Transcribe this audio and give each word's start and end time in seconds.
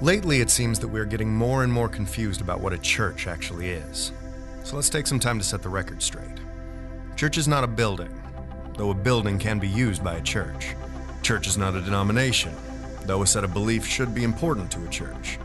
Lately, 0.00 0.40
it 0.40 0.48
seems 0.48 0.78
that 0.78 0.86
we 0.86 1.00
are 1.00 1.04
getting 1.04 1.34
more 1.34 1.64
and 1.64 1.72
more 1.72 1.88
confused 1.88 2.40
about 2.40 2.60
what 2.60 2.72
a 2.72 2.78
church 2.78 3.26
actually 3.26 3.70
is. 3.70 4.12
So 4.62 4.76
let's 4.76 4.88
take 4.88 5.08
some 5.08 5.18
time 5.18 5.38
to 5.40 5.44
set 5.44 5.60
the 5.60 5.68
record 5.68 6.04
straight. 6.04 6.38
Church 7.16 7.36
is 7.36 7.48
not 7.48 7.64
a 7.64 7.66
building, 7.66 8.22
though 8.76 8.90
a 8.90 8.94
building 8.94 9.40
can 9.40 9.58
be 9.58 9.66
used 9.66 10.04
by 10.04 10.14
a 10.14 10.22
church. 10.22 10.76
Church 11.22 11.48
is 11.48 11.58
not 11.58 11.74
a 11.74 11.80
denomination, 11.80 12.54
though 13.06 13.22
a 13.22 13.26
set 13.26 13.42
of 13.42 13.52
beliefs 13.52 13.88
should 13.88 14.14
be 14.14 14.22
important 14.22 14.70
to 14.70 14.84
a 14.84 14.88
church. 14.88 15.40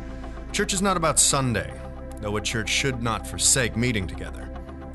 Church 0.52 0.72
is 0.72 0.84
not 0.84 0.98
about 0.98 1.18
Sunday, 1.18 1.74
though 2.22 2.38
a 2.38 2.42
church 2.42 2.70
should 2.70 3.02
not 3.02 3.26
forsake 3.26 3.76
meeting 3.76 4.06
together. 4.06 4.48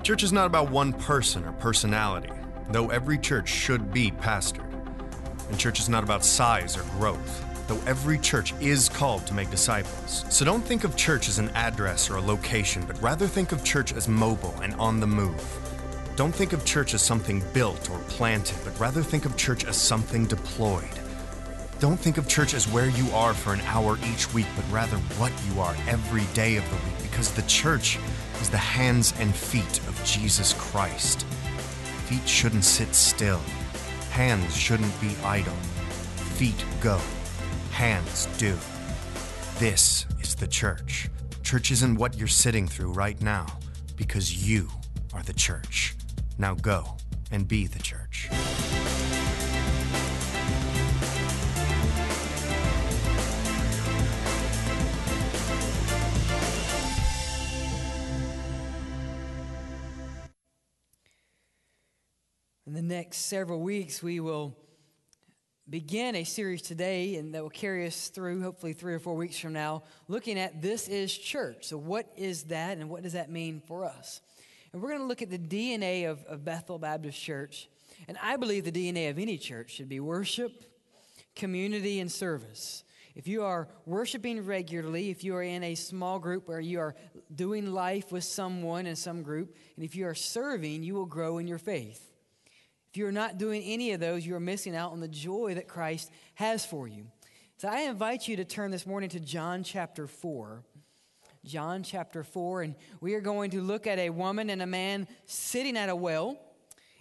Church 0.04 0.22
is 0.22 0.32
not 0.32 0.46
about 0.46 0.70
one 0.70 0.92
person 0.92 1.44
or 1.44 1.52
personality, 1.54 2.30
though 2.70 2.90
every 2.90 3.18
church 3.18 3.48
should 3.48 3.92
be 3.92 4.12
pastored. 4.12 4.72
And 5.48 5.58
church 5.58 5.80
is 5.80 5.88
not 5.88 6.04
about 6.04 6.24
size 6.24 6.76
or 6.76 6.84
growth, 6.96 7.44
though 7.68 7.80
every 7.86 8.18
church 8.18 8.54
is 8.60 8.88
called 8.88 9.26
to 9.26 9.34
make 9.34 9.50
disciples. 9.50 10.24
So 10.30 10.44
don't 10.44 10.64
think 10.64 10.84
of 10.84 10.96
church 10.96 11.28
as 11.28 11.38
an 11.38 11.50
address 11.50 12.10
or 12.10 12.16
a 12.16 12.20
location, 12.20 12.82
but 12.86 13.00
rather 13.00 13.26
think 13.26 13.52
of 13.52 13.62
church 13.62 13.92
as 13.92 14.08
mobile 14.08 14.54
and 14.62 14.74
on 14.74 14.98
the 14.98 15.06
move. 15.06 15.44
Don't 16.16 16.34
think 16.34 16.52
of 16.52 16.64
church 16.64 16.94
as 16.94 17.02
something 17.02 17.44
built 17.52 17.90
or 17.90 17.98
planted, 18.08 18.56
but 18.64 18.78
rather 18.80 19.02
think 19.02 19.24
of 19.24 19.36
church 19.36 19.64
as 19.66 19.76
something 19.76 20.26
deployed. 20.26 20.88
Don't 21.78 22.00
think 22.00 22.18
of 22.18 22.26
church 22.26 22.54
as 22.54 22.66
where 22.66 22.88
you 22.88 23.08
are 23.12 23.34
for 23.34 23.52
an 23.52 23.60
hour 23.60 23.98
each 24.12 24.32
week, 24.34 24.46
but 24.56 24.64
rather 24.72 24.96
what 25.16 25.32
you 25.46 25.60
are 25.60 25.76
every 25.86 26.24
day 26.34 26.56
of 26.56 26.68
the 26.70 26.76
week, 26.76 27.02
because 27.02 27.30
the 27.30 27.42
church 27.42 27.98
is 28.40 28.50
the 28.50 28.56
hands 28.56 29.14
and 29.20 29.32
feet 29.32 29.78
of 29.86 30.02
Jesus 30.04 30.54
Christ. 30.54 31.22
Feet 32.06 32.26
shouldn't 32.26 32.64
sit 32.64 32.94
still, 32.94 33.40
hands 34.10 34.56
shouldn't 34.56 35.00
be 35.00 35.14
idle. 35.22 35.54
Feet 36.34 36.64
go 36.80 36.98
hands 37.78 38.26
do. 38.38 38.58
This 39.60 40.04
is 40.20 40.34
the 40.34 40.48
church. 40.48 41.08
Church 41.44 41.70
isn't 41.70 41.94
what 41.94 42.18
you're 42.18 42.26
sitting 42.26 42.66
through 42.66 42.90
right 42.90 43.22
now 43.22 43.46
because 43.94 44.48
you 44.48 44.68
are 45.14 45.22
the 45.22 45.32
church. 45.32 45.94
Now 46.38 46.56
go 46.56 46.96
and 47.30 47.46
be 47.46 47.68
the 47.68 47.78
church. 47.78 48.28
In 62.66 62.74
the 62.74 62.82
next 62.82 63.18
several 63.18 63.60
weeks, 63.60 64.02
we 64.02 64.18
will 64.18 64.56
begin 65.70 66.16
a 66.16 66.24
series 66.24 66.62
today 66.62 67.16
and 67.16 67.34
that 67.34 67.42
will 67.42 67.50
carry 67.50 67.86
us 67.86 68.08
through 68.08 68.40
hopefully 68.42 68.72
three 68.72 68.94
or 68.94 68.98
four 68.98 69.14
weeks 69.14 69.38
from 69.38 69.52
now 69.52 69.82
looking 70.06 70.38
at 70.38 70.62
this 70.62 70.88
is 70.88 71.16
church. 71.16 71.66
So 71.66 71.76
what 71.76 72.10
is 72.16 72.44
that 72.44 72.78
and 72.78 72.88
what 72.88 73.02
does 73.02 73.12
that 73.12 73.30
mean 73.30 73.60
for 73.66 73.84
us? 73.84 74.22
And 74.72 74.80
we're 74.80 74.88
going 74.88 75.00
to 75.00 75.06
look 75.06 75.20
at 75.20 75.30
the 75.30 75.38
dna 75.38 76.10
of, 76.10 76.24
of 76.24 76.44
bethel 76.44 76.78
baptist 76.78 77.20
church. 77.20 77.68
And 78.06 78.16
i 78.22 78.36
believe 78.36 78.64
the 78.64 78.72
dna 78.72 79.10
of 79.10 79.18
any 79.18 79.36
church 79.36 79.72
should 79.72 79.88
be 79.88 80.00
worship 80.00 80.64
community 81.34 82.00
and 82.00 82.10
service. 82.10 82.82
If 83.14 83.28
you 83.28 83.42
are 83.42 83.68
worshiping 83.84 84.46
regularly 84.46 85.10
if 85.10 85.22
you 85.22 85.34
are 85.36 85.42
in 85.42 85.62
a 85.64 85.74
small 85.74 86.18
group 86.18 86.48
where 86.48 86.60
you 86.60 86.80
are 86.80 86.94
doing 87.34 87.72
life 87.72 88.10
with 88.10 88.24
someone 88.24 88.86
in 88.86 88.96
some 88.96 89.22
group 89.22 89.54
and 89.76 89.84
if 89.84 89.94
you 89.94 90.06
are 90.06 90.14
serving 90.14 90.82
you 90.82 90.94
will 90.94 91.04
grow 91.04 91.36
in 91.36 91.46
your 91.46 91.58
faith 91.58 92.08
if 92.90 92.96
you're 92.96 93.12
not 93.12 93.38
doing 93.38 93.62
any 93.64 93.92
of 93.92 94.00
those, 94.00 94.26
you're 94.26 94.40
missing 94.40 94.74
out 94.74 94.92
on 94.92 95.00
the 95.00 95.08
joy 95.08 95.54
that 95.54 95.68
Christ 95.68 96.10
has 96.34 96.64
for 96.64 96.88
you. 96.88 97.06
So 97.58 97.68
I 97.68 97.80
invite 97.80 98.28
you 98.28 98.36
to 98.36 98.44
turn 98.44 98.70
this 98.70 98.86
morning 98.86 99.10
to 99.10 99.20
John 99.20 99.62
chapter 99.62 100.06
4. 100.06 100.62
John 101.44 101.82
chapter 101.82 102.24
4, 102.24 102.62
and 102.62 102.74
we 103.00 103.14
are 103.14 103.20
going 103.20 103.50
to 103.52 103.60
look 103.60 103.86
at 103.86 103.98
a 103.98 104.10
woman 104.10 104.50
and 104.50 104.60
a 104.60 104.66
man 104.66 105.06
sitting 105.26 105.76
at 105.76 105.88
a 105.88 105.96
well. 105.96 106.38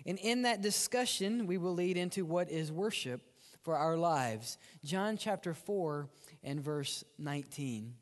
And 0.06 0.18
in 0.20 0.44
that 0.44 0.62
discussion, 0.62 1.48
we 1.48 1.58
will 1.58 1.74
lead 1.74 1.98
into 1.98 2.26
what 2.26 2.50
is 2.50 2.72
worship 2.72 3.22
for 3.64 3.76
our 3.76 3.98
lives. 3.98 4.58
John 4.84 5.18
chapter 5.18 5.54
4 5.54 6.10
and 6.44 6.62
verse 6.62 7.04
19. 7.18 7.94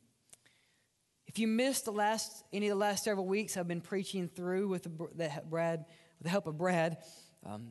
If 1.27 1.39
you 1.39 1.47
missed 1.47 1.85
the 1.85 1.91
last 1.91 2.43
any 2.53 2.67
of 2.67 2.71
the 2.71 2.79
last 2.79 3.03
several 3.03 3.25
weeks, 3.25 3.57
I've 3.57 3.67
been 3.67 3.81
preaching 3.81 4.27
through 4.27 4.67
with 4.67 4.83
the, 4.83 4.89
the 5.15 5.31
Brad, 5.49 5.79
with 6.19 6.23
the 6.23 6.29
help 6.29 6.47
of 6.47 6.57
Brad, 6.57 6.97
um, 7.45 7.67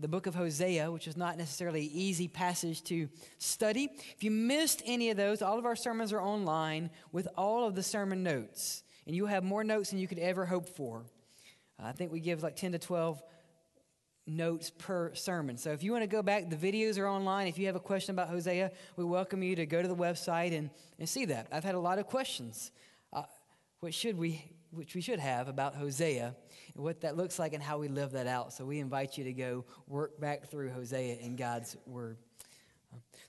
the 0.00 0.08
book 0.08 0.26
of 0.26 0.34
Hosea, 0.34 0.90
which 0.90 1.06
is 1.06 1.16
not 1.16 1.38
necessarily 1.38 1.82
an 1.82 1.90
easy 1.92 2.26
passage 2.26 2.82
to 2.84 3.08
study. 3.38 3.90
If 4.16 4.24
you 4.24 4.30
missed 4.30 4.82
any 4.84 5.10
of 5.10 5.16
those, 5.16 5.40
all 5.40 5.58
of 5.58 5.66
our 5.66 5.76
sermons 5.76 6.12
are 6.12 6.20
online 6.20 6.90
with 7.12 7.28
all 7.36 7.66
of 7.66 7.74
the 7.74 7.82
sermon 7.82 8.22
notes, 8.22 8.82
and 9.06 9.14
you'll 9.14 9.28
have 9.28 9.44
more 9.44 9.62
notes 9.62 9.90
than 9.90 9.98
you 9.98 10.08
could 10.08 10.18
ever 10.18 10.46
hope 10.46 10.68
for. 10.68 11.04
I 11.78 11.92
think 11.92 12.12
we 12.12 12.20
give 12.20 12.42
like 12.42 12.56
10 12.56 12.72
to 12.72 12.78
12 12.78 13.22
notes 14.26 14.70
per 14.70 15.14
sermon. 15.14 15.56
So 15.58 15.70
if 15.70 15.82
you 15.82 15.92
want 15.92 16.02
to 16.02 16.08
go 16.08 16.22
back, 16.22 16.48
the 16.48 16.56
videos 16.56 16.98
are 16.98 17.06
online. 17.06 17.46
If 17.46 17.58
you 17.58 17.66
have 17.66 17.76
a 17.76 17.80
question 17.80 18.14
about 18.14 18.28
Hosea, 18.28 18.70
we 18.96 19.04
welcome 19.04 19.42
you 19.42 19.54
to 19.56 19.66
go 19.66 19.82
to 19.82 19.88
the 19.88 19.96
website 19.96 20.56
and, 20.56 20.70
and 20.98 21.08
see 21.08 21.26
that. 21.26 21.48
I've 21.52 21.64
had 21.64 21.74
a 21.74 21.80
lot 21.80 21.98
of 21.98 22.06
questions. 22.06 22.70
Uh, 23.12 23.24
what 23.80 23.92
should 23.92 24.16
we, 24.16 24.42
which 24.74 24.94
we 24.94 25.00
should 25.00 25.20
have 25.20 25.48
about 25.48 25.74
Hosea 25.74 26.34
and 26.74 26.84
what 26.84 27.00
that 27.02 27.16
looks 27.16 27.38
like 27.38 27.52
and 27.52 27.62
how 27.62 27.78
we 27.78 27.88
live 27.88 28.12
that 28.12 28.26
out. 28.26 28.52
So 28.52 28.64
we 28.64 28.78
invite 28.78 29.16
you 29.16 29.24
to 29.24 29.32
go 29.32 29.64
work 29.86 30.20
back 30.20 30.48
through 30.50 30.70
Hosea 30.70 31.16
in 31.16 31.36
God's 31.36 31.76
Word. 31.86 32.18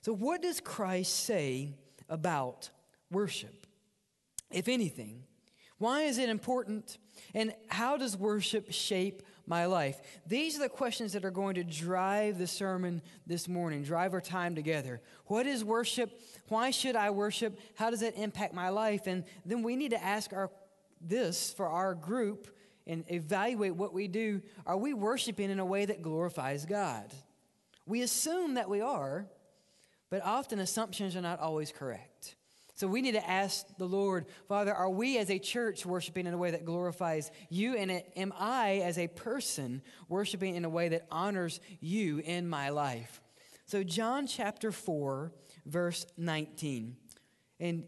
So, 0.02 0.12
what 0.12 0.42
does 0.42 0.60
Christ 0.60 1.24
say 1.24 1.74
about 2.08 2.70
worship, 3.10 3.66
if 4.50 4.68
anything? 4.68 5.24
Why 5.78 6.02
is 6.02 6.18
it 6.18 6.28
important? 6.28 6.98
And 7.34 7.52
how 7.68 7.96
does 7.96 8.16
worship 8.16 8.72
shape 8.72 9.22
my 9.46 9.66
life? 9.66 10.00
These 10.26 10.56
are 10.56 10.62
the 10.62 10.68
questions 10.68 11.12
that 11.12 11.24
are 11.24 11.30
going 11.30 11.56
to 11.56 11.64
drive 11.64 12.38
the 12.38 12.46
sermon 12.46 13.02
this 13.26 13.46
morning, 13.46 13.82
drive 13.82 14.14
our 14.14 14.20
time 14.20 14.54
together. 14.54 15.02
What 15.26 15.46
is 15.46 15.64
worship? 15.64 16.20
Why 16.48 16.70
should 16.70 16.96
I 16.96 17.10
worship? 17.10 17.58
How 17.74 17.90
does 17.90 18.02
it 18.02 18.16
impact 18.16 18.54
my 18.54 18.70
life? 18.70 19.06
And 19.06 19.24
then 19.44 19.62
we 19.62 19.76
need 19.76 19.90
to 19.90 20.02
ask 20.02 20.32
our 20.32 20.50
this 21.00 21.52
for 21.52 21.68
our 21.68 21.94
group 21.94 22.48
and 22.86 23.04
evaluate 23.08 23.74
what 23.74 23.92
we 23.92 24.08
do, 24.08 24.42
are 24.64 24.76
we 24.76 24.94
worshiping 24.94 25.50
in 25.50 25.58
a 25.58 25.64
way 25.64 25.84
that 25.84 26.02
glorifies 26.02 26.64
God? 26.64 27.12
We 27.84 28.02
assume 28.02 28.54
that 28.54 28.68
we 28.68 28.80
are, 28.80 29.26
but 30.10 30.24
often 30.24 30.58
assumptions 30.58 31.16
are 31.16 31.22
not 31.22 31.40
always 31.40 31.72
correct. 31.72 32.36
So 32.74 32.86
we 32.86 33.00
need 33.00 33.12
to 33.12 33.26
ask 33.28 33.66
the 33.78 33.86
Lord, 33.86 34.26
Father, 34.48 34.74
are 34.74 34.90
we 34.90 35.16
as 35.16 35.30
a 35.30 35.38
church 35.38 35.86
worshiping 35.86 36.26
in 36.26 36.34
a 36.34 36.38
way 36.38 36.50
that 36.50 36.66
glorifies 36.66 37.30
you? 37.48 37.74
And 37.74 38.02
am 38.16 38.34
I 38.38 38.82
as 38.84 38.98
a 38.98 39.08
person 39.08 39.80
worshiping 40.10 40.54
in 40.54 40.64
a 40.66 40.68
way 40.68 40.90
that 40.90 41.06
honors 41.10 41.58
you 41.80 42.18
in 42.18 42.46
my 42.46 42.68
life? 42.68 43.22
So, 43.64 43.82
John 43.82 44.26
chapter 44.26 44.70
4, 44.70 45.32
verse 45.64 46.06
19. 46.18 46.96
And 47.58 47.84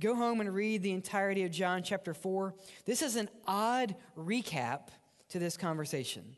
Go 0.00 0.14
home 0.14 0.40
and 0.40 0.54
read 0.54 0.82
the 0.82 0.92
entirety 0.92 1.44
of 1.44 1.50
John 1.50 1.82
chapter 1.82 2.14
4. 2.14 2.54
This 2.86 3.02
is 3.02 3.16
an 3.16 3.28
odd 3.46 3.94
recap 4.16 4.88
to 5.28 5.38
this 5.38 5.58
conversation. 5.58 6.36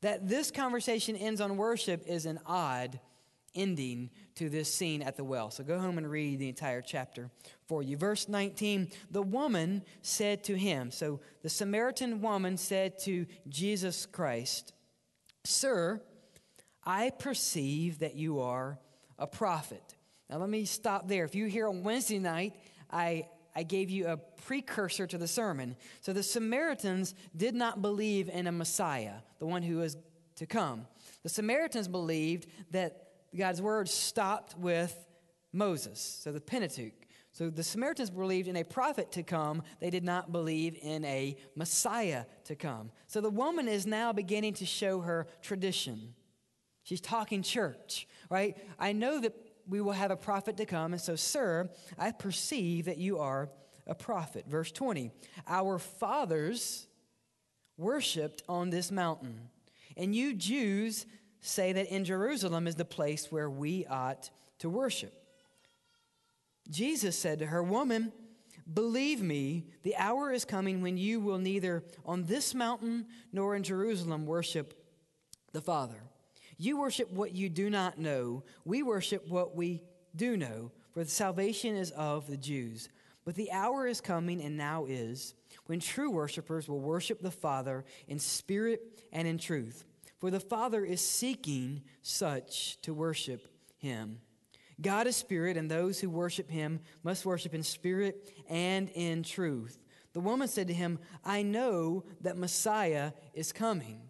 That 0.00 0.26
this 0.26 0.50
conversation 0.50 1.14
ends 1.14 1.42
on 1.42 1.58
worship 1.58 2.04
is 2.06 2.24
an 2.24 2.40
odd 2.46 2.98
ending 3.54 4.08
to 4.36 4.48
this 4.48 4.72
scene 4.72 5.02
at 5.02 5.16
the 5.16 5.24
well. 5.24 5.50
So 5.50 5.64
go 5.64 5.78
home 5.78 5.98
and 5.98 6.10
read 6.10 6.38
the 6.38 6.48
entire 6.48 6.80
chapter 6.80 7.30
for 7.66 7.82
you. 7.82 7.98
Verse 7.98 8.26
19 8.26 8.88
The 9.10 9.22
woman 9.22 9.82
said 10.00 10.42
to 10.44 10.56
him, 10.56 10.90
so 10.90 11.20
the 11.42 11.50
Samaritan 11.50 12.22
woman 12.22 12.56
said 12.56 12.98
to 13.00 13.26
Jesus 13.48 14.06
Christ, 14.06 14.72
Sir, 15.44 16.00
I 16.84 17.10
perceive 17.10 17.98
that 17.98 18.14
you 18.14 18.40
are 18.40 18.78
a 19.18 19.26
prophet. 19.26 19.96
Now 20.30 20.38
let 20.38 20.48
me 20.48 20.64
stop 20.64 21.08
there. 21.08 21.24
If 21.24 21.34
you're 21.34 21.48
here 21.48 21.68
on 21.68 21.82
Wednesday 21.82 22.18
night 22.18 22.54
I, 22.90 23.28
I 23.54 23.62
gave 23.62 23.90
you 23.90 24.06
a 24.06 24.16
precursor 24.16 25.06
to 25.06 25.18
the 25.18 25.28
sermon. 25.28 25.76
So 26.00 26.12
the 26.12 26.22
Samaritans 26.22 27.14
did 27.36 27.54
not 27.54 27.82
believe 27.82 28.28
in 28.28 28.46
a 28.46 28.52
Messiah, 28.52 29.16
the 29.38 29.46
one 29.46 29.62
who 29.62 29.78
was 29.78 29.96
to 30.36 30.46
come. 30.46 30.86
The 31.22 31.28
Samaritans 31.28 31.88
believed 31.88 32.46
that 32.70 33.08
God's 33.36 33.60
word 33.60 33.88
stopped 33.88 34.56
with 34.58 35.06
Moses, 35.52 36.20
so 36.22 36.32
the 36.32 36.40
Pentateuch. 36.40 36.94
So 37.32 37.50
the 37.50 37.62
Samaritans 37.62 38.10
believed 38.10 38.48
in 38.48 38.56
a 38.56 38.64
prophet 38.64 39.12
to 39.12 39.22
come. 39.22 39.62
They 39.80 39.90
did 39.90 40.02
not 40.02 40.32
believe 40.32 40.76
in 40.80 41.04
a 41.04 41.36
Messiah 41.54 42.24
to 42.44 42.56
come. 42.56 42.90
So 43.06 43.20
the 43.20 43.30
woman 43.30 43.68
is 43.68 43.86
now 43.86 44.12
beginning 44.12 44.54
to 44.54 44.66
show 44.66 45.00
her 45.02 45.26
tradition. 45.42 46.14
She's 46.82 47.00
talking 47.00 47.42
church, 47.42 48.08
right? 48.30 48.56
I 48.78 48.92
know 48.92 49.20
that 49.20 49.34
we 49.68 49.80
will 49.80 49.92
have 49.92 50.10
a 50.10 50.16
prophet 50.16 50.56
to 50.56 50.66
come. 50.66 50.92
And 50.92 51.00
so, 51.00 51.16
sir, 51.16 51.68
I 51.98 52.12
perceive 52.12 52.86
that 52.86 52.98
you 52.98 53.18
are 53.18 53.50
a 53.86 53.94
prophet. 53.94 54.46
Verse 54.48 54.72
20 54.72 55.10
Our 55.46 55.78
fathers 55.78 56.86
worshiped 57.76 58.42
on 58.48 58.70
this 58.70 58.90
mountain, 58.90 59.48
and 59.96 60.14
you 60.14 60.34
Jews 60.34 61.06
say 61.40 61.72
that 61.72 61.86
in 61.86 62.04
Jerusalem 62.04 62.66
is 62.66 62.74
the 62.74 62.84
place 62.84 63.30
where 63.30 63.48
we 63.48 63.86
ought 63.86 64.30
to 64.58 64.68
worship. 64.68 65.14
Jesus 66.68 67.18
said 67.18 67.38
to 67.38 67.46
her, 67.46 67.62
Woman, 67.62 68.12
believe 68.72 69.22
me, 69.22 69.66
the 69.82 69.96
hour 69.96 70.30
is 70.30 70.44
coming 70.44 70.82
when 70.82 70.96
you 70.98 71.20
will 71.20 71.38
neither 71.38 71.84
on 72.04 72.24
this 72.24 72.54
mountain 72.54 73.06
nor 73.32 73.56
in 73.56 73.62
Jerusalem 73.62 74.26
worship 74.26 74.74
the 75.52 75.60
Father. 75.60 76.02
You 76.58 76.78
worship 76.78 77.10
what 77.12 77.34
you 77.34 77.48
do 77.48 77.70
not 77.70 77.98
know. 77.98 78.42
We 78.64 78.82
worship 78.82 79.26
what 79.28 79.54
we 79.54 79.82
do 80.14 80.36
know, 80.36 80.72
for 80.92 81.04
the 81.04 81.10
salvation 81.10 81.76
is 81.76 81.92
of 81.92 82.26
the 82.26 82.36
Jews. 82.36 82.88
But 83.24 83.36
the 83.36 83.52
hour 83.52 83.86
is 83.86 84.00
coming, 84.00 84.42
and 84.42 84.56
now 84.56 84.86
is, 84.86 85.34
when 85.66 85.80
true 85.80 86.10
worshipers 86.10 86.68
will 86.68 86.80
worship 86.80 87.20
the 87.20 87.30
Father 87.30 87.84
in 88.08 88.18
spirit 88.18 89.04
and 89.12 89.28
in 89.28 89.38
truth. 89.38 89.84
For 90.18 90.30
the 90.30 90.40
Father 90.40 90.84
is 90.84 91.00
seeking 91.00 91.82
such 92.02 92.80
to 92.82 92.92
worship 92.92 93.46
him. 93.76 94.20
God 94.80 95.06
is 95.06 95.14
spirit, 95.14 95.56
and 95.56 95.70
those 95.70 96.00
who 96.00 96.10
worship 96.10 96.50
him 96.50 96.80
must 97.04 97.26
worship 97.26 97.54
in 97.54 97.62
spirit 97.62 98.32
and 98.48 98.88
in 98.94 99.22
truth. 99.22 99.78
The 100.14 100.20
woman 100.20 100.48
said 100.48 100.66
to 100.68 100.74
him, 100.74 100.98
I 101.24 101.42
know 101.42 102.04
that 102.22 102.36
Messiah 102.36 103.12
is 103.34 103.52
coming. 103.52 104.07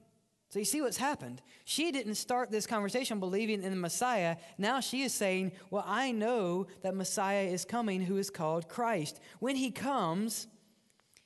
So 0.50 0.58
you 0.58 0.64
see 0.64 0.80
what's 0.80 0.96
happened. 0.96 1.42
She 1.64 1.92
didn't 1.92 2.14
start 2.14 2.50
this 2.50 2.66
conversation 2.66 3.20
believing 3.20 3.62
in 3.62 3.70
the 3.70 3.76
Messiah. 3.76 4.36
Now 4.56 4.80
she 4.80 5.02
is 5.02 5.12
saying, 5.12 5.52
Well, 5.70 5.84
I 5.86 6.10
know 6.10 6.68
that 6.82 6.94
Messiah 6.94 7.44
is 7.44 7.66
coming 7.66 8.00
who 8.00 8.16
is 8.16 8.30
called 8.30 8.68
Christ. 8.68 9.20
When 9.40 9.56
he 9.56 9.70
comes, 9.70 10.46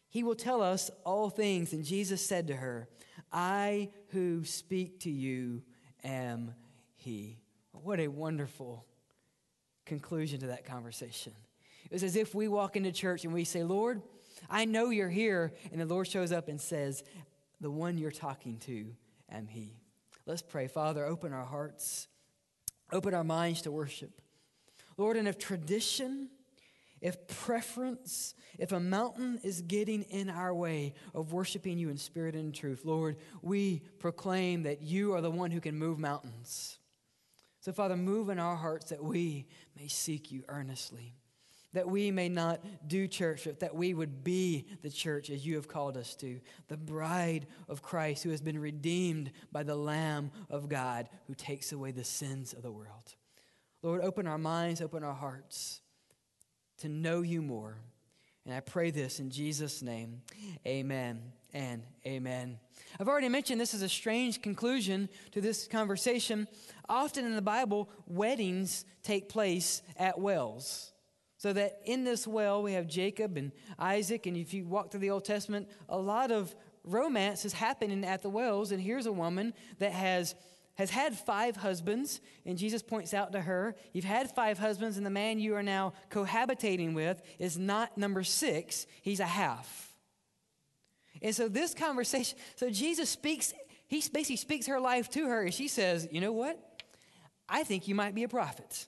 he 0.08 0.24
will 0.24 0.34
tell 0.34 0.60
us 0.60 0.90
all 1.04 1.30
things. 1.30 1.72
And 1.72 1.84
Jesus 1.84 2.24
said 2.24 2.48
to 2.48 2.56
her, 2.56 2.88
I 3.32 3.90
who 4.08 4.44
speak 4.44 5.00
to 5.00 5.10
you 5.10 5.62
am 6.02 6.54
he. 6.96 7.38
What 7.70 8.00
a 8.00 8.08
wonderful 8.08 8.84
conclusion 9.86 10.40
to 10.40 10.48
that 10.48 10.64
conversation. 10.64 11.32
It 11.84 11.92
was 11.92 12.02
as 12.02 12.16
if 12.16 12.34
we 12.34 12.48
walk 12.48 12.76
into 12.76 12.90
church 12.90 13.24
and 13.24 13.32
we 13.32 13.44
say, 13.44 13.62
Lord, 13.62 14.02
I 14.50 14.64
know 14.64 14.90
you're 14.90 15.08
here. 15.08 15.52
And 15.70 15.80
the 15.80 15.86
Lord 15.86 16.08
shows 16.08 16.32
up 16.32 16.48
and 16.48 16.60
says, 16.60 17.04
The 17.60 17.70
one 17.70 17.98
you're 17.98 18.10
talking 18.10 18.58
to 18.60 18.94
am 19.32 19.46
He. 19.46 19.76
Let's 20.26 20.42
pray. 20.42 20.68
Father, 20.68 21.04
open 21.04 21.32
our 21.32 21.44
hearts, 21.44 22.08
open 22.92 23.14
our 23.14 23.24
minds 23.24 23.62
to 23.62 23.72
worship. 23.72 24.20
Lord, 24.96 25.16
and 25.16 25.26
if 25.26 25.38
tradition, 25.38 26.28
if 27.00 27.26
preference, 27.26 28.34
if 28.58 28.72
a 28.72 28.80
mountain 28.80 29.40
is 29.42 29.62
getting 29.62 30.02
in 30.02 30.30
our 30.30 30.54
way 30.54 30.94
of 31.14 31.32
worshiping 31.32 31.78
you 31.78 31.88
in 31.88 31.96
spirit 31.96 32.34
and 32.34 32.46
in 32.46 32.52
truth, 32.52 32.82
Lord, 32.84 33.16
we 33.40 33.82
proclaim 33.98 34.62
that 34.64 34.82
you 34.82 35.14
are 35.14 35.20
the 35.20 35.30
one 35.30 35.50
who 35.50 35.60
can 35.60 35.76
move 35.76 35.98
mountains. 35.98 36.78
So, 37.60 37.72
Father, 37.72 37.96
move 37.96 38.28
in 38.28 38.38
our 38.38 38.56
hearts 38.56 38.90
that 38.90 39.02
we 39.02 39.46
may 39.76 39.88
seek 39.88 40.30
you 40.30 40.44
earnestly 40.48 41.14
that 41.72 41.88
we 41.88 42.10
may 42.10 42.28
not 42.28 42.60
do 42.86 43.08
church, 43.08 43.44
but 43.44 43.60
that 43.60 43.74
we 43.74 43.94
would 43.94 44.22
be 44.22 44.66
the 44.82 44.90
church 44.90 45.30
as 45.30 45.46
you 45.46 45.54
have 45.56 45.68
called 45.68 45.96
us 45.96 46.14
to, 46.16 46.40
the 46.68 46.76
bride 46.76 47.46
of 47.68 47.82
Christ 47.82 48.24
who 48.24 48.30
has 48.30 48.40
been 48.40 48.58
redeemed 48.58 49.32
by 49.50 49.62
the 49.62 49.76
Lamb 49.76 50.30
of 50.50 50.68
God 50.68 51.08
who 51.26 51.34
takes 51.34 51.72
away 51.72 51.92
the 51.92 52.04
sins 52.04 52.52
of 52.52 52.62
the 52.62 52.70
world. 52.70 53.14
Lord, 53.82 54.02
open 54.02 54.26
our 54.26 54.38
minds, 54.38 54.80
open 54.80 55.02
our 55.02 55.14
hearts 55.14 55.80
to 56.78 56.88
know 56.88 57.22
you 57.22 57.42
more. 57.42 57.78
And 58.44 58.54
I 58.54 58.60
pray 58.60 58.90
this 58.90 59.20
in 59.20 59.30
Jesus' 59.30 59.82
name. 59.82 60.22
Amen 60.66 61.20
and 61.54 61.82
amen. 62.06 62.58
I've 62.98 63.08
already 63.08 63.28
mentioned 63.28 63.60
this 63.60 63.74
is 63.74 63.82
a 63.82 63.88
strange 63.88 64.42
conclusion 64.42 65.08
to 65.30 65.40
this 65.40 65.68
conversation. 65.68 66.48
Often 66.88 67.24
in 67.24 67.36
the 67.36 67.42
Bible, 67.42 67.88
weddings 68.06 68.84
take 69.02 69.28
place 69.28 69.82
at 69.96 70.20
wells. 70.20 70.91
So 71.42 71.52
that 71.54 71.80
in 71.84 72.04
this 72.04 72.24
well, 72.24 72.62
we 72.62 72.74
have 72.74 72.86
Jacob 72.86 73.36
and 73.36 73.50
Isaac. 73.76 74.26
And 74.26 74.36
if 74.36 74.54
you 74.54 74.64
walk 74.64 74.92
through 74.92 75.00
the 75.00 75.10
Old 75.10 75.24
Testament, 75.24 75.68
a 75.88 75.98
lot 75.98 76.30
of 76.30 76.54
romance 76.84 77.44
is 77.44 77.52
happening 77.52 78.04
at 78.04 78.22
the 78.22 78.28
wells. 78.30 78.70
And 78.70 78.80
here's 78.80 79.06
a 79.06 79.12
woman 79.12 79.52
that 79.80 79.90
has 79.90 80.36
has 80.76 80.88
had 80.90 81.18
five 81.18 81.56
husbands, 81.56 82.20
and 82.46 82.56
Jesus 82.56 82.80
points 82.80 83.12
out 83.12 83.32
to 83.32 83.40
her, 83.40 83.74
You've 83.92 84.04
had 84.04 84.30
five 84.30 84.56
husbands, 84.56 84.96
and 84.96 85.04
the 85.04 85.10
man 85.10 85.40
you 85.40 85.56
are 85.56 85.64
now 85.64 85.94
cohabitating 86.10 86.94
with 86.94 87.20
is 87.40 87.58
not 87.58 87.98
number 87.98 88.22
six, 88.22 88.86
he's 89.02 89.18
a 89.18 89.26
half. 89.26 89.96
And 91.20 91.34
so, 91.34 91.48
this 91.48 91.74
conversation, 91.74 92.38
so 92.54 92.70
Jesus 92.70 93.10
speaks, 93.10 93.52
he 93.88 93.96
basically 94.12 94.36
speaks 94.36 94.68
her 94.68 94.78
life 94.78 95.10
to 95.10 95.26
her, 95.26 95.42
and 95.42 95.52
she 95.52 95.66
says, 95.66 96.06
You 96.12 96.20
know 96.20 96.32
what? 96.32 96.56
I 97.48 97.64
think 97.64 97.88
you 97.88 97.96
might 97.96 98.14
be 98.14 98.22
a 98.22 98.28
prophet. 98.28 98.86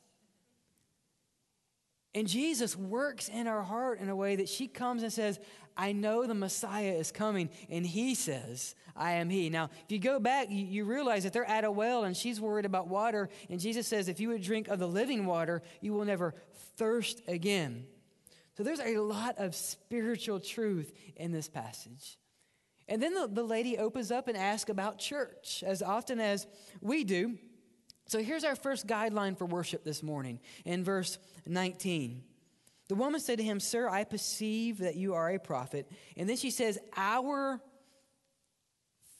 And 2.14 2.28
Jesus 2.28 2.76
works 2.76 3.28
in 3.28 3.46
our 3.46 3.62
heart 3.62 3.98
in 4.00 4.08
a 4.08 4.16
way 4.16 4.36
that 4.36 4.48
she 4.48 4.68
comes 4.68 5.02
and 5.02 5.12
says, 5.12 5.40
I 5.76 5.92
know 5.92 6.26
the 6.26 6.34
Messiah 6.34 6.92
is 6.92 7.10
coming. 7.10 7.50
And 7.68 7.84
he 7.84 8.14
says, 8.14 8.76
I 8.94 9.14
am 9.14 9.28
he. 9.28 9.50
Now, 9.50 9.70
if 9.84 9.90
you 9.90 9.98
go 9.98 10.20
back, 10.20 10.48
you, 10.48 10.64
you, 10.64 10.84
realize 10.84 11.24
that 11.24 11.32
they're 11.32 11.44
at 11.44 11.64
a 11.64 11.70
well 11.70 12.04
and 12.04 12.16
she's 12.16 12.40
worried 12.40 12.64
about 12.64 12.86
water. 12.86 13.28
And 13.50 13.58
Jesus 13.58 13.88
says, 13.88 14.08
if 14.08 14.20
you 14.20 14.28
would 14.28 14.42
drink 14.42 14.68
of 14.68 14.78
the 14.78 14.86
living 14.86 15.26
water, 15.26 15.62
you 15.80 15.92
will 15.92 16.04
never 16.04 16.34
thirst 16.76 17.22
again. 17.26 17.86
So 18.56 18.62
there's 18.62 18.80
a 18.80 18.98
lot 18.98 19.38
of 19.38 19.56
spiritual 19.56 20.38
truth 20.38 20.92
in 21.16 21.32
this 21.32 21.48
passage. 21.48 22.18
And 22.86 23.02
then 23.02 23.14
the, 23.14 23.26
the 23.26 23.42
lady 23.42 23.78
opens 23.78 24.12
up 24.12 24.28
and 24.28 24.36
asks 24.36 24.70
about 24.70 24.98
church, 24.98 25.64
as 25.66 25.82
often 25.82 26.20
as 26.20 26.46
we 26.80 27.02
do. 27.02 27.38
So 28.06 28.22
here's 28.22 28.44
our 28.44 28.56
first 28.56 28.86
guideline 28.86 29.36
for 29.36 29.46
worship 29.46 29.84
this 29.84 30.02
morning 30.02 30.40
in 30.64 30.84
verse 30.84 31.18
19. 31.46 32.22
The 32.88 32.94
woman 32.94 33.20
said 33.20 33.38
to 33.38 33.44
him, 33.44 33.60
Sir, 33.60 33.88
I 33.88 34.04
perceive 34.04 34.78
that 34.78 34.96
you 34.96 35.14
are 35.14 35.30
a 35.30 35.38
prophet. 35.38 35.90
And 36.16 36.28
then 36.28 36.36
she 36.36 36.50
says, 36.50 36.78
Our 36.96 37.60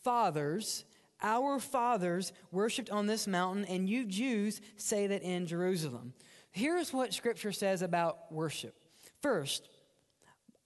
fathers, 0.03 0.85
our 1.23 1.59
fathers 1.59 2.33
worshiped 2.53 2.91
on 2.91 3.07
this 3.07 3.27
mountain, 3.27 3.65
and 3.65 3.89
you 3.89 4.05
Jews 4.05 4.61
say 4.77 5.07
that 5.07 5.23
in 5.23 5.47
Jerusalem. 5.47 6.13
Here's 6.51 6.93
what 6.93 7.15
scripture 7.15 7.53
says 7.53 7.81
about 7.81 8.31
worship. 8.31 8.77
First, 9.23 9.69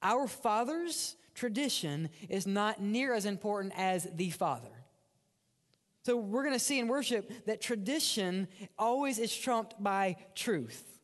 our 0.03 0.26
fathers' 0.26 1.17
tradition 1.35 2.11
is 2.29 2.47
not 2.47 2.82
near 2.82 3.15
as 3.15 3.25
important 3.25 3.73
as 3.76 4.09
the 4.12 4.31
Father. 4.31 4.78
So 6.08 6.16
we're 6.16 6.43
going 6.43 6.55
to 6.55 6.58
see 6.58 6.78
in 6.78 6.88
worship 6.88 7.31
that 7.44 7.60
tradition 7.60 8.49
always 8.78 9.19
is 9.19 9.37
trumped 9.37 9.75
by 9.78 10.16
truth. 10.34 10.99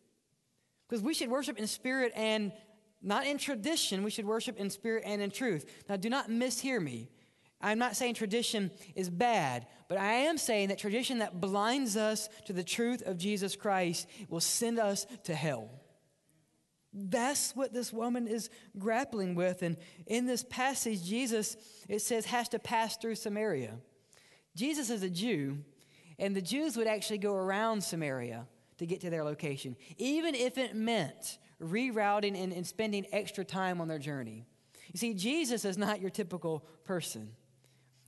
Because 0.88 1.02
we 1.02 1.12
should 1.12 1.28
worship 1.28 1.58
in 1.58 1.66
spirit 1.66 2.10
and 2.16 2.52
not 3.02 3.26
in 3.26 3.36
tradition, 3.36 4.02
we 4.02 4.10
should 4.10 4.24
worship 4.24 4.56
in 4.56 4.70
spirit 4.70 5.02
and 5.04 5.20
in 5.20 5.30
truth. 5.30 5.66
Now, 5.90 5.96
do 5.96 6.08
not 6.08 6.30
mishear 6.30 6.82
me. 6.82 7.10
I'm 7.60 7.78
not 7.78 7.96
saying 7.96 8.14
tradition 8.14 8.70
is 8.94 9.10
bad, 9.10 9.66
but 9.90 9.98
I 9.98 10.10
am 10.10 10.38
saying 10.38 10.68
that 10.68 10.78
tradition 10.78 11.18
that 11.18 11.38
blinds 11.38 11.98
us 11.98 12.30
to 12.46 12.54
the 12.54 12.64
truth 12.64 13.02
of 13.02 13.18
Jesus 13.18 13.56
Christ 13.56 14.08
will 14.30 14.40
send 14.40 14.78
us 14.78 15.06
to 15.24 15.34
hell. 15.34 15.68
That's 16.94 17.54
what 17.54 17.74
this 17.74 17.92
woman 17.92 18.26
is 18.26 18.48
grappling 18.78 19.34
with. 19.34 19.60
And 19.60 19.76
in 20.06 20.24
this 20.24 20.46
passage, 20.48 21.04
Jesus, 21.04 21.58
it 21.90 22.00
says, 22.00 22.24
has 22.24 22.48
to 22.48 22.58
pass 22.58 22.96
through 22.96 23.16
Samaria. 23.16 23.80
Jesus 24.54 24.90
is 24.90 25.02
a 25.02 25.10
Jew, 25.10 25.58
and 26.18 26.34
the 26.34 26.42
Jews 26.42 26.76
would 26.76 26.86
actually 26.86 27.18
go 27.18 27.34
around 27.34 27.82
Samaria 27.82 28.46
to 28.78 28.86
get 28.86 29.00
to 29.00 29.10
their 29.10 29.24
location, 29.24 29.76
even 29.98 30.34
if 30.34 30.58
it 30.58 30.74
meant 30.74 31.38
rerouting 31.60 32.40
and, 32.40 32.52
and 32.52 32.66
spending 32.66 33.06
extra 33.12 33.44
time 33.44 33.80
on 33.80 33.88
their 33.88 33.98
journey. 33.98 34.44
You 34.92 34.98
see, 34.98 35.14
Jesus 35.14 35.64
is 35.64 35.78
not 35.78 36.00
your 36.00 36.10
typical 36.10 36.64
person. 36.84 37.30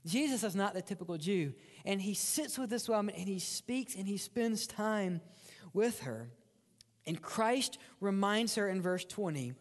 Jesus 0.05 0.43
is 0.43 0.55
not 0.55 0.73
the 0.73 0.81
typical 0.81 1.17
Jew. 1.17 1.53
And 1.85 2.01
he 2.01 2.13
sits 2.13 2.57
with 2.57 2.69
this 2.69 2.87
woman 2.87 3.15
and 3.15 3.27
he 3.27 3.39
speaks 3.39 3.95
and 3.95 4.07
he 4.07 4.17
spends 4.17 4.67
time 4.67 5.21
with 5.73 6.01
her. 6.01 6.29
And 7.05 7.21
Christ 7.21 7.77
reminds 7.99 8.55
her 8.55 8.69
in 8.69 8.81
verse 8.81 9.05
20 9.05 9.53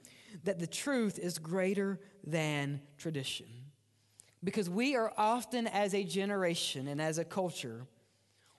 that 0.44 0.58
the 0.58 0.66
truth 0.66 1.18
is 1.18 1.38
greater 1.38 2.00
than 2.24 2.80
tradition. 2.98 3.46
Because 4.46 4.70
we 4.70 4.94
are 4.94 5.12
often, 5.16 5.66
as 5.66 5.92
a 5.92 6.04
generation 6.04 6.86
and 6.86 7.02
as 7.02 7.18
a 7.18 7.24
culture, 7.24 7.84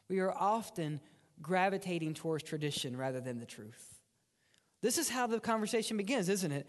we 0.09 0.19
are 0.19 0.33
often 0.33 0.99
gravitating 1.41 2.13
towards 2.13 2.43
tradition 2.43 2.97
rather 2.97 3.21
than 3.21 3.39
the 3.39 3.45
truth. 3.45 4.01
This 4.81 4.97
is 4.97 5.07
how 5.07 5.27
the 5.27 5.39
conversation 5.39 5.95
begins, 5.95 6.27
isn't 6.27 6.51
it? 6.51 6.67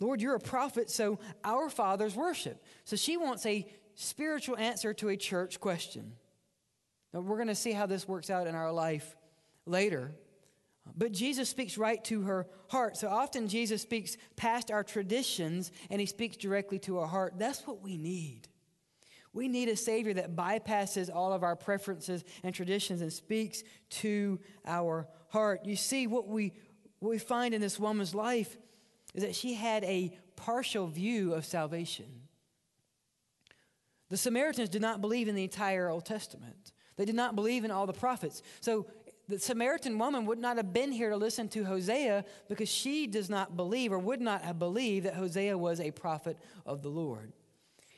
Lord, 0.00 0.20
you're 0.20 0.34
a 0.34 0.40
prophet, 0.40 0.90
so 0.90 1.20
our 1.44 1.70
fathers 1.70 2.16
worship. 2.16 2.64
So 2.84 2.96
she 2.96 3.16
wants 3.16 3.46
a 3.46 3.64
spiritual 3.94 4.56
answer 4.56 4.92
to 4.94 5.08
a 5.10 5.16
church 5.16 5.60
question. 5.60 6.14
Now, 7.14 7.20
we're 7.20 7.36
going 7.36 7.46
to 7.46 7.54
see 7.54 7.72
how 7.72 7.86
this 7.86 8.08
works 8.08 8.28
out 8.28 8.48
in 8.48 8.56
our 8.56 8.72
life 8.72 9.14
later. 9.66 10.10
But 10.94 11.12
Jesus 11.12 11.48
speaks 11.48 11.78
right 11.78 12.02
to 12.04 12.22
her 12.22 12.46
heart. 12.68 12.96
So 12.96 13.08
often 13.08 13.48
Jesus 13.48 13.82
speaks 13.82 14.16
past 14.36 14.70
our 14.70 14.84
traditions 14.84 15.72
and 15.90 16.00
he 16.00 16.06
speaks 16.06 16.36
directly 16.36 16.78
to 16.80 16.98
our 16.98 17.06
heart. 17.06 17.34
That's 17.38 17.66
what 17.66 17.82
we 17.82 17.96
need. 17.96 18.48
We 19.32 19.48
need 19.48 19.68
a 19.68 19.76
Savior 19.76 20.14
that 20.14 20.34
bypasses 20.34 21.14
all 21.14 21.32
of 21.32 21.42
our 21.42 21.56
preferences 21.56 22.24
and 22.42 22.54
traditions 22.54 23.02
and 23.02 23.12
speaks 23.12 23.62
to 23.90 24.40
our 24.66 25.08
heart. 25.28 25.66
You 25.66 25.76
see, 25.76 26.06
what 26.06 26.26
we 26.28 26.54
what 26.98 27.10
we 27.10 27.18
find 27.18 27.52
in 27.52 27.60
this 27.60 27.78
woman's 27.78 28.14
life 28.14 28.56
is 29.14 29.22
that 29.22 29.34
she 29.34 29.54
had 29.54 29.84
a 29.84 30.16
partial 30.34 30.86
view 30.86 31.34
of 31.34 31.44
salvation. 31.44 32.06
The 34.08 34.16
Samaritans 34.16 34.68
did 34.68 34.82
not 34.82 35.00
believe 35.00 35.28
in 35.28 35.34
the 35.34 35.42
entire 35.42 35.88
Old 35.88 36.06
Testament. 36.06 36.72
They 36.96 37.04
did 37.04 37.14
not 37.14 37.34
believe 37.34 37.64
in 37.64 37.70
all 37.70 37.86
the 37.86 37.92
prophets. 37.92 38.42
So 38.60 38.86
the 39.28 39.38
Samaritan 39.38 39.98
woman 39.98 40.26
would 40.26 40.38
not 40.38 40.56
have 40.56 40.72
been 40.72 40.92
here 40.92 41.10
to 41.10 41.16
listen 41.16 41.48
to 41.48 41.64
Hosea 41.64 42.24
because 42.48 42.68
she 42.68 43.06
does 43.06 43.28
not 43.28 43.56
believe 43.56 43.92
or 43.92 43.98
would 43.98 44.20
not 44.20 44.42
have 44.42 44.58
believed 44.58 45.06
that 45.06 45.14
Hosea 45.14 45.58
was 45.58 45.80
a 45.80 45.90
prophet 45.90 46.38
of 46.64 46.82
the 46.82 46.88
Lord. 46.88 47.32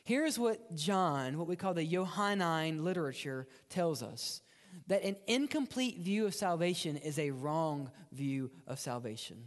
Here's 0.03 0.39
what 0.39 0.75
John, 0.75 1.37
what 1.37 1.47
we 1.47 1.55
call 1.55 1.75
the 1.75 1.85
Johannine 1.85 2.83
literature, 2.83 3.47
tells 3.69 4.01
us 4.01 4.41
that 4.87 5.03
an 5.03 5.17
incomplete 5.27 5.99
view 5.99 6.25
of 6.25 6.33
salvation 6.33 6.97
is 6.97 7.19
a 7.19 7.29
wrong 7.29 7.91
view 8.11 8.49
of 8.65 8.79
salvation. 8.79 9.37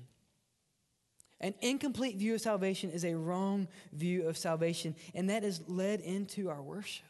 An 1.40 1.54
incomplete 1.60 2.16
view 2.16 2.34
of 2.34 2.40
salvation 2.40 2.90
is 2.90 3.04
a 3.04 3.16
wrong 3.16 3.66
view 3.92 4.28
of 4.28 4.38
salvation, 4.38 4.94
and 5.16 5.28
that 5.30 5.42
is 5.42 5.60
led 5.66 5.98
into 6.00 6.48
our 6.48 6.62
worship. 6.62 7.06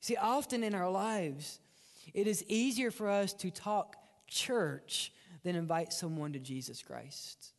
See, 0.00 0.16
often 0.16 0.62
in 0.62 0.74
our 0.74 0.90
lives, 0.90 1.60
it 2.12 2.26
is 2.26 2.44
easier 2.48 2.90
for 2.90 3.08
us 3.08 3.32
to 3.34 3.50
talk 3.50 3.96
church 4.26 5.12
than 5.42 5.56
invite 5.56 5.92
someone 5.92 6.32
to 6.32 6.38
Jesus 6.38 6.82
Christ. 6.82 7.52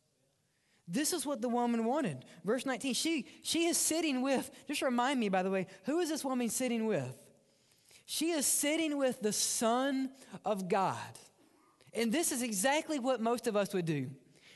This 0.88 1.12
is 1.12 1.26
what 1.26 1.42
the 1.42 1.48
woman 1.48 1.84
wanted. 1.84 2.24
Verse 2.44 2.64
19, 2.64 2.94
she, 2.94 3.26
she 3.42 3.66
is 3.66 3.76
sitting 3.76 4.22
with, 4.22 4.50
just 4.68 4.82
remind 4.82 5.18
me, 5.18 5.28
by 5.28 5.42
the 5.42 5.50
way, 5.50 5.66
who 5.84 5.98
is 5.98 6.08
this 6.08 6.24
woman 6.24 6.48
sitting 6.48 6.86
with? 6.86 7.16
She 8.04 8.30
is 8.30 8.46
sitting 8.46 8.96
with 8.96 9.20
the 9.20 9.32
Son 9.32 10.10
of 10.44 10.68
God. 10.68 10.96
And 11.92 12.12
this 12.12 12.30
is 12.30 12.42
exactly 12.42 13.00
what 13.00 13.20
most 13.20 13.48
of 13.48 13.56
us 13.56 13.74
would 13.74 13.86
do. 13.86 14.10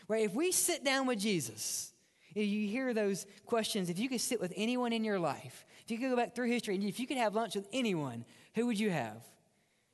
Right? 0.07 0.25
If 0.25 0.35
we 0.35 0.53
sit 0.53 0.85
down 0.85 1.07
with 1.07 1.19
Jesus, 1.19 1.93
you 2.35 2.69
hear 2.69 2.95
those 2.95 3.27
questions, 3.47 3.91
if 3.91 3.99
you 3.99 4.09
could 4.09 4.21
sit 4.21 4.41
with 4.41 4.53
anyone 4.57 4.93
in 4.93 5.03
your 5.03 5.19
life, 5.19 5.65
if 5.85 5.91
you 5.91 5.99
could 5.99 6.11
go 6.11 6.17
back 6.17 6.35
through 6.35 6.49
history, 6.49 6.77
and 6.77 6.85
if 6.85 7.01
you 7.01 7.09
could 7.09 7.17
have 7.17 7.35
lunch 7.35 7.57
with 7.57 7.67
anyone, 7.73 8.25
who 8.55 8.67
would 8.67 8.79
you 8.79 8.91
have? 8.91 9.25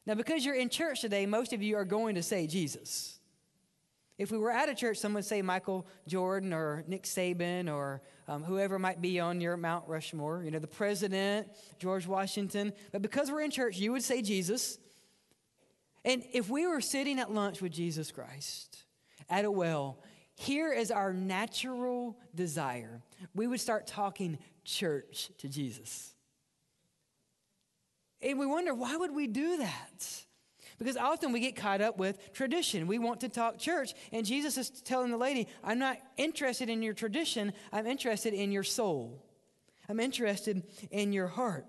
Now, 0.07 0.15
because 0.15 0.45
you're 0.45 0.55
in 0.55 0.69
church 0.69 1.01
today, 1.01 1.27
most 1.27 1.53
of 1.53 1.63
you 1.63 1.77
are 1.77 1.85
going 1.85 2.15
to 2.15 2.23
say 2.23 2.47
Jesus. 2.47 3.19
If 4.19 4.31
we 4.31 4.39
were 4.39 4.51
at 4.51 4.69
a 4.69 4.75
church, 4.75 4.99
someone 4.99 5.19
would 5.19 5.25
say 5.27 5.43
Michael 5.43 5.87
Jordan 6.07 6.53
or 6.53 6.85
Nick 6.87 7.03
Saban 7.03 7.73
or 7.73 8.01
um, 8.29 8.43
whoever 8.43 8.79
might 8.79 9.03
be 9.03 9.21
on 9.21 9.41
your 9.41 9.57
Mount 9.57 9.87
Rushmore, 9.87 10.43
you 10.43 10.51
know, 10.51 10.59
the 10.59 10.67
president, 10.67 11.49
George 11.79 12.07
Washington. 12.07 12.73
But 12.93 13.03
because 13.03 13.31
we're 13.31 13.43
in 13.43 13.51
church, 13.51 13.77
you 13.77 13.93
would 13.93 14.03
say 14.03 14.23
Jesus. 14.23 14.79
And 16.05 16.25
if 16.33 16.49
we 16.49 16.67
were 16.67 16.81
sitting 16.81 17.19
at 17.19 17.33
lunch 17.33 17.61
with 17.61 17.73
Jesus 17.73 18.11
Christ 18.11 18.85
at 19.29 19.45
a 19.45 19.51
well, 19.51 19.99
here 20.35 20.73
is 20.73 20.91
our 20.91 21.13
natural 21.13 22.17
desire. 22.35 23.03
We 23.35 23.47
would 23.47 23.61
start 23.61 23.87
talking 23.87 24.39
church 24.65 25.31
to 25.39 25.49
Jesus. 25.49 26.16
And 28.27 28.39
we 28.41 28.47
wonder, 28.47 28.75
why 28.75 28.97
would 28.97 29.15
we 29.15 29.29
do 29.29 29.59
that? 29.59 30.25
Because 30.79 30.97
often 30.97 31.33
we 31.33 31.41
get 31.41 31.55
caught 31.57 31.81
up 31.81 31.97
with 31.97 32.33
tradition. 32.33 32.87
We 32.87 32.99
want 32.99 33.21
to 33.21 33.29
talk 33.29 33.59
church. 33.59 33.95
And 34.13 34.27
Jesus 34.27 34.59
is 34.59 34.69
telling 34.69 35.11
the 35.11 35.17
lady, 35.17 35.47
I'm 35.63 35.79
not 35.79 35.99
interested 36.17 36.69
in 36.69 36.83
your 36.83 36.93
tradition, 36.93 37.53
I'm 37.73 37.87
interested 37.87 38.35
in 38.35 38.51
your 38.53 38.65
soul. 38.65 39.23
I'm 39.89 40.01
interested 40.01 40.65
in 40.91 41.13
your 41.13 41.29
heart. 41.29 41.67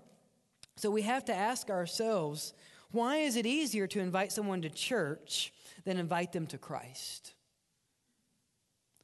So 0.76 0.90
we 0.90 1.02
have 1.02 1.24
to 1.26 1.34
ask 1.34 1.70
ourselves 1.70 2.52
why 2.90 3.18
is 3.18 3.36
it 3.36 3.46
easier 3.46 3.86
to 3.86 4.00
invite 4.00 4.32
someone 4.32 4.62
to 4.62 4.70
church 4.70 5.52
than 5.84 5.98
invite 5.98 6.32
them 6.32 6.46
to 6.48 6.58
Christ? 6.58 7.34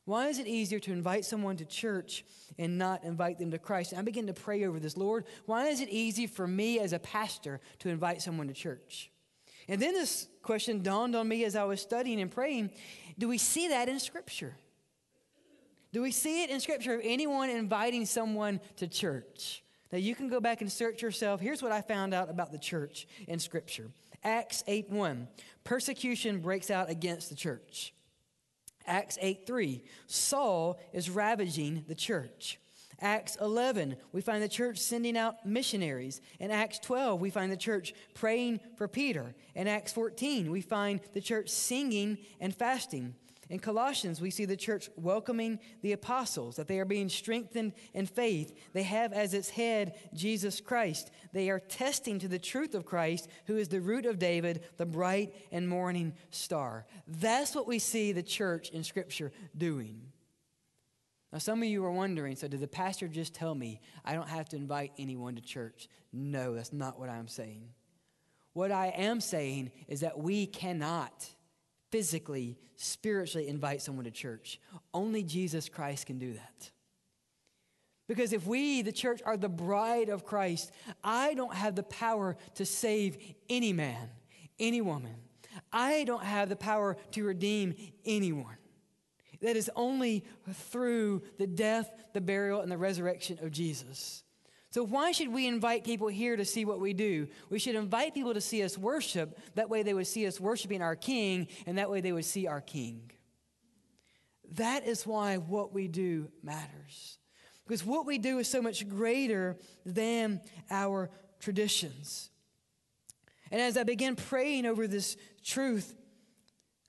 Why 0.05 0.29
is 0.29 0.39
it 0.39 0.47
easier 0.47 0.79
to 0.81 0.93
invite 0.93 1.25
someone 1.25 1.57
to 1.57 1.65
church 1.65 2.25
and 2.59 2.77
not 2.77 3.05
invite 3.05 3.39
them 3.39 3.51
to 3.53 3.59
Christ? 3.59 3.93
And 3.93 3.99
I 3.99 4.03
begin 4.03 4.27
to 4.27 4.35
pray 4.35 4.65
over 4.65 4.79
this. 4.79 4.97
Lord, 4.97 5.25
why 5.47 5.69
is 5.69 5.81
it 5.81 5.89
easy 5.89 6.27
for 6.27 6.47
me 6.47 6.79
as 6.79 6.93
a 6.93 6.99
pastor 6.99 7.61
to 7.79 7.89
invite 7.89 8.21
someone 8.21 8.49
to 8.49 8.55
church? 8.55 9.11
And 9.67 9.81
then 9.81 9.95
this 9.95 10.29
question 10.43 10.83
dawned 10.83 11.17
on 11.17 11.27
me 11.27 11.45
as 11.45 11.57
I 11.57 11.65
was 11.65 11.81
studying 11.81 12.21
and 12.21 12.31
praying 12.31 12.71
do 13.19 13.29
we 13.29 13.39
see 13.39 13.69
that 13.69 13.89
in 13.89 14.01
Scripture? 14.01 14.57
Do 15.93 16.03
we 16.03 16.11
see 16.11 16.43
it 16.43 16.51
in 16.51 16.59
Scripture 16.59 16.95
of 16.95 17.01
anyone 17.05 17.49
inviting 17.49 18.05
someone 18.07 18.61
to 18.77 18.89
church? 18.89 19.63
Now 19.93 19.99
you 19.99 20.17
can 20.17 20.29
go 20.29 20.41
back 20.41 20.61
and 20.61 20.71
search 20.71 21.01
yourself. 21.01 21.41
Here's 21.41 21.63
what 21.63 21.71
I 21.71 21.81
found 21.81 22.13
out 22.13 22.29
about 22.29 22.51
the 22.51 22.59
church 22.59 23.07
in 23.29 23.39
Scripture 23.39 23.87
Acts 24.25 24.65
8 24.67 24.91
1. 24.91 25.29
Persecution 25.63 26.41
breaks 26.41 26.71
out 26.71 26.91
against 26.91 27.31
the 27.31 27.37
church. 27.37 27.94
Acts 28.87 29.19
8 29.21 29.47
3. 29.47 29.83
Saul 30.07 30.79
is 30.93 31.11
ravaging 31.11 31.85
the 31.88 31.95
church. 31.95 32.59
Acts 33.00 33.37
11, 33.41 33.97
we 34.12 34.21
find 34.21 34.43
the 34.43 34.49
church 34.49 34.79
sending 34.79 35.17
out 35.17 35.45
missionaries. 35.45 36.21
In 36.38 36.50
Acts 36.50 36.79
12, 36.79 37.21
we 37.21 37.29
find 37.29 37.50
the 37.50 37.57
church 37.57 37.93
praying 38.14 38.61
for 38.76 38.88
Peter. 38.88 39.35
In 39.55 39.67
Acts 39.67 39.93
14, 39.93 40.50
we 40.50 40.61
find 40.61 41.00
the 41.12 41.21
church 41.21 41.49
singing 41.49 42.19
and 42.41 42.55
fasting. 42.55 43.14
In 43.51 43.59
Colossians, 43.59 44.21
we 44.21 44.31
see 44.31 44.45
the 44.45 44.57
church 44.57 44.89
welcoming 44.97 45.59
the 45.83 45.93
apostles, 45.93 46.57
that 46.57 46.67
they 46.67 46.79
are 46.79 46.85
being 46.85 47.09
strengthened 47.09 47.73
in 47.93 48.07
faith. 48.07 48.57
They 48.73 48.85
have 48.85 49.13
as 49.13 49.35
its 49.35 49.51
head 49.51 49.95
Jesus 50.15 50.61
Christ. 50.61 51.11
They 51.33 51.51
are 51.51 51.61
testing 51.61 52.19
to 52.21 52.29
the 52.29 52.39
truth 52.39 52.75
of 52.75 52.87
Christ, 52.87 53.29
who 53.47 53.57
is 53.57 53.69
the 53.69 53.81
root 53.81 54.07
of 54.07 54.19
David, 54.19 54.65
the 54.77 54.87
bright 54.87 55.35
and 55.53 55.69
morning 55.69 56.15
star. 56.31 56.87
That's 57.07 57.55
what 57.55 57.67
we 57.67 57.79
see 57.79 58.13
the 58.13 58.23
church 58.23 58.71
in 58.71 58.83
Scripture 58.83 59.33
doing. 59.57 60.01
Now, 61.33 61.39
some 61.39 61.63
of 61.63 61.69
you 61.69 61.85
are 61.85 61.91
wondering 61.91 62.37
so, 62.37 62.47
did 62.47 62.61
the 62.61 62.69
pastor 62.69 63.09
just 63.09 63.35
tell 63.35 63.55
me 63.55 63.81
I 64.05 64.15
don't 64.15 64.29
have 64.29 64.49
to 64.51 64.57
invite 64.57 64.93
anyone 64.99 65.35
to 65.35 65.43
church? 65.43 65.89
No, 66.13 66.55
that's 66.55 66.73
not 66.73 66.99
what 66.99 67.09
I'm 67.09 67.27
saying. 67.27 67.71
What 68.53 68.71
I 68.71 68.87
am 68.97 69.21
saying 69.21 69.73
is 69.89 70.01
that 70.01 70.17
we 70.17 70.47
cannot 70.47 71.29
physically, 71.95 72.59
spiritually 72.75 73.47
invite 73.47 73.81
someone 73.81 74.05
to 74.05 74.11
church. 74.11 74.59
Only 74.93 75.23
Jesus 75.23 75.69
Christ 75.69 76.07
can 76.07 76.19
do 76.19 76.33
that. 76.33 76.73
Because 78.09 78.33
if 78.33 78.49
we, 78.49 78.83
the 78.83 78.91
church, 78.91 79.23
are 79.25 79.37
the 79.37 79.49
bride 79.49 80.09
of 80.09 80.25
Christ, 80.25 80.73
I 81.05 81.35
don't 81.35 81.55
have 81.55 81.77
the 81.77 81.85
power 81.85 82.37
to 82.57 82.67
save 82.67 83.17
any 83.49 83.73
man, 83.73 84.11
any 84.59 84.81
woman. 84.81 85.15
I 85.73 86.03
don't 86.03 86.25
have 86.25 86.49
the 86.49 86.57
power 86.57 86.97
to 87.13 87.23
redeem 87.23 87.77
anyone. 88.05 88.57
That 89.41 89.55
is 89.55 89.71
only 89.77 90.25
through 90.53 91.23
the 91.39 91.47
death, 91.47 91.93
the 92.13 92.21
burial, 92.21 92.61
and 92.61 92.73
the 92.73 92.77
resurrection 92.77 93.39
of 93.41 93.53
Jesus. 93.53 94.25
So, 94.75 94.83
why 94.83 95.12
should 95.12 95.33
we 95.33 95.47
invite 95.47 95.85
people 95.85 96.09
here 96.09 96.35
to 96.35 96.45
see 96.45 96.64
what 96.64 96.81
we 96.81 96.95
do? 96.95 97.28
We 97.49 97.61
should 97.61 97.76
invite 97.76 98.12
people 98.12 98.35
to 98.35 98.40
see 98.40 98.64
us 98.64 98.76
worship. 98.76 99.38
That 99.54 99.71
way, 99.71 99.85
they 99.85 99.95
would 99.95 100.09
see 100.09 100.26
us 100.26 100.40
worshiping 100.40 100.83
our 100.83 100.97
King, 100.97 101.47
and 101.64 101.78
that 101.78 101.88
way, 101.88 102.00
they 102.00 102.11
would 102.11 102.25
see 102.25 102.49
our 102.49 102.61
King. 102.61 103.09
That 104.54 104.85
is 104.85 105.07
why 105.07 105.37
what 105.37 105.73
we 105.73 105.87
do 105.87 106.28
matters. 106.43 107.21
Because 107.64 107.85
what 107.85 108.04
we 108.04 108.19
do 108.19 108.40
is 108.40 108.49
so 108.49 108.61
much 108.61 108.88
greater 108.88 109.59
than 109.87 110.40
our 110.69 111.09
traditions. 111.38 112.31
And 113.52 113.61
as 113.61 113.76
I 113.76 113.85
began 113.85 114.16
praying 114.16 114.66
over 114.66 114.88
this 114.88 115.16
truth, 115.45 115.95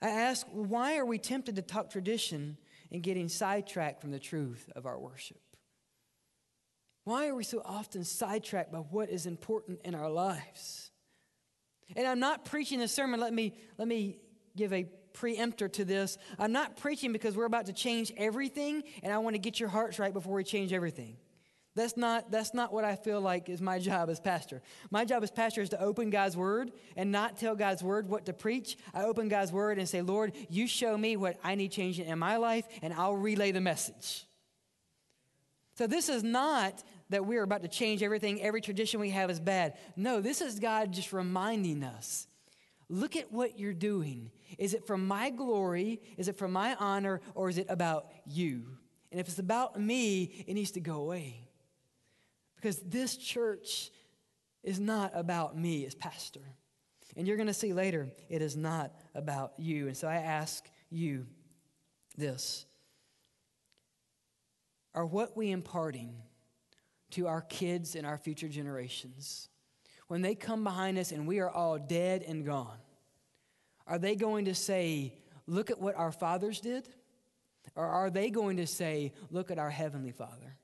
I 0.01 0.09
ask, 0.09 0.47
why 0.51 0.97
are 0.97 1.05
we 1.05 1.19
tempted 1.19 1.55
to 1.57 1.61
talk 1.61 1.91
tradition 1.91 2.57
and 2.91 3.03
getting 3.03 3.29
sidetracked 3.29 4.01
from 4.01 4.09
the 4.09 4.17
truth 4.17 4.71
of 4.75 4.87
our 4.87 4.97
worship? 4.97 5.37
Why 7.05 7.27
are 7.27 7.35
we 7.35 7.43
so 7.43 7.61
often 7.63 8.03
sidetracked 8.03 8.71
by 8.71 8.79
what 8.79 9.09
is 9.09 9.27
important 9.27 9.79
in 9.85 9.95
our 9.95 10.09
lives? 10.09 10.91
And 11.95 12.07
I'm 12.07 12.19
not 12.19 12.45
preaching 12.45 12.81
a 12.81 12.87
sermon, 12.87 13.19
let 13.19 13.31
me, 13.31 13.53
let 13.77 13.87
me 13.87 14.17
give 14.57 14.73
a 14.73 14.87
preemptor 15.13 15.71
to 15.73 15.85
this. 15.85 16.17
I'm 16.39 16.51
not 16.51 16.77
preaching 16.77 17.13
because 17.13 17.37
we're 17.37 17.45
about 17.45 17.67
to 17.67 17.73
change 17.73 18.11
everything 18.17 18.83
and 19.03 19.13
I 19.13 19.19
want 19.19 19.35
to 19.35 19.39
get 19.39 19.59
your 19.59 19.69
hearts 19.69 19.99
right 19.99 20.11
before 20.11 20.33
we 20.33 20.43
change 20.43 20.73
everything. 20.73 21.17
That's 21.75 21.97
not, 21.97 22.31
that's 22.31 22.53
not 22.53 22.73
what 22.73 22.85
I 22.85 22.95
feel 22.95 23.21
like 23.21 23.49
is 23.49 23.61
my 23.61 23.79
job 23.89 24.09
as 24.09 24.19
pastor. 24.19 24.63
My 24.89 25.05
job 25.05 25.21
as 25.21 25.29
pastor 25.29 25.61
is 25.61 25.69
to 25.69 25.81
open 25.81 26.09
God's 26.09 26.35
word 26.35 26.71
and 26.95 27.11
not 27.11 27.37
tell 27.37 27.55
God's 27.55 27.83
word 27.83 28.09
what 28.09 28.25
to 28.25 28.33
preach. 28.33 28.77
I 28.95 29.03
open 29.03 29.29
God's 29.29 29.51
word 29.51 29.77
and 29.77 29.87
say, 29.87 30.01
Lord, 30.01 30.33
you 30.49 30.67
show 30.67 30.97
me 30.97 31.17
what 31.17 31.37
I 31.43 31.53
need 31.53 31.71
changing 31.71 32.07
in 32.07 32.17
my 32.17 32.37
life, 32.37 32.65
and 32.81 32.93
I'll 32.93 33.15
relay 33.15 33.51
the 33.51 33.61
message. 33.61 34.25
So 35.77 35.87
this 35.87 36.07
is 36.07 36.23
not 36.23 36.81
that 37.09 37.25
we're 37.25 37.43
about 37.43 37.61
to 37.61 37.67
change 37.67 38.01
everything, 38.01 38.41
every 38.41 38.61
tradition 38.61 38.99
we 38.99 39.11
have 39.11 39.29
is 39.29 39.39
bad. 39.39 39.77
No, 39.95 40.21
this 40.21 40.41
is 40.41 40.59
God 40.59 40.91
just 40.91 41.13
reminding 41.13 41.83
us 41.83 42.27
look 42.89 43.15
at 43.15 43.31
what 43.31 43.57
you're 43.59 43.73
doing. 43.73 44.31
Is 44.57 44.73
it 44.73 44.85
for 44.85 44.97
my 44.97 45.29
glory? 45.29 46.01
Is 46.17 46.27
it 46.27 46.37
for 46.37 46.47
my 46.47 46.75
honor? 46.75 47.21
Or 47.33 47.49
is 47.49 47.57
it 47.57 47.67
about 47.69 48.11
you? 48.25 48.77
And 49.11 49.19
if 49.19 49.27
it's 49.27 49.39
about 49.39 49.79
me, 49.79 50.45
it 50.47 50.53
needs 50.53 50.71
to 50.71 50.79
go 50.79 51.01
away. 51.01 51.47
Because 52.55 52.79
this 52.81 53.17
church 53.17 53.91
is 54.63 54.79
not 54.79 55.11
about 55.13 55.57
me 55.57 55.85
as 55.85 55.95
pastor. 55.95 56.41
And 57.15 57.27
you're 57.27 57.37
going 57.37 57.47
to 57.47 57.53
see 57.53 57.73
later, 57.73 58.09
it 58.29 58.41
is 58.41 58.57
not 58.57 58.93
about 59.13 59.53
you. 59.57 59.87
And 59.87 59.95
so 59.95 60.07
I 60.07 60.17
ask 60.17 60.65
you, 60.89 61.25
this 62.17 62.65
Are 64.93 65.05
what 65.05 65.35
we 65.35 65.51
imparting 65.51 66.15
to 67.11 67.27
our 67.27 67.41
kids 67.41 67.95
and 67.95 68.05
our 68.05 68.17
future 68.17 68.49
generations? 68.49 69.49
When 70.07 70.21
they 70.21 70.35
come 70.35 70.63
behind 70.63 70.97
us 70.97 71.11
and 71.11 71.27
we 71.27 71.39
are 71.39 71.49
all 71.49 71.77
dead 71.77 72.23
and 72.27 72.45
gone, 72.45 72.77
are 73.87 73.99
they 73.99 74.15
going 74.15 74.45
to 74.45 74.55
say, 74.55 75.13
Look 75.47 75.69
at 75.69 75.79
what 75.79 75.95
our 75.95 76.11
fathers 76.11 76.59
did? 76.59 76.89
Or 77.75 77.85
are 77.85 78.09
they 78.09 78.29
going 78.29 78.57
to 78.57 78.67
say, 78.67 79.13
Look 79.29 79.51
at 79.51 79.59
our 79.59 79.69
Heavenly 79.69 80.11
Father? 80.11 80.57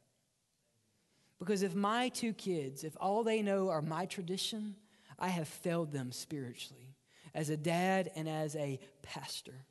Because 1.39 1.63
if 1.63 1.74
my 1.74 2.10
two 2.10 2.33
kids, 2.33 2.83
if 2.83 2.95
all 3.00 3.24
they 3.24 3.41
know 3.41 3.69
are 3.69 3.81
my 3.81 4.05
tradition, 4.05 4.75
I 5.17 5.29
have 5.29 5.48
failed 5.48 5.91
them 5.91 6.12
spiritually 6.12 6.95
as 7.33 7.50
a 7.50 7.57
dad 7.57 8.12
and 8.15 8.29
as 8.29 8.55
a 8.55 8.79
pastor. 9.01 9.65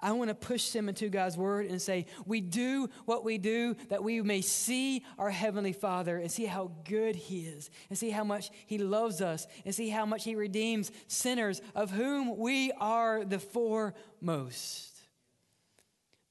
I 0.00 0.12
want 0.12 0.28
to 0.28 0.34
push 0.34 0.70
them 0.70 0.88
into 0.88 1.08
God's 1.08 1.36
word 1.36 1.66
and 1.66 1.80
say, 1.80 2.06
We 2.26 2.40
do 2.40 2.88
what 3.04 3.24
we 3.24 3.38
do 3.38 3.76
that 3.88 4.02
we 4.02 4.20
may 4.22 4.40
see 4.40 5.04
our 5.18 5.30
Heavenly 5.30 5.72
Father 5.72 6.18
and 6.18 6.30
see 6.30 6.44
how 6.44 6.72
good 6.84 7.16
He 7.16 7.46
is, 7.46 7.70
and 7.88 7.98
see 7.98 8.10
how 8.10 8.24
much 8.24 8.50
He 8.66 8.78
loves 8.78 9.20
us, 9.20 9.46
and 9.64 9.74
see 9.74 9.88
how 9.88 10.06
much 10.06 10.24
He 10.24 10.34
redeems 10.34 10.90
sinners, 11.06 11.60
of 11.74 11.90
whom 11.90 12.36
we 12.36 12.72
are 12.72 13.24
the 13.24 13.38
foremost. 13.38 14.90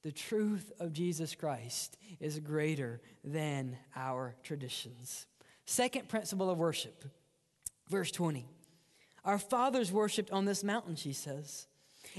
The 0.02 0.12
truth 0.12 0.70
of 0.78 0.92
Jesus 0.92 1.34
Christ 1.34 1.96
is 2.20 2.38
greater 2.38 3.00
than 3.24 3.78
our 3.96 4.36
traditions. 4.42 5.26
Second 5.64 6.08
principle 6.08 6.50
of 6.50 6.58
worship, 6.58 7.04
verse 7.88 8.10
20. 8.10 8.46
Our 9.24 9.38
fathers 9.38 9.90
worshiped 9.90 10.30
on 10.30 10.44
this 10.44 10.62
mountain, 10.62 10.96
she 10.96 11.14
says. 11.14 11.66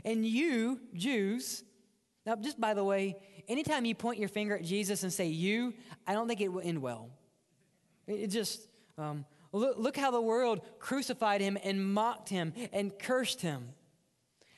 And 0.04 0.26
you, 0.26 0.80
Jews, 0.94 1.64
now 2.26 2.36
just 2.36 2.60
by 2.60 2.74
the 2.74 2.84
way, 2.84 3.16
anytime 3.48 3.86
you 3.86 3.96
point 3.96 4.20
your 4.20 4.30
finger 4.30 4.58
at 4.58 4.64
Jesus 4.64 5.04
and 5.04 5.14
say 5.14 5.28
you, 5.28 5.74
I 6.06 6.14
don't 6.14 6.28
think 6.28 6.42
it 6.42 6.50
will 6.50 6.62
end 6.62 6.82
well. 6.82 7.10
It 8.08 8.28
just, 8.28 8.68
um, 8.98 9.26
look, 9.52 9.78
look 9.78 9.98
how 9.98 10.12
the 10.12 10.22
world 10.22 10.62
crucified 10.80 11.42
him 11.42 11.58
and 11.64 11.94
mocked 11.94 12.30
him 12.30 12.54
and 12.74 12.98
cursed 12.98 13.42
him. 13.42 13.70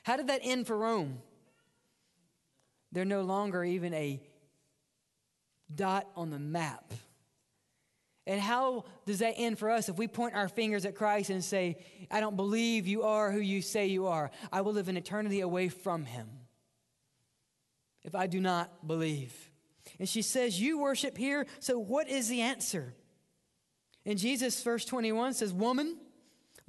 How 0.02 0.16
did 0.16 0.28
that 0.28 0.40
end 0.42 0.66
for 0.66 0.76
Rome? 0.76 1.18
They're 2.92 3.04
no 3.04 3.22
longer 3.22 3.62
even 3.62 3.92
a 3.94 4.20
dot 5.74 6.08
on 6.16 6.30
the 6.30 6.38
map. 6.38 6.92
And 8.28 8.42
how 8.42 8.84
does 9.06 9.20
that 9.20 9.34
end 9.38 9.58
for 9.58 9.70
us 9.70 9.88
if 9.88 9.96
we 9.96 10.06
point 10.06 10.34
our 10.34 10.48
fingers 10.48 10.84
at 10.84 10.94
Christ 10.94 11.30
and 11.30 11.42
say, 11.42 11.78
I 12.10 12.20
don't 12.20 12.36
believe 12.36 12.86
you 12.86 13.04
are 13.04 13.32
who 13.32 13.40
you 13.40 13.62
say 13.62 13.86
you 13.86 14.06
are? 14.06 14.30
I 14.52 14.60
will 14.60 14.74
live 14.74 14.88
an 14.88 14.98
eternity 14.98 15.40
away 15.40 15.70
from 15.70 16.04
him 16.04 16.28
if 18.04 18.14
I 18.14 18.26
do 18.26 18.38
not 18.38 18.86
believe. 18.86 19.34
And 19.98 20.06
she 20.06 20.20
says, 20.20 20.60
You 20.60 20.78
worship 20.78 21.16
here, 21.16 21.46
so 21.58 21.78
what 21.78 22.06
is 22.06 22.28
the 22.28 22.42
answer? 22.42 22.94
And 24.04 24.18
Jesus, 24.18 24.62
verse 24.62 24.84
21 24.84 25.32
says, 25.32 25.54
Woman, 25.54 25.96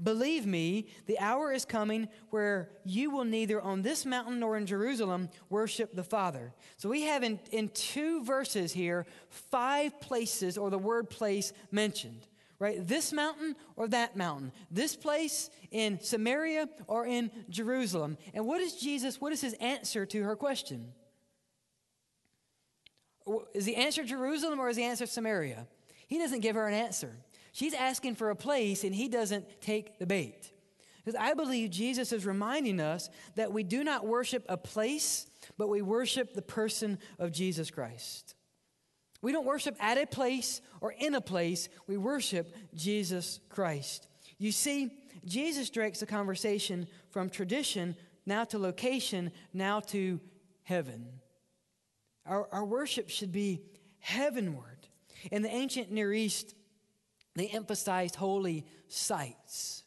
Believe 0.01 0.45
me, 0.45 0.87
the 1.07 1.19
hour 1.19 1.51
is 1.51 1.65
coming 1.65 2.07
where 2.29 2.69
you 2.85 3.11
will 3.11 3.25
neither 3.25 3.61
on 3.61 3.81
this 3.81 4.05
mountain 4.05 4.39
nor 4.39 4.55
in 4.57 4.65
Jerusalem 4.65 5.29
worship 5.49 5.93
the 5.93 6.03
Father. 6.03 6.53
So 6.77 6.87
we 6.87 7.01
have 7.03 7.23
in, 7.23 7.39
in 7.51 7.69
two 7.69 8.23
verses 8.23 8.71
here 8.71 9.05
five 9.29 9.99
places 9.99 10.57
or 10.57 10.69
the 10.69 10.77
word 10.77 11.09
place 11.09 11.51
mentioned, 11.69 12.27
right? 12.59 12.85
This 12.85 13.11
mountain 13.11 13.55
or 13.75 13.89
that 13.89 14.15
mountain, 14.15 14.53
this 14.71 14.95
place 14.95 15.49
in 15.69 15.99
Samaria 15.99 16.69
or 16.87 17.05
in 17.05 17.29
Jerusalem. 17.49 18.17
And 18.33 18.47
what 18.47 18.61
is 18.61 18.75
Jesus, 18.75 19.19
what 19.19 19.33
is 19.33 19.41
his 19.41 19.53
answer 19.55 20.05
to 20.05 20.23
her 20.23 20.37
question? 20.37 20.93
Is 23.53 23.65
the 23.65 23.75
answer 23.75 24.03
Jerusalem 24.05 24.59
or 24.59 24.69
is 24.69 24.77
the 24.77 24.83
answer 24.83 25.05
Samaria? 25.05 25.67
He 26.07 26.17
doesn't 26.17 26.39
give 26.39 26.55
her 26.55 26.67
an 26.67 26.73
answer. 26.73 27.17
She's 27.51 27.73
asking 27.73 28.15
for 28.15 28.29
a 28.29 28.35
place, 28.35 28.83
and 28.83 28.93
he 28.93 29.07
doesn't 29.07 29.61
take 29.61 29.99
the 29.99 30.05
bait. 30.05 30.51
Because 31.03 31.19
I 31.19 31.33
believe 31.33 31.71
Jesus 31.71 32.11
is 32.11 32.25
reminding 32.25 32.79
us 32.79 33.09
that 33.35 33.51
we 33.51 33.63
do 33.63 33.83
not 33.83 34.05
worship 34.05 34.45
a 34.47 34.57
place, 34.57 35.27
but 35.57 35.69
we 35.69 35.81
worship 35.81 36.33
the 36.33 36.41
person 36.41 36.99
of 37.17 37.31
Jesus 37.31 37.71
Christ. 37.71 38.35
We 39.21 39.31
don't 39.31 39.45
worship 39.45 39.75
at 39.79 39.97
a 39.97 40.05
place 40.05 40.61
or 40.81 40.93
in 40.93 41.15
a 41.15 41.21
place, 41.21 41.67
we 41.87 41.97
worship 41.97 42.55
Jesus 42.73 43.39
Christ. 43.49 44.07
You 44.37 44.51
see, 44.51 44.91
Jesus 45.25 45.69
directs 45.69 45.99
the 45.99 46.05
conversation 46.05 46.87
from 47.09 47.29
tradition 47.29 47.95
now 48.25 48.45
to 48.45 48.59
location, 48.59 49.31
now 49.53 49.79
to 49.81 50.19
heaven. 50.63 51.07
Our, 52.25 52.47
our 52.51 52.65
worship 52.65 53.09
should 53.09 53.31
be 53.31 53.63
heavenward. 53.99 54.87
In 55.31 55.41
the 55.41 55.49
ancient 55.49 55.91
Near 55.91 56.13
East, 56.13 56.55
they 57.39 57.47
emphasized 57.47 58.15
holy 58.15 58.65
sites. 58.87 59.83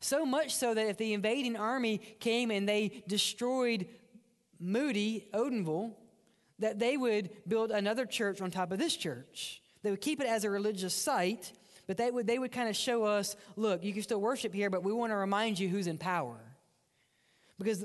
So 0.00 0.24
much 0.26 0.54
so 0.54 0.74
that 0.74 0.88
if 0.88 0.98
the 0.98 1.14
invading 1.14 1.56
army 1.56 1.98
came 2.20 2.50
and 2.50 2.68
they 2.68 3.02
destroyed 3.08 3.86
Moody, 4.60 5.28
Odenville, 5.32 5.94
that 6.58 6.78
they 6.78 6.96
would 6.96 7.30
build 7.48 7.70
another 7.70 8.06
church 8.06 8.40
on 8.40 8.50
top 8.50 8.70
of 8.70 8.78
this 8.78 8.96
church. 8.96 9.62
They 9.82 9.90
would 9.90 10.00
keep 10.00 10.20
it 10.20 10.26
as 10.26 10.44
a 10.44 10.50
religious 10.50 10.94
site, 10.94 11.52
but 11.86 11.96
they 11.96 12.10
would, 12.10 12.26
they 12.26 12.38
would 12.38 12.52
kind 12.52 12.68
of 12.68 12.76
show 12.76 13.04
us 13.04 13.36
look, 13.56 13.82
you 13.82 13.92
can 13.92 14.02
still 14.02 14.20
worship 14.20 14.54
here, 14.54 14.70
but 14.70 14.82
we 14.82 14.92
want 14.92 15.10
to 15.10 15.16
remind 15.16 15.58
you 15.58 15.68
who's 15.68 15.86
in 15.86 15.98
power. 15.98 16.38
Because 17.58 17.84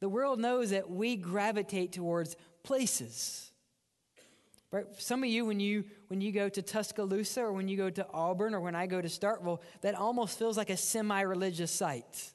the 0.00 0.08
world 0.08 0.38
knows 0.38 0.70
that 0.70 0.90
we 0.90 1.16
gravitate 1.16 1.92
towards 1.92 2.36
places. 2.62 3.47
Right? 4.70 4.84
Some 4.98 5.22
of 5.22 5.30
you, 5.30 5.46
when 5.46 5.60
you 5.60 5.84
when 6.08 6.20
you 6.20 6.30
go 6.30 6.48
to 6.48 6.60
Tuscaloosa 6.60 7.40
or 7.40 7.52
when 7.52 7.68
you 7.68 7.76
go 7.76 7.88
to 7.88 8.06
Auburn 8.12 8.54
or 8.54 8.60
when 8.60 8.74
I 8.74 8.86
go 8.86 9.00
to 9.00 9.08
Starkville, 9.08 9.60
that 9.80 9.94
almost 9.94 10.38
feels 10.38 10.58
like 10.58 10.68
a 10.68 10.76
semi-religious 10.76 11.70
site. 11.70 12.32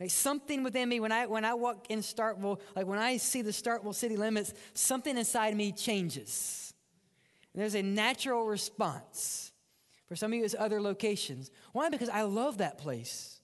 Like 0.00 0.10
something 0.10 0.62
within 0.62 0.88
me, 0.88 0.98
when 0.98 1.12
I 1.12 1.26
when 1.26 1.44
I 1.44 1.54
walk 1.54 1.86
in 1.90 1.98
Starkville, 2.00 2.58
like 2.74 2.86
when 2.86 2.98
I 2.98 3.18
see 3.18 3.42
the 3.42 3.50
Starkville 3.50 3.94
city 3.94 4.16
limits, 4.16 4.54
something 4.72 5.16
inside 5.16 5.54
me 5.54 5.72
changes. 5.72 6.72
And 7.52 7.60
there's 7.60 7.74
a 7.74 7.82
natural 7.82 8.46
response. 8.46 9.52
For 10.06 10.16
some 10.16 10.32
of 10.32 10.38
you, 10.38 10.44
it's 10.44 10.56
other 10.58 10.80
locations. 10.80 11.50
Why? 11.72 11.90
Because 11.90 12.08
I 12.08 12.22
love 12.22 12.58
that 12.58 12.78
place. 12.78 13.41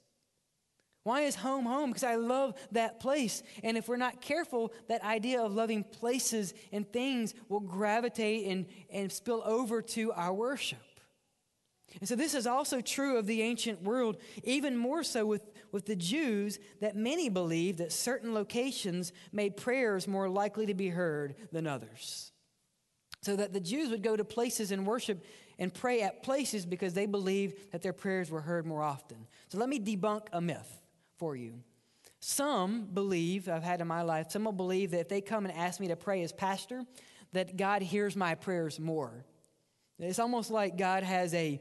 Why 1.09 1.23
is 1.23 1.37
home 1.37 1.65
home? 1.65 1.89
Because 1.89 2.05
I 2.05 2.17
love 2.17 2.53
that 2.73 3.01
place. 3.01 3.43
And 3.65 3.79
if 3.79 3.89
we're 3.89 3.97
not 3.97 4.21
careful, 4.21 4.75
that 4.89 5.03
idea 5.03 5.41
of 5.41 5.55
loving 5.55 5.83
places 5.83 6.53
and 6.71 6.87
things 6.93 7.33
will 7.49 7.61
gravitate 7.61 8.47
and, 8.47 8.67
and 8.91 9.11
spill 9.11 9.43
over 9.47 9.81
to 9.81 10.13
our 10.13 10.35
worship. 10.35 11.01
And 11.99 12.07
so 12.07 12.15
this 12.15 12.35
is 12.35 12.47
also 12.47 12.83
true 12.83 13.17
of 13.17 13.27
the 13.27 13.41
ancient 13.41 13.81
world, 13.81 14.19
even 14.45 14.77
more 14.77 15.03
so 15.03 15.25
with, 15.25 15.41
with 15.73 15.87
the 15.87 15.97
Jews, 15.97 16.59
that 16.83 16.95
many 16.95 17.31
believed 17.31 17.79
that 17.79 17.91
certain 17.91 18.35
locations 18.35 19.15
made 19.33 19.57
prayers 19.57 20.07
more 20.07 20.29
likely 20.29 20.67
to 20.67 20.75
be 20.75 20.91
heard 20.91 21.37
than 21.53 21.67
others. 21.67 22.33
So 23.23 23.35
that 23.35 23.55
the 23.55 23.61
Jews 23.61 23.89
would 23.89 24.03
go 24.03 24.15
to 24.15 24.25
places 24.25 24.73
and 24.73 24.87
worship 24.87 25.25
and 25.59 25.73
pray 25.73 26.03
at 26.03 26.23
places 26.23 26.67
because 26.67 26.93
they 26.93 27.07
believed 27.07 27.73
that 27.73 27.81
their 27.81 27.95
prayers 27.95 28.31
were 28.31 28.43
heard 28.43 28.67
more 28.67 28.83
often. 28.83 29.27
So 29.49 29.57
let 29.57 29.71
me 29.71 29.81
debunk 29.81 30.27
a 30.35 30.43
myth 30.43 30.78
for 31.19 31.37
you. 31.37 31.55
Some 32.21 32.87
believe, 32.93 33.49
I've 33.49 33.63
had 33.63 33.81
in 33.81 33.87
my 33.87 34.03
life, 34.03 34.31
some 34.31 34.45
will 34.45 34.53
believe 34.53 34.91
that 34.91 35.01
if 35.01 35.09
they 35.09 35.21
come 35.21 35.45
and 35.45 35.55
ask 35.55 35.79
me 35.79 35.89
to 35.89 35.97
pray 35.97 36.23
as 36.23 36.33
pastor, 36.33 36.85
that 37.33 37.57
God 37.57 37.83
hears 37.83 38.17
my 38.17 38.35
prayers 38.35 38.81
more. 38.81 39.25
It's 39.99 40.19
almost 40.19 40.51
like 40.51 40.77
God 40.77 41.03
has 41.03 41.35
a, 41.35 41.61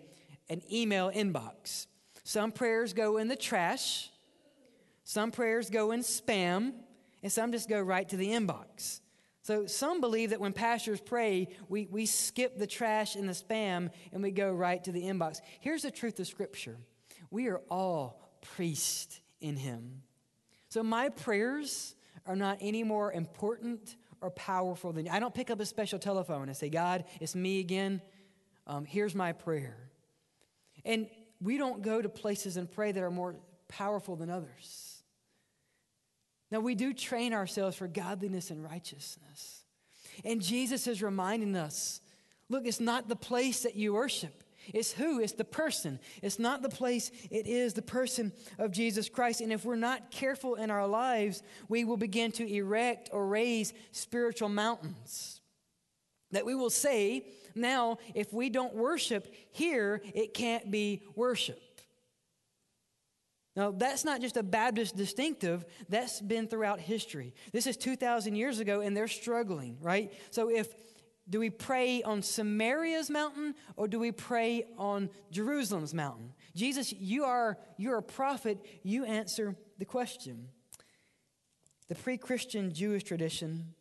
an 0.50 0.62
email 0.72 1.12
inbox. 1.12 1.88
Some 2.24 2.52
prayers 2.52 2.94
go 2.94 3.18
in 3.18 3.28
the 3.28 3.36
trash, 3.36 4.10
some 5.04 5.32
prayers 5.32 5.70
go 5.70 5.92
in 5.92 6.02
spam, 6.02 6.74
and 7.24 7.32
some 7.32 7.52
just 7.52 7.70
go 7.70 7.80
right 7.80 8.08
to 8.10 8.18
the 8.18 8.28
inbox. 8.28 9.02
So 9.44 9.66
some 9.66 10.02
believe 10.02 10.32
that 10.32 10.42
when 10.42 10.54
pastors 10.54 11.00
pray, 11.00 11.48
we, 11.70 11.88
we 11.90 12.06
skip 12.06 12.58
the 12.58 12.68
trash 12.68 13.16
and 13.16 13.30
the 13.30 13.34
spam 13.34 13.92
and 14.12 14.22
we 14.22 14.32
go 14.32 14.52
right 14.52 14.84
to 14.84 14.92
the 14.92 15.04
inbox. 15.04 15.40
Here's 15.62 15.84
the 15.84 15.92
truth 15.92 16.20
of 16.20 16.28
Scripture 16.28 16.78
we 17.32 17.48
are 17.48 17.62
all 17.70 18.22
priests 18.42 19.22
in 19.42 19.58
Him. 19.58 20.04
So 20.70 20.84
my 20.84 21.10
prayers 21.10 21.96
are 22.26 22.36
not 22.36 22.58
any 22.62 22.84
more 22.84 23.12
important 23.12 23.96
or 24.22 24.32
powerful 24.32 24.92
than 24.92 25.08
I 25.08 25.20
don't 25.20 25.34
pick 25.34 25.50
up 25.50 25.60
a 25.60 25.66
special 25.66 26.00
telephone 26.00 26.48
and 26.48 26.58
say, 26.58 26.70
God, 26.70 27.06
it's 27.22 27.36
me 27.36 27.60
again. 27.60 28.02
Um, 28.66 28.86
here's 28.86 29.16
my 29.16 29.32
prayer. 29.32 29.78
And 30.84 31.08
we 31.42 31.58
don't 31.58 31.82
go 31.82 32.02
to 32.02 32.10
places 32.10 32.58
and 32.58 32.70
pray 32.70 32.92
that 32.92 33.02
are 33.02 33.12
more 33.12 33.36
powerful 33.68 34.16
than 34.16 34.30
others. 34.30 35.04
Now, 36.50 36.60
we 36.62 36.76
do 36.76 36.94
train 36.94 37.34
ourselves 37.34 37.76
for 37.76 37.88
godliness 37.88 38.52
and 38.52 38.64
righteousness. 38.64 39.64
And 40.24 40.42
Jesus 40.42 40.88
is 40.88 41.04
reminding 41.04 41.56
us 41.56 42.02
look, 42.50 42.66
it's 42.66 42.80
not 42.80 43.10
the 43.10 43.16
place 43.16 43.64
that 43.64 43.76
you 43.76 43.94
worship, 43.94 44.44
It's 44.74 44.92
who? 44.92 45.20
It's 45.20 45.34
the 45.34 45.44
person. 45.44 46.00
It's 46.22 46.40
not 46.40 46.62
the 46.62 46.70
place, 46.70 47.12
it 47.32 47.48
is 47.48 47.74
the 47.74 47.82
person 47.82 48.32
of 48.58 48.72
Jesus 48.72 49.10
Christ. 49.10 49.42
And 49.42 49.52
if 49.52 49.66
we're 49.66 49.76
not 49.76 50.12
careful 50.12 50.56
in 50.56 50.72
our 50.72 50.88
lives, 50.88 51.44
we 51.70 51.84
will 51.84 51.98
begin 51.98 52.32
to 52.34 52.52
erect 52.52 53.10
or 53.12 53.28
raise 53.28 53.74
spiritual 53.92 54.50
mountains. 54.50 55.42
That 56.32 56.46
we 56.46 56.56
will 56.56 56.70
say, 56.70 57.26
now, 57.56 57.98
if 58.14 58.34
we 58.34 58.50
don't 58.50 58.76
worship 58.76 59.34
here, 59.52 60.02
it 60.14 60.34
can't 60.34 60.70
be 60.70 61.02
worship. 61.16 61.62
Now, 63.56 63.72
that's 63.72 64.06
not 64.06 64.22
just 64.22 64.38
a 64.38 64.44
Baptist 64.44 64.96
distinctive, 64.96 65.66
that's 65.90 66.22
been 66.22 66.48
throughout 66.48 66.80
history. 66.80 67.34
This 67.52 67.66
is 67.66 67.76
2,000 67.76 68.36
years 68.36 68.60
ago, 68.60 68.82
and 68.82 68.96
they're 68.96 69.08
struggling, 69.08 69.78
right? 69.82 70.14
So, 70.30 70.52
if 70.52 70.76
do 71.30 71.40
we 71.40 71.50
pray 71.50 72.02
on 72.04 72.22
Samaria's 72.22 73.10
mountain 73.10 73.56
or 73.76 73.88
do 73.88 74.00
we 74.00 74.12
pray 74.12 74.66
on 74.78 75.10
Jerusalem's 75.32 75.94
mountain? 75.94 76.34
Jesus, 76.56 76.94
you 76.94 77.26
are 77.26 77.58
you're 77.78 77.98
a 77.98 78.04
prophet, 78.04 78.60
you 78.84 79.06
answer 79.06 79.56
the 79.78 79.86
question. 79.86 80.50
The 81.90 81.96
pre-Christian 81.96 82.74
Jewish 82.74 83.04
tradition 83.04 83.74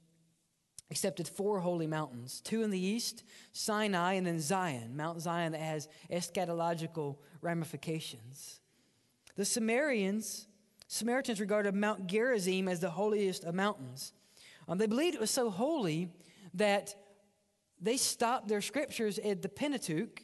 accepted 0.90 1.26
four 1.26 1.60
holy 1.60 1.86
mountains, 1.86 2.40
two 2.40 2.62
in 2.62 2.70
the 2.70 2.78
east, 2.78 3.24
Sinai 3.52 4.14
and 4.14 4.26
then 4.26 4.38
Zion, 4.38 4.96
Mount 4.96 5.20
Zion 5.20 5.52
that 5.52 5.60
has 5.60 5.88
eschatological 6.10 7.16
ramifications. 7.40 8.60
The 9.36 9.44
Sumerians, 9.44 10.46
Samaritans 10.86 11.40
regarded 11.40 11.74
Mount 11.74 12.06
Gerizim 12.06 12.68
as 12.68 12.80
the 12.80 12.90
holiest 12.90 13.44
of 13.44 13.54
mountains. 13.54 14.12
Um, 14.68 14.78
they 14.78 14.86
believed 14.86 15.14
it 15.14 15.20
was 15.20 15.30
so 15.30 15.50
holy 15.50 16.10
that 16.54 16.94
they 17.80 17.96
stopped 17.96 18.48
their 18.48 18.60
scriptures 18.60 19.18
at 19.18 19.42
the 19.42 19.48
Pentateuch 19.48 20.22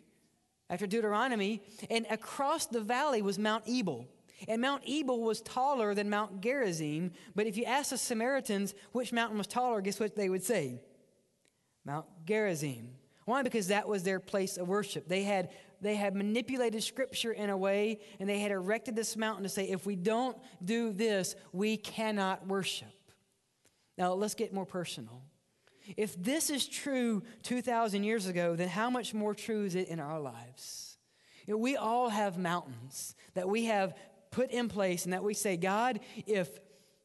after 0.71 0.87
Deuteronomy, 0.87 1.63
and 1.91 2.07
across 2.11 2.67
the 2.67 2.81
valley 2.81 3.23
was 3.23 3.39
Mount 3.39 3.65
Ebal. 3.67 4.09
And 4.49 4.61
Mount 4.61 4.83
Ebal 4.87 5.21
was 5.21 5.41
taller 5.43 5.95
than 5.95 6.11
Mount 6.11 6.41
Gerizim, 6.41 7.13
but 7.35 7.47
if 7.47 7.57
you 7.57 7.65
ask 7.65 7.91
the 7.91 7.99
Samaritans 7.99 8.75
which 8.93 9.13
mountain 9.13 9.39
was 9.39 9.47
taller, 9.47 9.81
guess 9.81 10.01
what 10.01 10.17
they 10.17 10.29
would 10.29 10.43
say? 10.43 10.81
Mount 11.85 12.07
Gerizim. 12.27 12.91
Why? 13.25 13.43
Because 13.43 13.69
that 13.69 13.87
was 13.87 14.03
their 14.03 14.19
place 14.19 14.57
of 14.57 14.67
worship. 14.67 15.09
They 15.09 15.23
had 15.23 15.51
they 15.83 15.97
had 15.97 16.15
manipulated 16.15 16.83
scripture 16.83 17.33
in 17.33 17.51
a 17.51 17.57
way 17.57 17.99
and 18.21 18.29
they 18.29 18.39
had 18.39 18.53
erected 18.53 18.95
this 18.95 19.17
mountain 19.17 19.43
to 19.43 19.49
say, 19.49 19.65
if 19.65 19.85
we 19.85 19.97
don't 19.97 20.39
do 20.65 20.93
this, 20.93 21.35
we 21.53 21.77
cannot 21.77 22.47
worship. 22.47 22.89
Now, 23.99 24.15
let's 24.15 24.35
get 24.35 24.55
more 24.55 24.65
personal. 24.65 25.23
If 25.97 26.21
this 26.23 26.51
is 26.51 26.67
true 26.67 27.23
2,000 27.43 28.05
years 28.05 28.27
ago, 28.27 28.57
then 28.57 28.69
how 28.69 28.91
much 28.91 29.15
more 29.15 29.35
true 29.35 29.65
is 29.65 29.75
it 29.75 29.89
in 29.89 30.01
our 30.01 30.21
lives? 30.21 30.97
You 31.47 31.55
know, 31.55 31.59
we 31.59 31.77
all 31.77 32.09
have 32.09 32.39
mountains 32.39 33.15
that 33.35 33.49
we 33.49 33.67
have 33.67 33.95
put 34.31 34.51
in 34.51 34.69
place 34.69 35.05
and 35.05 35.13
that 35.13 35.25
we 35.25 35.35
say, 35.35 35.57
God, 35.57 36.01
if, 36.27 36.49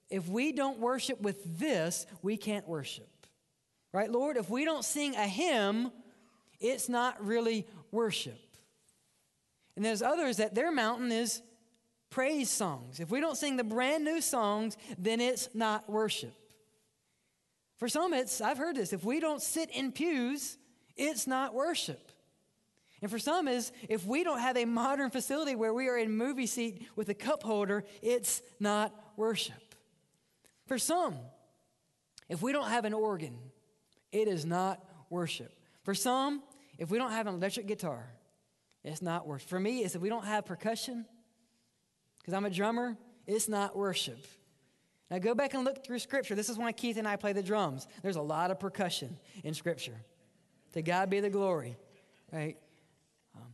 if 0.09 0.27
we 0.27 0.51
don't 0.51 0.79
worship 0.79 1.21
with 1.21 1.59
this, 1.59 2.05
we 2.21 2.37
can't 2.37 2.67
worship. 2.67 3.09
Right, 3.93 4.11
Lord? 4.11 4.37
If 4.37 4.49
we 4.49 4.65
don't 4.65 4.85
sing 4.85 5.15
a 5.15 5.27
hymn, 5.27 5.91
it's 6.59 6.89
not 6.89 7.23
really 7.25 7.65
worship. 7.91 8.39
And 9.75 9.85
there's 9.85 10.01
others 10.01 10.37
that 10.37 10.55
their 10.55 10.71
mountain 10.71 11.11
is 11.11 11.41
praise 12.09 12.49
songs. 12.49 12.99
If 12.99 13.09
we 13.09 13.19
don't 13.19 13.37
sing 13.37 13.57
the 13.57 13.63
brand 13.63 14.03
new 14.03 14.21
songs, 14.21 14.77
then 14.97 15.21
it's 15.21 15.49
not 15.53 15.89
worship. 15.89 16.33
For 17.77 17.87
some, 17.87 18.13
it's, 18.13 18.41
I've 18.41 18.57
heard 18.57 18.75
this, 18.75 18.91
if 18.91 19.03
we 19.03 19.19
don't 19.19 19.41
sit 19.41 19.69
in 19.71 19.91
pews, 19.91 20.57
it's 20.95 21.27
not 21.27 21.53
worship. 21.53 22.11
And 23.01 23.11
for 23.11 23.19
some 23.19 23.47
is 23.47 23.71
if 23.87 24.05
we 24.05 24.23
don't 24.23 24.39
have 24.39 24.57
a 24.57 24.65
modern 24.65 25.11
facility 25.11 25.55
where 25.55 25.73
we 25.73 25.87
are 25.87 25.97
in 25.97 26.11
movie 26.11 26.47
seat 26.47 26.87
with 26.95 27.09
a 27.09 27.13
cup 27.13 27.43
holder, 27.43 27.83
it's 28.01 28.41
not 28.59 28.93
worship. 29.15 29.75
For 30.65 30.79
some, 30.79 31.15
if 32.27 32.41
we 32.41 32.51
don't 32.51 32.69
have 32.69 32.85
an 32.85 32.93
organ, 32.93 33.37
it 34.11 34.27
is 34.27 34.45
not 34.45 34.83
worship. 35.09 35.53
For 35.83 35.93
some, 35.93 36.41
if 36.77 36.89
we 36.89 36.97
don't 36.97 37.11
have 37.11 37.27
an 37.27 37.35
electric 37.35 37.67
guitar, 37.67 38.09
it's 38.83 39.01
not 39.01 39.27
worship. 39.27 39.49
For 39.49 39.59
me, 39.59 39.83
it's 39.83 39.95
if 39.95 40.01
we 40.01 40.09
don't 40.09 40.25
have 40.25 40.45
percussion, 40.45 41.05
because 42.19 42.33
I'm 42.33 42.45
a 42.45 42.49
drummer, 42.49 42.97
it's 43.27 43.47
not 43.47 43.75
worship. 43.75 44.25
Now 45.09 45.19
go 45.19 45.33
back 45.33 45.53
and 45.53 45.63
look 45.63 45.85
through 45.85 45.99
Scripture. 45.99 46.35
This 46.35 46.49
is 46.49 46.57
why 46.57 46.71
Keith 46.71 46.97
and 46.97 47.07
I 47.07 47.15
play 47.15 47.33
the 47.33 47.43
drums. 47.43 47.87
There's 48.01 48.17
a 48.17 48.21
lot 48.21 48.51
of 48.51 48.59
percussion 48.59 49.17
in 49.43 49.53
Scripture. 49.53 50.03
To 50.73 50.81
God 50.81 51.09
be 51.09 51.19
the 51.19 51.29
glory, 51.29 51.77
right? 52.31 52.57
Um, 53.35 53.53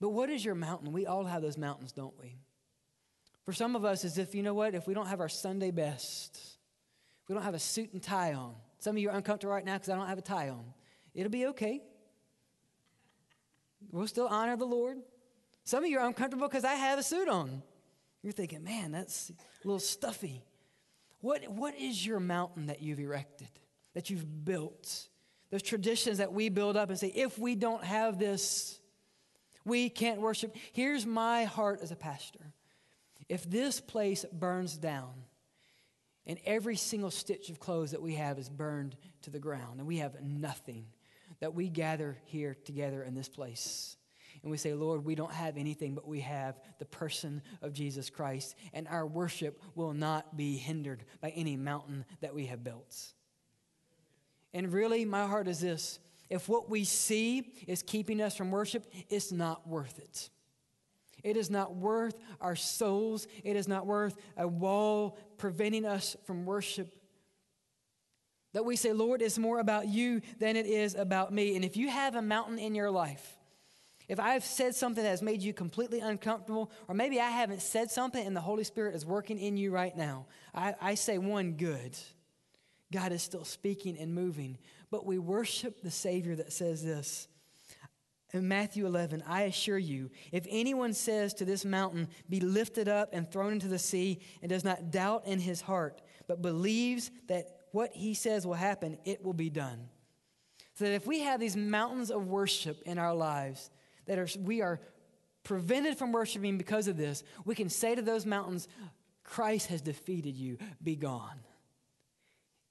but 0.00 0.10
what 0.10 0.30
is 0.30 0.44
your 0.44 0.54
mountain? 0.54 0.92
We 0.92 1.06
all 1.06 1.24
have 1.24 1.42
those 1.42 1.58
mountains, 1.58 1.92
don't 1.92 2.14
we? 2.20 2.36
For 3.44 3.52
some 3.52 3.76
of 3.76 3.84
us, 3.84 4.04
as 4.04 4.16
if, 4.16 4.34
you 4.34 4.42
know 4.42 4.54
what, 4.54 4.74
if 4.74 4.86
we 4.86 4.94
don't 4.94 5.06
have 5.06 5.20
our 5.20 5.28
Sunday 5.28 5.70
best, 5.70 6.40
we 7.28 7.34
don't 7.34 7.44
have 7.44 7.54
a 7.54 7.58
suit 7.58 7.92
and 7.92 8.02
tie 8.02 8.34
on, 8.34 8.54
some 8.78 8.96
of 8.96 9.02
you 9.02 9.08
are 9.08 9.16
uncomfortable 9.16 9.52
right 9.52 9.64
now 9.64 9.74
because 9.74 9.88
I 9.88 9.96
don't 9.96 10.06
have 10.06 10.18
a 10.18 10.22
tie 10.22 10.50
on. 10.50 10.64
It'll 11.14 11.30
be 11.30 11.46
okay. 11.46 11.82
We'll 13.90 14.06
still 14.06 14.28
honor 14.28 14.56
the 14.56 14.64
Lord. 14.64 14.98
Some 15.64 15.84
of 15.84 15.90
you 15.90 15.98
are 15.98 16.06
uncomfortable 16.06 16.48
because 16.48 16.64
I 16.64 16.74
have 16.74 16.98
a 16.98 17.02
suit 17.02 17.28
on. 17.28 17.62
You're 18.24 18.32
thinking, 18.32 18.64
man, 18.64 18.90
that's 18.90 19.30
a 19.30 19.68
little 19.68 19.78
stuffy. 19.78 20.42
What, 21.20 21.46
what 21.46 21.78
is 21.78 22.04
your 22.04 22.18
mountain 22.20 22.66
that 22.66 22.80
you've 22.80 22.98
erected, 22.98 23.50
that 23.92 24.08
you've 24.08 24.46
built? 24.46 25.08
Those 25.50 25.62
traditions 25.62 26.18
that 26.18 26.32
we 26.32 26.48
build 26.48 26.74
up 26.74 26.88
and 26.88 26.98
say, 26.98 27.08
if 27.08 27.38
we 27.38 27.54
don't 27.54 27.84
have 27.84 28.18
this, 28.18 28.80
we 29.66 29.90
can't 29.90 30.22
worship. 30.22 30.56
Here's 30.72 31.04
my 31.04 31.44
heart 31.44 31.80
as 31.82 31.92
a 31.92 31.96
pastor. 31.96 32.54
If 33.28 33.48
this 33.48 33.78
place 33.78 34.24
burns 34.32 34.78
down 34.78 35.12
and 36.26 36.38
every 36.46 36.76
single 36.76 37.10
stitch 37.10 37.50
of 37.50 37.60
clothes 37.60 37.90
that 37.90 38.00
we 38.00 38.14
have 38.14 38.38
is 38.38 38.48
burned 38.48 38.96
to 39.22 39.30
the 39.30 39.38
ground 39.38 39.80
and 39.80 39.86
we 39.86 39.98
have 39.98 40.22
nothing, 40.22 40.86
that 41.40 41.52
we 41.52 41.68
gather 41.68 42.16
here 42.24 42.56
together 42.64 43.02
in 43.02 43.14
this 43.14 43.28
place 43.28 43.98
and 44.44 44.50
we 44.50 44.58
say, 44.58 44.74
Lord, 44.74 45.06
we 45.06 45.14
don't 45.14 45.32
have 45.32 45.56
anything, 45.56 45.94
but 45.94 46.06
we 46.06 46.20
have 46.20 46.60
the 46.78 46.84
person 46.84 47.40
of 47.62 47.72
Jesus 47.72 48.10
Christ, 48.10 48.54
and 48.74 48.86
our 48.86 49.06
worship 49.06 49.58
will 49.74 49.94
not 49.94 50.36
be 50.36 50.58
hindered 50.58 51.02
by 51.22 51.30
any 51.30 51.56
mountain 51.56 52.04
that 52.20 52.34
we 52.34 52.44
have 52.46 52.62
built. 52.62 52.94
And 54.52 54.70
really, 54.70 55.06
my 55.06 55.26
heart 55.26 55.48
is 55.48 55.60
this 55.60 55.98
if 56.28 56.46
what 56.46 56.68
we 56.68 56.84
see 56.84 57.54
is 57.66 57.82
keeping 57.82 58.20
us 58.20 58.36
from 58.36 58.50
worship, 58.50 58.86
it's 59.08 59.32
not 59.32 59.66
worth 59.66 59.98
it. 59.98 60.28
It 61.22 61.38
is 61.38 61.48
not 61.48 61.74
worth 61.74 62.14
our 62.38 62.54
souls. 62.54 63.26
It 63.44 63.56
is 63.56 63.66
not 63.66 63.86
worth 63.86 64.14
a 64.36 64.46
wall 64.46 65.16
preventing 65.38 65.86
us 65.86 66.18
from 66.26 66.44
worship. 66.44 66.94
That 68.52 68.66
we 68.66 68.76
say, 68.76 68.92
Lord, 68.92 69.22
it's 69.22 69.38
more 69.38 69.58
about 69.58 69.88
you 69.88 70.20
than 70.38 70.56
it 70.56 70.66
is 70.66 70.94
about 70.94 71.32
me. 71.32 71.56
And 71.56 71.64
if 71.64 71.78
you 71.78 71.88
have 71.88 72.14
a 72.14 72.20
mountain 72.20 72.58
in 72.58 72.74
your 72.74 72.90
life, 72.90 73.38
if 74.08 74.20
I've 74.20 74.44
said 74.44 74.74
something 74.74 75.02
that 75.02 75.10
has 75.10 75.22
made 75.22 75.42
you 75.42 75.54
completely 75.54 76.00
uncomfortable, 76.00 76.70
or 76.88 76.94
maybe 76.94 77.20
I 77.20 77.30
haven't 77.30 77.62
said 77.62 77.90
something 77.90 78.24
and 78.24 78.36
the 78.36 78.40
Holy 78.40 78.64
Spirit 78.64 78.94
is 78.94 79.06
working 79.06 79.38
in 79.38 79.56
you 79.56 79.70
right 79.70 79.96
now, 79.96 80.26
I, 80.54 80.74
I 80.80 80.94
say 80.94 81.18
one 81.18 81.52
good. 81.52 81.96
God 82.92 83.12
is 83.12 83.22
still 83.22 83.44
speaking 83.44 83.98
and 83.98 84.14
moving. 84.14 84.58
But 84.90 85.06
we 85.06 85.18
worship 85.18 85.82
the 85.82 85.90
Savior 85.90 86.36
that 86.36 86.52
says 86.52 86.84
this. 86.84 87.28
In 88.32 88.48
Matthew 88.48 88.86
11, 88.86 89.22
I 89.26 89.42
assure 89.42 89.78
you, 89.78 90.10
if 90.32 90.44
anyone 90.50 90.92
says 90.92 91.34
to 91.34 91.44
this 91.44 91.64
mountain, 91.64 92.08
Be 92.28 92.40
lifted 92.40 92.88
up 92.88 93.10
and 93.12 93.30
thrown 93.30 93.52
into 93.52 93.68
the 93.68 93.78
sea, 93.78 94.20
and 94.42 94.50
does 94.50 94.64
not 94.64 94.90
doubt 94.90 95.26
in 95.26 95.38
his 95.38 95.60
heart, 95.60 96.02
but 96.26 96.42
believes 96.42 97.10
that 97.28 97.46
what 97.70 97.92
he 97.92 98.12
says 98.14 98.46
will 98.46 98.54
happen, 98.54 98.98
it 99.04 99.24
will 99.24 99.34
be 99.34 99.50
done. 99.50 99.88
So 100.74 100.84
that 100.84 100.94
if 100.94 101.06
we 101.06 101.20
have 101.20 101.38
these 101.38 101.56
mountains 101.56 102.10
of 102.10 102.26
worship 102.26 102.82
in 102.84 102.98
our 102.98 103.14
lives, 103.14 103.70
that 104.06 104.18
are, 104.18 104.28
we 104.40 104.60
are 104.60 104.80
prevented 105.42 105.96
from 105.96 106.12
worshiping 106.12 106.58
because 106.58 106.88
of 106.88 106.96
this, 106.96 107.22
we 107.44 107.54
can 107.54 107.68
say 107.68 107.94
to 107.94 108.02
those 108.02 108.26
mountains, 108.26 108.68
Christ 109.22 109.68
has 109.68 109.80
defeated 109.80 110.36
you, 110.36 110.58
be 110.82 110.96
gone. 110.96 111.40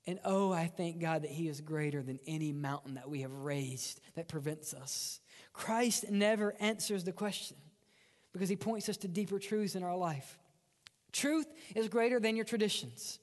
And 0.06 0.19
oh, 0.26 0.52
I 0.52 0.67
thank 0.67 1.00
God 1.00 1.24
that 1.24 1.32
He 1.32 1.48
is 1.48 1.62
greater 1.62 2.02
than 2.04 2.19
any 2.28 2.52
mountain 2.52 2.96
that 2.96 3.10
we 3.10 3.22
have 3.22 3.32
raised 3.32 4.02
that 4.15 4.28
prevents 4.28 4.74
us. 4.74 5.22
Christ 5.54 6.12
never 6.12 6.56
answers 6.60 7.04
the 7.04 7.13
question 7.13 7.58
because 8.34 8.50
He 8.50 8.56
points 8.56 8.89
us 8.89 8.98
to 8.98 9.08
deeper 9.08 9.39
truths 9.39 9.76
in 9.76 9.84
our 9.84 9.96
life. 9.96 10.38
Truth 11.13 11.48
is 11.76 11.88
greater 11.88 12.19
than 12.19 12.36
your 12.36 12.43
traditions. 12.43 13.19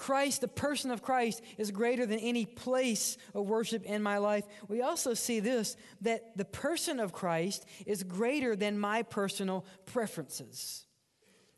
Christ, 0.00 0.40
the 0.40 0.48
person 0.48 0.90
of 0.90 1.02
Christ, 1.02 1.42
is 1.58 1.70
greater 1.70 2.06
than 2.06 2.18
any 2.20 2.46
place 2.46 3.18
of 3.34 3.46
worship 3.46 3.84
in 3.84 4.02
my 4.02 4.16
life. 4.16 4.44
We 4.66 4.80
also 4.80 5.12
see 5.12 5.40
this 5.40 5.76
that 6.00 6.38
the 6.38 6.46
person 6.46 6.98
of 6.98 7.12
Christ 7.12 7.66
is 7.84 8.02
greater 8.02 8.56
than 8.56 8.78
my 8.78 9.02
personal 9.02 9.66
preferences. 9.84 10.86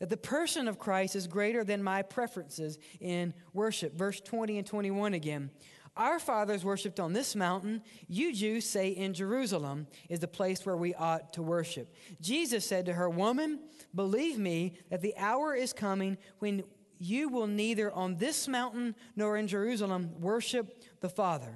That 0.00 0.10
the 0.10 0.16
person 0.16 0.66
of 0.66 0.80
Christ 0.80 1.14
is 1.14 1.28
greater 1.28 1.62
than 1.62 1.84
my 1.84 2.02
preferences 2.02 2.78
in 2.98 3.32
worship. 3.52 3.94
Verse 3.94 4.20
20 4.20 4.58
and 4.58 4.66
21 4.66 5.14
again. 5.14 5.52
Our 5.96 6.18
fathers 6.18 6.64
worshiped 6.64 6.98
on 6.98 7.12
this 7.12 7.36
mountain. 7.36 7.82
You 8.08 8.34
Jews 8.34 8.64
say 8.64 8.88
in 8.88 9.14
Jerusalem 9.14 9.86
is 10.08 10.18
the 10.18 10.26
place 10.26 10.66
where 10.66 10.76
we 10.76 10.94
ought 10.94 11.32
to 11.34 11.42
worship. 11.42 11.94
Jesus 12.20 12.66
said 12.66 12.86
to 12.86 12.94
her, 12.94 13.08
Woman, 13.08 13.60
believe 13.94 14.36
me 14.36 14.72
that 14.90 15.00
the 15.00 15.14
hour 15.16 15.54
is 15.54 15.72
coming 15.72 16.18
when 16.40 16.64
you 17.02 17.28
will 17.28 17.48
neither 17.48 17.92
on 17.92 18.16
this 18.16 18.46
mountain 18.46 18.94
nor 19.16 19.36
in 19.36 19.48
Jerusalem 19.48 20.20
worship 20.20 20.84
the 21.00 21.08
Father. 21.08 21.52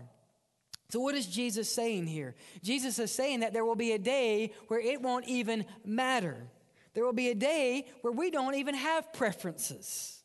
So, 0.89 1.01
what 1.01 1.15
is 1.15 1.27
Jesus 1.27 1.73
saying 1.73 2.07
here? 2.09 2.35
Jesus 2.63 2.99
is 2.99 3.13
saying 3.13 3.41
that 3.41 3.53
there 3.53 3.65
will 3.65 3.77
be 3.77 3.93
a 3.93 3.99
day 3.99 4.53
where 4.67 4.81
it 4.81 5.01
won't 5.01 5.29
even 5.29 5.65
matter. 5.85 6.49
There 6.95 7.05
will 7.05 7.13
be 7.13 7.29
a 7.29 7.35
day 7.35 7.87
where 8.01 8.13
we 8.13 8.31
don't 8.31 8.55
even 8.57 8.75
have 8.75 9.13
preferences. 9.13 10.23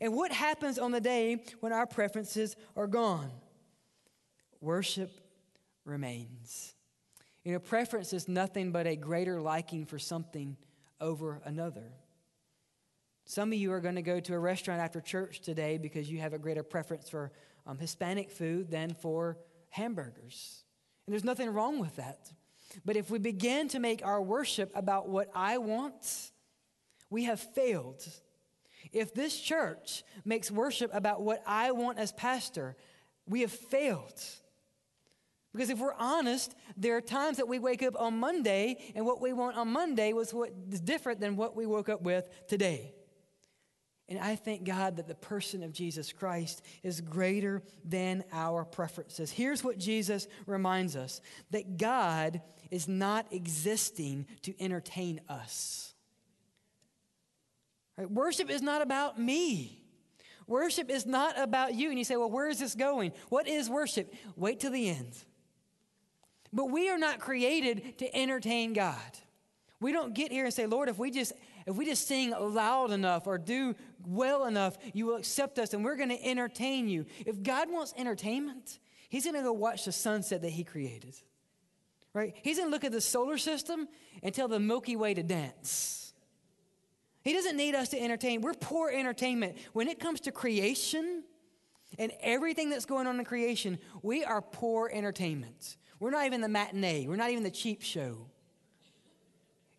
And 0.00 0.14
what 0.14 0.32
happens 0.32 0.78
on 0.78 0.90
the 0.90 1.00
day 1.00 1.44
when 1.60 1.72
our 1.72 1.86
preferences 1.86 2.56
are 2.76 2.86
gone? 2.86 3.30
Worship 4.60 5.10
remains. 5.84 6.74
You 7.44 7.52
know, 7.52 7.58
preference 7.58 8.12
is 8.12 8.28
nothing 8.28 8.72
but 8.72 8.86
a 8.86 8.96
greater 8.96 9.40
liking 9.40 9.86
for 9.86 9.98
something 9.98 10.56
over 11.00 11.40
another. 11.44 11.92
Some 13.24 13.52
of 13.52 13.58
you 13.58 13.72
are 13.72 13.80
going 13.80 13.94
to 13.94 14.02
go 14.02 14.20
to 14.20 14.34
a 14.34 14.38
restaurant 14.38 14.80
after 14.80 15.00
church 15.00 15.40
today 15.40 15.78
because 15.78 16.10
you 16.10 16.18
have 16.18 16.32
a 16.32 16.38
greater 16.38 16.62
preference 16.62 17.08
for 17.08 17.32
um, 17.66 17.78
Hispanic 17.78 18.30
food 18.30 18.70
than 18.70 18.94
for 18.94 19.38
hamburgers. 19.70 20.64
And 21.06 21.12
there's 21.12 21.24
nothing 21.24 21.50
wrong 21.50 21.78
with 21.78 21.96
that. 21.96 22.30
But 22.84 22.96
if 22.96 23.10
we 23.10 23.18
begin 23.18 23.68
to 23.68 23.78
make 23.78 24.04
our 24.04 24.20
worship 24.20 24.70
about 24.74 25.08
what 25.08 25.30
I 25.34 25.58
want, 25.58 26.30
we 27.10 27.24
have 27.24 27.40
failed 27.40 28.02
if 28.90 29.14
this 29.14 29.38
church 29.38 30.02
makes 30.24 30.50
worship 30.50 30.90
about 30.92 31.22
what 31.22 31.42
I 31.46 31.72
want 31.72 31.98
as 31.98 32.12
pastor, 32.12 32.76
we 33.26 33.42
have 33.42 33.52
failed. 33.52 34.20
Because 35.52 35.70
if 35.70 35.78
we're 35.78 35.94
honest, 35.94 36.54
there 36.76 36.96
are 36.96 37.00
times 37.00 37.36
that 37.36 37.46
we 37.46 37.58
wake 37.58 37.82
up 37.82 37.94
on 38.00 38.18
Monday, 38.18 38.92
and 38.94 39.04
what 39.04 39.20
we 39.20 39.32
want 39.32 39.56
on 39.56 39.68
Monday 39.68 40.12
was 40.12 40.32
what 40.32 40.50
is 40.70 40.80
different 40.80 41.20
than 41.20 41.36
what 41.36 41.54
we 41.54 41.66
woke 41.66 41.88
up 41.88 42.02
with 42.02 42.28
today. 42.48 42.94
And 44.12 44.20
I 44.20 44.36
thank 44.36 44.64
God 44.64 44.96
that 44.96 45.08
the 45.08 45.14
person 45.14 45.62
of 45.62 45.72
Jesus 45.72 46.12
Christ 46.12 46.60
is 46.82 47.00
greater 47.00 47.62
than 47.82 48.24
our 48.30 48.62
preferences. 48.62 49.30
Here's 49.30 49.64
what 49.64 49.78
Jesus 49.78 50.28
reminds 50.44 50.96
us 50.96 51.22
that 51.50 51.78
God 51.78 52.42
is 52.70 52.86
not 52.86 53.32
existing 53.32 54.26
to 54.42 54.54
entertain 54.62 55.22
us. 55.30 55.94
Right? 57.96 58.10
Worship 58.10 58.50
is 58.50 58.60
not 58.60 58.82
about 58.82 59.18
me. 59.18 59.82
Worship 60.46 60.90
is 60.90 61.06
not 61.06 61.40
about 61.40 61.72
you. 61.72 61.88
And 61.88 61.96
you 61.96 62.04
say, 62.04 62.16
well, 62.16 62.30
where 62.30 62.50
is 62.50 62.58
this 62.58 62.74
going? 62.74 63.12
What 63.30 63.48
is 63.48 63.70
worship? 63.70 64.12
Wait 64.36 64.60
till 64.60 64.72
the 64.72 64.90
end. 64.90 65.24
But 66.52 66.66
we 66.66 66.90
are 66.90 66.98
not 66.98 67.18
created 67.18 67.96
to 67.96 68.14
entertain 68.14 68.74
God. 68.74 69.00
We 69.80 69.90
don't 69.90 70.12
get 70.12 70.30
here 70.30 70.44
and 70.44 70.52
say, 70.52 70.66
Lord, 70.66 70.90
if 70.90 70.98
we 70.98 71.10
just 71.10 71.32
if 71.66 71.76
we 71.76 71.84
just 71.84 72.06
sing 72.06 72.34
loud 72.38 72.90
enough 72.90 73.26
or 73.26 73.38
do 73.38 73.74
well 74.06 74.46
enough, 74.46 74.76
you 74.92 75.06
will 75.06 75.16
accept 75.16 75.58
us 75.58 75.74
and 75.74 75.84
we're 75.84 75.96
going 75.96 76.08
to 76.08 76.24
entertain 76.24 76.88
you. 76.88 77.06
If 77.26 77.42
God 77.42 77.70
wants 77.70 77.94
entertainment, 77.96 78.78
He's 79.08 79.24
going 79.24 79.36
to 79.36 79.42
go 79.42 79.52
watch 79.52 79.84
the 79.84 79.92
sunset 79.92 80.42
that 80.42 80.50
He 80.50 80.64
created. 80.64 81.14
Right? 82.14 82.34
He's 82.42 82.58
going 82.58 82.68
to 82.68 82.72
look 82.72 82.84
at 82.84 82.92
the 82.92 83.00
solar 83.00 83.38
system 83.38 83.88
and 84.22 84.34
tell 84.34 84.48
the 84.48 84.60
Milky 84.60 84.96
Way 84.96 85.14
to 85.14 85.22
dance. 85.22 86.12
He 87.22 87.32
doesn't 87.32 87.56
need 87.56 87.74
us 87.74 87.90
to 87.90 88.00
entertain. 88.00 88.40
We're 88.40 88.54
poor 88.54 88.90
entertainment. 88.90 89.56
When 89.72 89.88
it 89.88 90.00
comes 90.00 90.20
to 90.22 90.32
creation 90.32 91.22
and 91.98 92.12
everything 92.20 92.70
that's 92.70 92.84
going 92.84 93.06
on 93.06 93.18
in 93.18 93.24
creation, 93.24 93.78
we 94.02 94.24
are 94.24 94.42
poor 94.42 94.90
entertainment. 94.92 95.76
We're 96.00 96.10
not 96.10 96.26
even 96.26 96.40
the 96.40 96.48
matinee, 96.48 97.06
we're 97.06 97.16
not 97.16 97.30
even 97.30 97.44
the 97.44 97.50
cheap 97.50 97.82
show. 97.82 98.26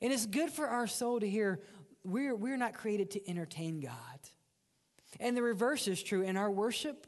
And 0.04 0.12
it's 0.12 0.26
good 0.26 0.52
for 0.52 0.68
our 0.68 0.86
soul 0.86 1.22
to 1.22 1.30
hear 1.30 1.62
we're, 2.04 2.36
we're 2.36 2.58
not 2.58 2.74
created 2.74 3.12
to 3.12 3.30
entertain 3.30 3.80
God. 3.80 4.20
And 5.20 5.38
the 5.38 5.42
reverse 5.42 5.88
is 5.88 6.04
true. 6.04 6.22
In 6.22 6.36
our 6.36 6.52
worship, 6.52 7.08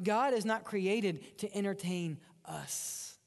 God 0.00 0.32
is 0.32 0.44
not 0.44 0.62
created 0.62 1.38
to 1.38 1.54
entertain 1.56 2.18
us. 2.44 3.18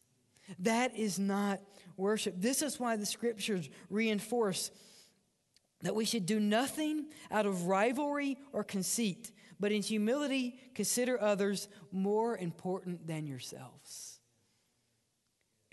That 0.60 0.96
is 0.96 1.20
not 1.20 1.60
worship. 1.98 2.36
This 2.38 2.62
is 2.62 2.80
why 2.80 2.96
the 2.96 3.06
scriptures 3.06 3.70
reinforce 3.90 4.72
that 5.82 5.96
we 5.96 6.06
should 6.06 6.26
do 6.26 6.40
nothing 6.40 7.08
out 7.30 7.46
of 7.46 7.66
rivalry 7.66 8.38
or 8.54 8.64
conceit, 8.64 9.32
but 9.60 9.74
in 9.74 9.82
humility 9.82 10.60
consider 10.76 11.22
others 11.22 11.68
more 11.92 12.38
important 12.38 13.06
than 13.06 13.28
yourselves. 13.28 14.20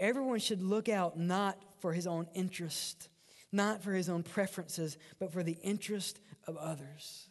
Everyone 0.01 0.41
should 0.41 0.63
look 0.63 0.89
out 0.89 1.17
not 1.17 1.63
for 1.79 1.93
his 1.93 2.07
own 2.07 2.27
interest, 2.35 3.09
not 3.53 3.83
for 3.83 3.93
his 3.93 4.09
own 4.09 4.23
preferences, 4.23 4.99
but 5.19 5.33
for 5.33 5.43
the 5.43 5.59
interest 5.63 6.21
of 6.47 6.57
others. 6.57 7.29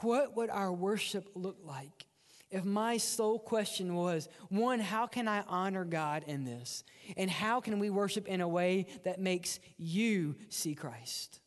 What 0.00 0.36
would 0.36 0.50
our 0.50 0.72
worship 0.72 1.30
look 1.34 1.58
like 1.64 2.06
if 2.50 2.64
my 2.64 2.96
sole 2.96 3.38
question 3.38 3.94
was 3.94 4.28
one, 4.48 4.78
how 4.78 5.06
can 5.06 5.26
I 5.26 5.42
honor 5.48 5.84
God 5.84 6.24
in 6.26 6.44
this? 6.44 6.84
And 7.16 7.30
how 7.30 7.60
can 7.60 7.78
we 7.78 7.90
worship 7.90 8.28
in 8.28 8.40
a 8.40 8.48
way 8.48 8.86
that 9.04 9.20
makes 9.20 9.58
you 9.76 10.36
see 10.48 10.74
Christ? 10.74 11.40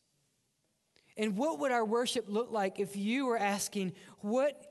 And 1.16 1.36
what 1.36 1.58
would 1.60 1.72
our 1.72 1.84
worship 1.84 2.26
look 2.28 2.50
like 2.50 2.78
if 2.78 2.96
you 2.96 3.26
were 3.26 3.38
asking, 3.38 3.94
what 4.18 4.66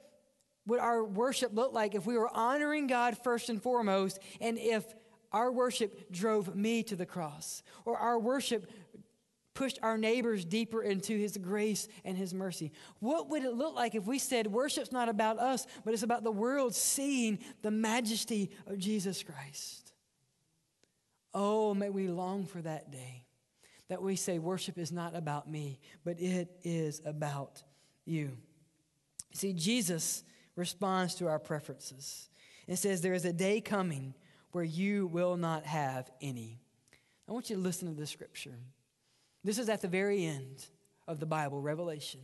would 0.68 0.80
our 0.80 1.04
worship 1.04 1.52
look 1.54 1.74
like 1.74 1.96
if 1.96 2.06
we 2.06 2.18
were 2.18 2.30
honoring 2.36 2.88
God 2.88 3.18
first 3.24 3.50
and 3.50 3.62
foremost, 3.62 4.20
and 4.40 4.58
if 4.58 4.86
our 5.32 5.52
worship 5.52 6.12
drove 6.12 6.56
me 6.56 6.84
to 6.84 6.96
the 6.96 7.06
cross, 7.06 7.64
or 7.86 7.98
our 7.98 8.20
worship 8.20 8.70
pushed 9.60 9.78
our 9.84 9.98
neighbors 9.98 10.46
deeper 10.46 10.82
into 10.82 11.18
His 11.18 11.36
grace 11.36 11.90
and 12.06 12.18
His 12.18 12.34
mercy? 12.34 12.72
What 13.00 13.28
would 13.28 13.44
it 13.44 13.54
look 13.54 13.76
like 13.76 13.94
if 13.94 14.06
we 14.06 14.18
said, 14.18 14.48
worship's 14.48 14.94
not 14.94 15.10
about 15.10 15.38
us, 15.38 15.68
but 15.84 15.94
it's 15.94 16.02
about 16.02 16.24
the 16.24 16.32
world 16.32 16.74
seeing 16.74 17.40
the 17.62 17.70
majesty 17.70 18.52
of 18.68 18.78
Jesus 18.78 19.22
Christ? 19.22 19.92
Oh, 21.34 21.74
may 21.74 21.90
we 21.90 22.08
long 22.08 22.46
for 22.46 22.62
that 22.62 22.90
day 22.90 23.26
that 23.90 24.02
we 24.02 24.16
say 24.16 24.40
worship 24.40 24.78
is 24.78 24.94
not 24.94 25.14
about 25.14 25.52
me, 25.52 25.82
but 26.06 26.22
it 26.22 26.48
is 26.64 27.02
about 27.04 27.62
you. 28.06 28.38
See, 29.34 29.52
Jesus 29.52 30.24
responds 30.56 31.16
to 31.16 31.28
our 31.28 31.40
preferences 31.40 32.30
and 32.66 32.80
says, 32.80 33.02
There 33.02 33.14
is 33.14 33.26
a 33.26 33.34
day 33.34 33.60
coming 33.60 34.14
where 34.54 34.64
you 34.64 35.08
will 35.08 35.36
not 35.36 35.66
have 35.66 36.10
any. 36.22 36.62
I 37.28 37.34
want 37.34 37.50
you 37.50 37.58
to 37.58 37.62
listen 37.62 37.90
to 37.90 38.00
this 38.00 38.10
scripture. 38.10 38.56
This 39.44 39.58
is 39.58 39.70
at 39.70 39.82
the 39.82 39.88
very 39.88 40.26
end 40.26 40.66
of 41.08 41.20
the 41.20 41.26
Bible, 41.26 41.62
Revelation. 41.62 42.22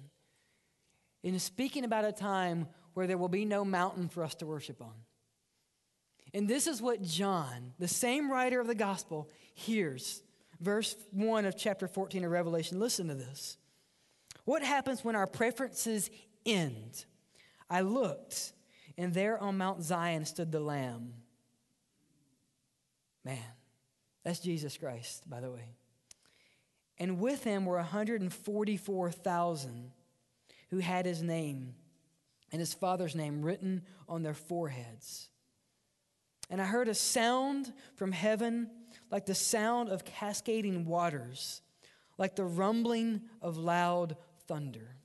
And 1.23 1.41
speaking 1.41 1.83
about 1.83 2.05
a 2.05 2.11
time 2.11 2.67
where 2.93 3.07
there 3.07 3.17
will 3.17 3.29
be 3.29 3.45
no 3.45 3.65
mountain 3.65 4.09
for 4.09 4.23
us 4.23 4.35
to 4.35 4.45
worship 4.45 4.81
on. 4.81 4.93
And 6.33 6.47
this 6.47 6.67
is 6.67 6.81
what 6.81 7.01
John, 7.01 7.73
the 7.79 7.87
same 7.87 8.29
writer 8.29 8.59
of 8.59 8.67
the 8.67 8.75
gospel, 8.75 9.29
hears 9.53 10.21
verse 10.59 10.95
1 11.11 11.45
of 11.45 11.57
chapter 11.57 11.87
14 11.87 12.23
of 12.25 12.31
Revelation. 12.31 12.79
Listen 12.79 13.07
to 13.07 13.15
this. 13.15 13.57
What 14.43 14.61
happens 14.61 15.03
when 15.03 15.15
our 15.15 15.27
preferences 15.27 16.09
end? 16.45 17.05
I 17.69 17.81
looked, 17.81 18.53
and 18.97 19.13
there 19.13 19.41
on 19.41 19.57
Mount 19.57 19.81
Zion 19.81 20.25
stood 20.25 20.51
the 20.51 20.59
Lamb. 20.59 21.13
Man, 23.23 23.39
that's 24.23 24.39
Jesus 24.39 24.77
Christ, 24.77 25.27
by 25.27 25.39
the 25.39 25.49
way. 25.49 25.75
And 26.97 27.19
with 27.19 27.43
him 27.43 27.65
were 27.65 27.77
144,000 27.77 29.91
who 30.69 30.79
had 30.79 31.05
his 31.05 31.21
name 31.21 31.75
and 32.51 32.59
his 32.59 32.73
father's 32.73 33.15
name 33.15 33.41
written 33.41 33.83
on 34.07 34.23
their 34.23 34.33
foreheads. 34.33 35.29
And 36.49 36.61
I 36.61 36.65
heard 36.65 36.87
a 36.87 36.93
sound 36.93 37.73
from 37.95 38.11
heaven 38.11 38.69
like 39.11 39.25
the 39.25 39.35
sound 39.35 39.89
of 39.89 40.05
cascading 40.05 40.85
waters, 40.85 41.61
like 42.17 42.35
the 42.35 42.45
rumbling 42.45 43.21
of 43.41 43.57
loud 43.57 44.15
thunder. 44.47 44.95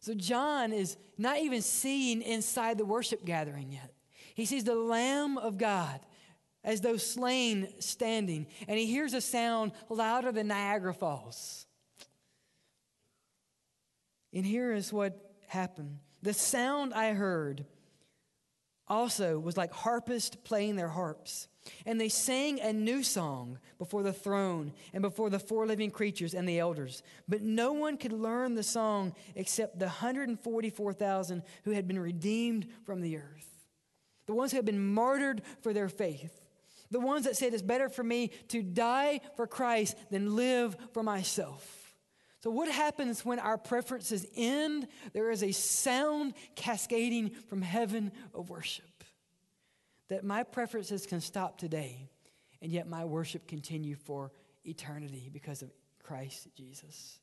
So 0.00 0.14
John 0.14 0.72
is 0.72 0.96
not 1.16 1.38
even 1.38 1.62
seeing 1.62 2.22
inside 2.22 2.78
the 2.78 2.84
worship 2.84 3.24
gathering 3.24 3.72
yet. 3.72 3.92
He 4.34 4.46
sees 4.46 4.64
the 4.64 4.74
Lamb 4.74 5.38
of 5.38 5.58
God 5.58 6.00
as 6.64 6.80
though 6.80 6.96
slain 6.96 7.68
standing, 7.78 8.46
and 8.66 8.78
he 8.78 8.86
hears 8.86 9.14
a 9.14 9.20
sound 9.20 9.72
louder 9.88 10.32
than 10.32 10.48
Niagara 10.48 10.94
Falls. 10.94 11.66
And 14.32 14.44
here 14.44 14.72
is 14.72 14.92
what 14.92 15.34
happened 15.48 15.98
the 16.22 16.32
sound 16.32 16.94
I 16.94 17.12
heard 17.12 17.66
also 18.88 19.38
was 19.38 19.58
like 19.58 19.72
harpists 19.72 20.36
playing 20.42 20.76
their 20.76 20.88
harps. 20.88 21.48
And 21.86 22.00
they 22.00 22.08
sang 22.08 22.60
a 22.60 22.72
new 22.72 23.02
song 23.02 23.58
before 23.78 24.02
the 24.02 24.12
throne 24.12 24.72
and 24.92 25.02
before 25.02 25.30
the 25.30 25.38
four 25.38 25.66
living 25.66 25.90
creatures 25.90 26.34
and 26.34 26.48
the 26.48 26.58
elders. 26.58 27.02
But 27.28 27.42
no 27.42 27.72
one 27.72 27.96
could 27.96 28.12
learn 28.12 28.54
the 28.54 28.62
song 28.62 29.14
except 29.34 29.78
the 29.78 29.86
144,000 29.86 31.42
who 31.64 31.70
had 31.72 31.86
been 31.86 31.98
redeemed 31.98 32.66
from 32.84 33.00
the 33.00 33.16
earth. 33.18 33.50
the 34.26 34.34
ones 34.34 34.52
who 34.52 34.56
had 34.56 34.64
been 34.64 34.94
martyred 34.94 35.42
for 35.60 35.74
their 35.74 35.90
faith, 35.90 36.43
the 36.90 37.00
ones 37.00 37.24
that 37.24 37.36
said 37.36 37.52
it's 37.52 37.62
better 37.62 37.88
for 37.88 38.04
me 38.04 38.30
to 38.48 38.62
die 38.62 39.20
for 39.36 39.46
Christ 39.46 39.96
than 40.10 40.36
live 40.36 40.76
for 40.92 41.02
myself. 41.02 41.84
So, 42.40 42.50
what 42.50 42.70
happens 42.70 43.24
when 43.24 43.38
our 43.38 43.56
preferences 43.56 44.26
end? 44.36 44.86
There 45.14 45.30
is 45.30 45.42
a 45.42 45.52
sound 45.52 46.34
cascading 46.56 47.30
from 47.48 47.62
heaven 47.62 48.12
of 48.34 48.50
worship. 48.50 49.02
That 50.08 50.24
my 50.24 50.42
preferences 50.42 51.06
can 51.06 51.22
stop 51.22 51.56
today, 51.56 52.10
and 52.60 52.70
yet 52.70 52.86
my 52.86 53.06
worship 53.06 53.48
continue 53.48 53.94
for 53.94 54.30
eternity 54.64 55.30
because 55.32 55.62
of 55.62 55.70
Christ 56.02 56.48
Jesus. 56.54 57.18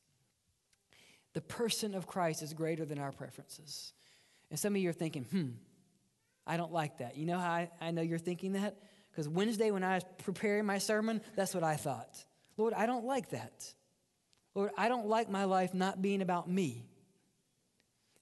The 1.34 1.40
person 1.40 1.94
of 1.94 2.06
Christ 2.06 2.42
is 2.42 2.52
greater 2.52 2.84
than 2.84 2.98
our 2.98 3.12
preferences. 3.12 3.92
And 4.50 4.58
some 4.58 4.74
of 4.74 4.82
you 4.82 4.90
are 4.90 4.92
thinking, 4.92 5.24
hmm, 5.24 5.50
I 6.46 6.56
don't 6.56 6.72
like 6.72 6.98
that. 6.98 7.16
You 7.16 7.26
know 7.26 7.38
how 7.38 7.50
I, 7.50 7.70
I 7.80 7.90
know 7.92 8.02
you're 8.02 8.18
thinking 8.18 8.52
that? 8.52 8.76
Because 9.12 9.28
Wednesday, 9.28 9.70
when 9.70 9.84
I 9.84 9.94
was 9.94 10.04
preparing 10.24 10.64
my 10.64 10.78
sermon, 10.78 11.20
that's 11.36 11.54
what 11.54 11.62
I 11.62 11.76
thought. 11.76 12.24
Lord, 12.56 12.72
I 12.72 12.86
don't 12.86 13.04
like 13.04 13.30
that. 13.30 13.72
Lord, 14.54 14.70
I 14.76 14.88
don't 14.88 15.06
like 15.06 15.30
my 15.30 15.44
life 15.44 15.74
not 15.74 16.00
being 16.00 16.22
about 16.22 16.48
me. 16.48 16.86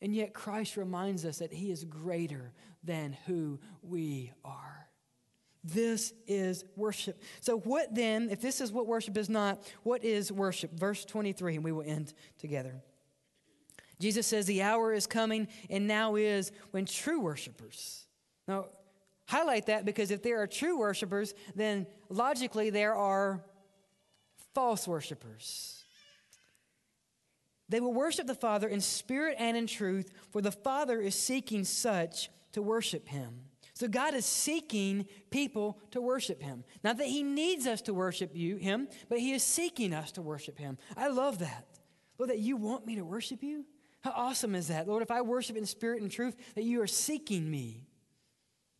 And 0.02 0.14
yet, 0.14 0.34
Christ 0.34 0.76
reminds 0.76 1.24
us 1.24 1.38
that 1.38 1.52
He 1.52 1.70
is 1.70 1.84
greater 1.84 2.52
than 2.82 3.16
who 3.26 3.60
we 3.82 4.32
are. 4.44 4.88
This 5.62 6.14
is 6.26 6.64
worship. 6.74 7.22
So, 7.40 7.58
what 7.58 7.94
then, 7.94 8.30
if 8.30 8.40
this 8.40 8.60
is 8.60 8.72
what 8.72 8.86
worship 8.86 9.16
is 9.16 9.28
not, 9.28 9.62
what 9.82 10.02
is 10.02 10.32
worship? 10.32 10.72
Verse 10.72 11.04
23, 11.04 11.56
and 11.56 11.64
we 11.64 11.72
will 11.72 11.84
end 11.84 12.14
together. 12.38 12.82
Jesus 14.00 14.26
says, 14.26 14.46
The 14.46 14.62
hour 14.62 14.92
is 14.92 15.06
coming, 15.06 15.48
and 15.68 15.86
now 15.86 16.16
is 16.16 16.50
when 16.70 16.86
true 16.86 17.20
worshipers. 17.20 18.06
Now, 18.48 18.66
highlight 19.30 19.66
that 19.66 19.84
because 19.84 20.10
if 20.10 20.22
there 20.22 20.42
are 20.42 20.46
true 20.46 20.78
worshipers, 20.78 21.34
then 21.54 21.86
logically 22.08 22.70
there 22.70 22.94
are 22.94 23.44
false 24.54 24.88
worshipers. 24.88 25.84
They 27.68 27.78
will 27.78 27.94
worship 27.94 28.26
the 28.26 28.34
Father 28.34 28.66
in 28.66 28.80
spirit 28.80 29.36
and 29.38 29.56
in 29.56 29.68
truth, 29.68 30.12
for 30.32 30.42
the 30.42 30.50
Father 30.50 31.00
is 31.00 31.14
seeking 31.14 31.62
such 31.62 32.28
to 32.52 32.60
worship 32.60 33.06
him. 33.06 33.42
So 33.74 33.86
God 33.86 34.14
is 34.14 34.26
seeking 34.26 35.06
people 35.30 35.78
to 35.92 36.00
worship 36.00 36.42
him. 36.42 36.64
Not 36.82 36.98
that 36.98 37.06
he 37.06 37.22
needs 37.22 37.68
us 37.68 37.80
to 37.82 37.94
worship 37.94 38.32
you, 38.34 38.56
him, 38.56 38.88
but 39.08 39.20
he 39.20 39.32
is 39.32 39.44
seeking 39.44 39.94
us 39.94 40.10
to 40.12 40.22
worship 40.22 40.58
him. 40.58 40.76
I 40.96 41.08
love 41.08 41.38
that. 41.38 41.66
Lord, 42.18 42.30
that 42.30 42.40
you 42.40 42.56
want 42.56 42.84
me 42.84 42.96
to 42.96 43.04
worship 43.04 43.44
you? 43.44 43.64
How 44.00 44.10
awesome 44.10 44.56
is 44.56 44.68
that? 44.68 44.88
Lord, 44.88 45.02
if 45.02 45.10
I 45.10 45.22
worship 45.22 45.56
in 45.56 45.64
spirit 45.64 46.02
and 46.02 46.10
truth, 46.10 46.36
that 46.56 46.64
you 46.64 46.82
are 46.82 46.86
seeking 46.88 47.48
me. 47.48 47.86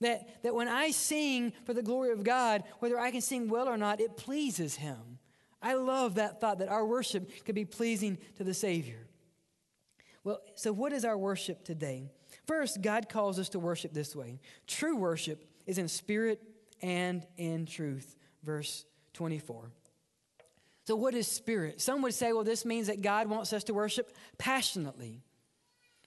That, 0.01 0.43
that 0.43 0.55
when 0.55 0.69
I 0.69 0.93
sing 0.93 1.53
for 1.65 1.75
the 1.75 1.83
glory 1.83 2.13
of 2.13 2.25
God, 2.25 2.65
whether 2.79 2.99
I 2.99 3.11
can 3.11 3.21
sing 3.21 3.49
well 3.49 3.69
or 3.69 3.77
not, 3.77 4.01
it 4.01 4.17
pleases 4.17 4.77
him. 4.77 5.19
I 5.63 5.75
love 5.75 6.15
that 6.15 6.41
thought 6.41 6.59
that 6.61 6.69
our 6.69 6.87
worship 6.87 7.45
could 7.45 7.55
be 7.55 7.67
pleasing 7.67 8.17
to 8.37 8.45
the 8.45 8.55
Savior. 8.55 9.07
Well, 10.25 10.41
so 10.55 10.73
what 10.73 10.93
is 10.93 11.05
our 11.05 11.19
worship 11.19 11.65
today? 11.65 12.11
First, 12.47 12.83
God 12.83 13.09
calls 13.09 13.39
us 13.39 13.51
to 13.51 13.59
worship 13.59 13.93
this 13.93 14.17
way. 14.17 14.41
True 14.67 14.97
worship 14.97 15.45
is 15.67 15.79
in 15.79 15.89
spirit 15.89 16.43
and 16.83 17.27
in 17.37 17.67
truth. 17.67 18.17
Verse 18.43 18.85
24. 19.15 19.71
So, 20.87 20.97
what 20.97 21.15
is 21.15 21.27
spirit? 21.27 21.81
Some 21.81 22.03
would 22.03 22.15
say, 22.15 22.33
well, 22.33 22.45
this 22.45 22.65
means 22.65 22.87
that 22.89 23.03
God 23.03 23.29
wants 23.29 23.53
us 23.53 23.65
to 23.65 23.75
worship 23.75 24.17
passionately. 24.39 25.23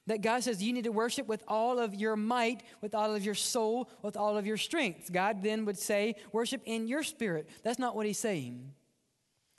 That 0.08 0.22
God 0.22 0.44
says 0.44 0.62
you 0.62 0.74
need 0.74 0.84
to 0.84 0.92
worship 0.92 1.28
with 1.28 1.44
all 1.48 1.80
of 1.80 1.96
your 1.96 2.16
might, 2.16 2.64
with 2.82 2.94
all 2.94 3.16
of 3.16 3.24
your 3.24 3.36
soul, 3.36 3.90
with 4.02 4.18
all 4.18 4.38
of 4.38 4.46
your 4.46 4.58
strength. 4.58 5.12
God 5.12 5.42
then 5.42 5.66
would 5.66 5.78
say, 5.78 6.16
worship 6.32 6.62
in 6.66 6.88
your 6.88 7.04
spirit. 7.04 7.48
That's 7.64 7.80
not 7.80 7.96
what 7.96 8.06
he's 8.06 8.20
saying. 8.20 8.74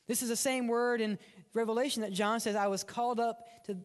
This 0.07 0.23
is 0.23 0.29
the 0.29 0.37
same 0.37 0.69
word 0.69 1.01
in 1.01 1.19
Revelation 1.55 2.03
that 2.03 2.13
John 2.13 2.41
says, 2.41 2.57
I 2.57 2.67
was 2.67 2.85
called 2.85 3.21
up 3.21 3.39
to 3.67 3.79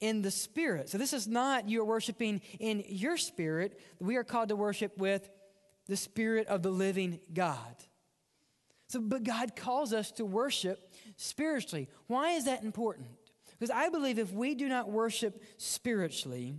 in 0.00 0.22
the 0.22 0.30
spirit. 0.30 0.88
So 0.88 0.98
this 0.98 1.12
is 1.12 1.26
not 1.26 1.68
you're 1.68 1.84
worshiping 1.84 2.40
in 2.60 2.84
your 2.86 3.16
spirit. 3.16 3.80
We 3.98 4.16
are 4.16 4.24
called 4.24 4.50
to 4.50 4.56
worship 4.56 4.96
with 4.96 5.28
the 5.86 5.96
spirit 5.96 6.46
of 6.48 6.62
the 6.62 6.70
living 6.70 7.20
God. 7.32 7.58
So, 8.88 9.00
but 9.00 9.22
God 9.22 9.56
calls 9.56 9.92
us 9.92 10.10
to 10.12 10.24
worship 10.24 10.92
spiritually. 11.16 11.88
Why 12.06 12.32
is 12.32 12.44
that 12.44 12.62
important? 12.62 13.08
Because 13.58 13.74
I 13.74 13.88
believe 13.88 14.18
if 14.18 14.32
we 14.32 14.54
do 14.54 14.68
not 14.68 14.90
worship 14.90 15.42
spiritually, 15.56 16.54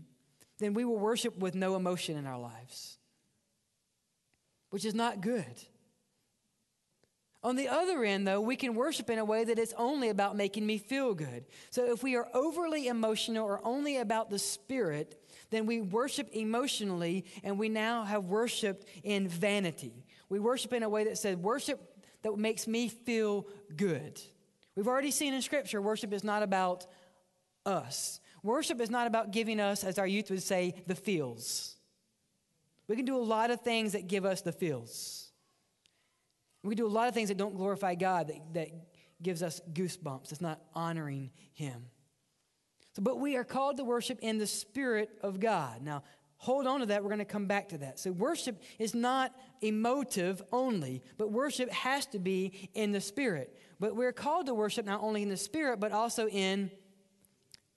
then 0.59 0.73
we 0.73 0.83
will 0.83 0.97
worship 0.97 1.37
with 1.37 1.55
no 1.55 1.75
emotion 1.75 2.17
in 2.17 2.27
our 2.27 2.39
lives, 2.39 2.97
which 4.69 4.83
is 4.83 4.93
not 4.93 5.21
good. 5.21 5.63
On 7.41 7.55
the 7.55 7.69
other 7.69 8.03
end, 8.03 8.27
though, 8.27 8.41
we 8.41 8.57
can 8.57 8.75
worship 8.75 9.09
in 9.09 9.17
a 9.17 9.23
way 9.23 9.45
that 9.45 9.57
it's 9.57 9.73
only 9.77 10.09
about 10.09 10.35
making 10.35 10.65
me 10.65 10.77
feel 10.77 11.13
good. 11.13 11.45
So 11.69 11.85
if 11.85 12.03
we 12.03 12.17
are 12.17 12.27
overly 12.33 12.87
emotional 12.87 13.47
or 13.47 13.65
only 13.65 13.97
about 13.97 14.29
the 14.29 14.39
spirit, 14.39 15.25
then 15.49 15.65
we 15.65 15.79
worship 15.79 16.27
emotionally 16.33 17.23
and 17.41 17.57
we 17.57 17.69
now 17.69 18.03
have 18.03 18.25
worshiped 18.25 18.85
in 19.03 19.29
vanity. 19.29 20.05
We 20.27 20.39
worship 20.39 20.73
in 20.73 20.83
a 20.83 20.89
way 20.89 21.05
that 21.05 21.17
said, 21.17 21.41
worship 21.41 21.79
that 22.23 22.37
makes 22.37 22.67
me 22.67 22.89
feel 22.89 23.47
good. 23.73 24.19
We've 24.79 24.87
already 24.87 25.11
seen 25.11 25.33
in 25.33 25.41
Scripture, 25.41 25.81
worship 25.81 26.13
is 26.13 26.23
not 26.23 26.41
about 26.41 26.85
us. 27.65 28.21
Worship 28.43 28.79
is 28.79 28.89
not 28.89 29.07
about 29.07 29.31
giving 29.31 29.59
us, 29.59 29.83
as 29.83 29.99
our 29.99 30.07
youth 30.07 30.29
would 30.29 30.41
say, 30.41 30.73
the 30.87 30.95
feels. 30.95 31.75
We 32.87 32.95
can 32.95 33.03
do 33.03 33.17
a 33.17 33.19
lot 33.19 33.51
of 33.51 33.59
things 33.59 33.91
that 33.91 34.07
give 34.07 34.23
us 34.23 34.39
the 34.39 34.53
feels. 34.53 35.31
We 36.63 36.69
can 36.69 36.77
do 36.77 36.87
a 36.87 36.95
lot 36.95 37.09
of 37.09 37.13
things 37.13 37.27
that 37.27 37.35
don't 37.35 37.57
glorify 37.57 37.95
God, 37.95 38.29
that, 38.29 38.53
that 38.53 38.69
gives 39.21 39.43
us 39.43 39.59
goosebumps. 39.73 40.31
It's 40.31 40.39
not 40.39 40.61
honoring 40.73 41.31
Him. 41.51 41.87
So, 42.93 43.01
but 43.01 43.19
we 43.19 43.35
are 43.35 43.43
called 43.43 43.75
to 43.77 43.83
worship 43.83 44.19
in 44.21 44.37
the 44.37 44.47
Spirit 44.47 45.09
of 45.21 45.41
God. 45.41 45.81
Now, 45.81 46.03
hold 46.37 46.65
on 46.67 46.79
to 46.79 46.85
that. 46.85 47.03
We're 47.03 47.09
going 47.09 47.19
to 47.19 47.25
come 47.25 47.47
back 47.47 47.67
to 47.69 47.79
that. 47.79 47.99
So, 47.99 48.13
worship 48.13 48.61
is 48.79 48.95
not 48.95 49.35
emotive 49.59 50.41
only, 50.53 51.03
but 51.17 51.33
worship 51.33 51.69
has 51.69 52.05
to 52.05 52.19
be 52.19 52.69
in 52.73 52.93
the 52.93 53.01
Spirit. 53.01 53.57
But 53.79 53.95
we're 53.95 54.11
called 54.11 54.47
to 54.47 54.53
worship 54.53 54.85
not 54.85 55.01
only 55.01 55.23
in 55.23 55.29
the 55.29 55.37
Spirit, 55.37 55.79
but 55.79 55.91
also 55.91 56.27
in 56.27 56.69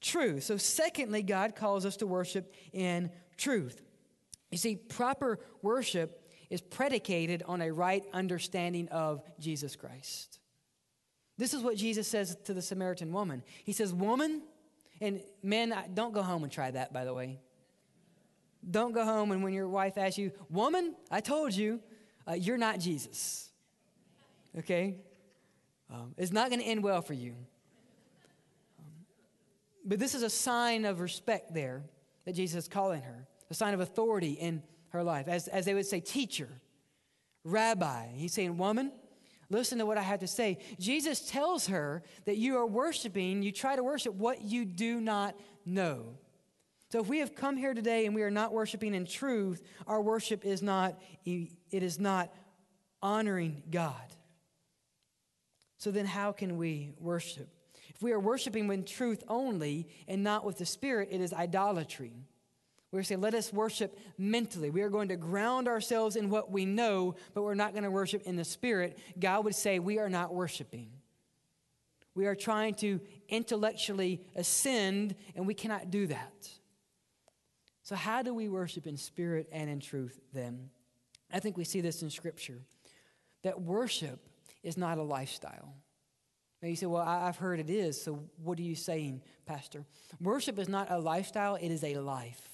truth. 0.01 0.43
So, 0.45 0.57
secondly, 0.57 1.23
God 1.23 1.55
calls 1.55 1.87
us 1.87 1.97
to 1.99 2.07
worship 2.07 2.55
in 2.73 3.11
truth. 3.37 3.81
You 4.51 4.59
see, 4.59 4.77
proper 4.77 5.39
worship 5.63 6.29
is 6.51 6.61
predicated 6.61 7.43
on 7.47 7.63
a 7.63 7.73
right 7.73 8.05
understanding 8.13 8.89
of 8.89 9.23
Jesus 9.39 9.77
Christ. 9.77 10.41
This 11.39 11.55
is 11.55 11.63
what 11.63 11.77
Jesus 11.77 12.07
says 12.07 12.37
to 12.45 12.53
the 12.53 12.61
Samaritan 12.61 13.13
woman. 13.13 13.43
He 13.65 13.73
says, 13.73 13.95
Woman, 13.95 14.43
and 15.01 15.23
men, 15.43 15.75
don't 15.95 16.13
go 16.13 16.23
home 16.23 16.43
and 16.43 16.53
try 16.53 16.71
that, 16.71 16.93
by 16.93 17.05
the 17.05 17.15
way. 17.15 17.41
Don't 18.71 18.93
go 18.93 19.05
home 19.05 19.33
and 19.33 19.43
when 19.43 19.53
your 19.53 19.69
wife 19.69 19.99
asks 19.99 20.19
you, 20.19 20.31
Woman, 20.51 20.95
I 21.11 21.21
told 21.21 21.55
you, 21.55 21.81
uh, 22.29 22.35
you're 22.35 22.59
not 22.59 22.79
Jesus. 22.79 23.49
Okay? 24.59 24.97
Um, 25.93 26.15
it's 26.17 26.33
not 26.33 26.49
going 26.49 26.61
to 26.61 26.67
end 26.67 26.83
well 26.83 27.03
for 27.03 27.13
you. 27.13 27.35
Um, 28.79 28.93
but 29.85 29.99
this 29.99 30.15
is 30.15 30.23
a 30.23 30.31
sign 30.31 30.85
of 30.85 31.01
respect 31.01 31.53
there 31.53 31.83
that 32.25 32.35
Jesus 32.35 32.65
is 32.65 32.69
calling 32.69 33.03
her, 33.03 33.27
a 33.51 33.55
sign 33.55 33.75
of 33.75 33.81
authority 33.81 34.33
in 34.33 34.63
her 34.91 35.03
life. 35.03 35.29
As, 35.29 35.49
as 35.49 35.65
they 35.65 35.75
would 35.75 35.87
say, 35.87 36.01
teacher, 36.01 36.49
rabbi. 37.45 38.09
He's 38.15 38.33
saying, 38.33 38.57
woman, 38.57 38.93
listen 39.51 39.79
to 39.79 39.87
what 39.87 39.99
I 39.99 40.03
have 40.03 40.21
to 40.21 40.27
say. 40.27 40.59
Jesus 40.79 41.29
tells 41.29 41.67
her 41.67 42.03
that 42.25 42.39
you 42.39 42.57
are 42.57 42.67
worshiping, 42.67 43.43
you 43.43 43.53
try 43.53 43.77
to 43.77 43.85
worship 43.85 44.15
what 44.15 44.43
you 44.43 44.65
do 44.65 45.01
not 45.01 45.37
know. 45.67 46.17
So 46.91 47.01
if 47.01 47.09
we 47.09 47.19
have 47.19 47.35
come 47.35 47.57
here 47.57 47.75
today 47.75 48.07
and 48.07 48.15
we 48.15 48.23
are 48.23 48.31
not 48.31 48.53
worshiping 48.53 48.95
in 48.95 49.07
truth, 49.07 49.63
our 49.87 50.01
worship 50.01 50.45
is 50.45 50.63
not, 50.63 51.01
it 51.25 51.49
is 51.71 51.99
not 51.99 52.33
honoring 53.03 53.63
God. 53.71 54.15
So 55.83 55.91
then 55.91 56.07
how 56.07 56.31
can 56.31 56.59
we 56.59 56.93
worship? 57.01 57.49
If 57.89 58.03
we 58.03 58.13
are 58.13 58.21
worshiping 58.21 58.69
with 58.69 58.87
truth 58.87 59.25
only 59.27 59.89
and 60.07 60.23
not 60.23 60.45
with 60.45 60.59
the 60.59 60.65
Spirit, 60.65 61.09
it 61.11 61.21
is 61.21 61.33
idolatry. 61.33 62.13
We're 62.93 63.03
saying, 63.03 63.21
let 63.21 63.35
us 63.35 63.53
worship 63.53 63.99
mentally. 64.17 64.71
We 64.71 64.83
are 64.83 64.89
going 64.89 65.09
to 65.09 65.17
ground 65.17 65.67
ourselves 65.67 66.15
in 66.15 66.31
what 66.31 66.53
we 66.53 66.67
know, 66.67 67.17
but 67.35 67.43
we're 67.43 67.57
not 67.57 67.73
going 67.73 67.83
to 67.83 67.91
worship 67.91 68.23
in 68.23 68.37
the 68.37 68.45
spirit. 68.45 68.97
God 69.19 69.45
would 69.45 69.57
say, 69.57 69.81
we 69.81 69.99
are 69.99 70.09
not 70.09 70.33
worshiping. 70.33 70.89
We 72.15 72.27
are 72.27 72.37
trying 72.37 72.75
to 72.75 73.01
intellectually 73.29 74.21
ascend, 74.37 75.17
and 75.35 75.49
we 75.49 75.55
cannot 75.55 75.91
do 75.91 76.07
that. 76.07 76.49
So, 77.83 77.97
how 77.97 78.23
do 78.23 78.33
we 78.33 78.49
worship 78.49 78.87
in 78.87 78.97
spirit 78.97 79.49
and 79.51 79.69
in 79.69 79.81
truth 79.81 80.21
then? 80.33 80.71
I 81.33 81.41
think 81.41 81.57
we 81.57 81.65
see 81.65 81.81
this 81.81 82.03
in 82.03 82.11
Scripture 82.11 82.61
that 83.43 83.61
worship 83.61 84.29
is 84.63 84.77
not 84.77 84.99
a 84.99 85.03
lifestyle. 85.03 85.75
Now 86.63 86.69
you 86.69 86.77
say, 86.77 86.87
Well, 86.87 87.03
I've 87.03 87.37
heard 87.37 87.59
it 87.59 87.69
is, 87.69 88.01
so 88.01 88.25
what 88.43 88.59
are 88.59 88.63
you 88.63 88.77
saying, 88.77 89.23
Pastor? 89.47 89.85
Worship 90.21 90.59
is 90.59 90.69
not 90.69 90.91
a 90.91 90.99
lifestyle, 90.99 91.57
it 91.57 91.71
is 91.71 91.83
a 91.83 91.97
life. 91.97 92.49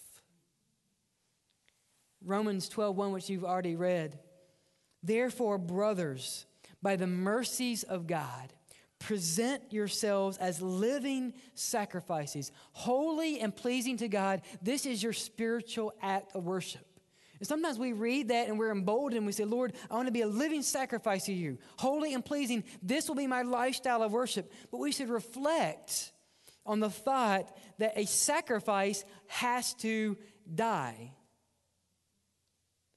Romans 2.25 2.69
12, 2.69 2.97
1, 2.97 3.13
which 3.13 3.31
you've 3.31 3.45
already 3.45 3.77
read. 3.77 4.19
Therefore, 5.03 5.59
brothers, 5.59 6.47
by 6.83 6.97
the 6.97 7.07
mercies 7.07 7.85
of 7.85 8.07
God, 8.07 8.53
present 8.99 9.73
yourselves 9.73 10.37
as 10.39 10.61
living 10.61 11.35
sacrifices, 11.55 12.51
holy 12.73 13.41
and 13.41 13.55
pleasing 13.55 13.97
to 13.99 14.09
God. 14.09 14.43
This 14.61 14.87
is 14.87 15.03
your 15.03 15.13
spiritual 15.13 15.93
act 16.03 16.35
of 16.35 16.45
worship. 16.45 16.88
And 17.39 17.47
sometimes 17.47 17.79
we 17.79 17.93
read 17.93 18.29
that 18.29 18.49
and 18.49 18.59
we're 18.59 18.73
emboldened. 18.73 19.27
We 19.27 19.33
say, 19.33 19.45
Lord, 19.45 19.75
I 19.91 19.95
want 19.95 20.07
to 20.07 20.13
be 20.13 20.23
a 20.23 20.27
living 20.27 20.63
sacrifice 20.63 21.27
to 21.27 21.33
you, 21.33 21.59
holy 21.77 22.15
and 22.15 22.25
pleasing. 22.25 22.65
This 22.83 23.09
will 23.09 23.15
be 23.15 23.27
my 23.27 23.43
lifestyle 23.43 24.03
of 24.03 24.13
worship. 24.13 24.53
But 24.71 24.79
we 24.79 24.93
should 24.93 25.09
reflect 25.09 26.13
on 26.67 26.81
the 26.81 26.91
thought 26.91 27.57
that 27.79 27.93
a 27.97 28.07
sacrifice 28.07 29.05
has 29.29 29.75
to 29.75 30.17
die. 30.53 31.13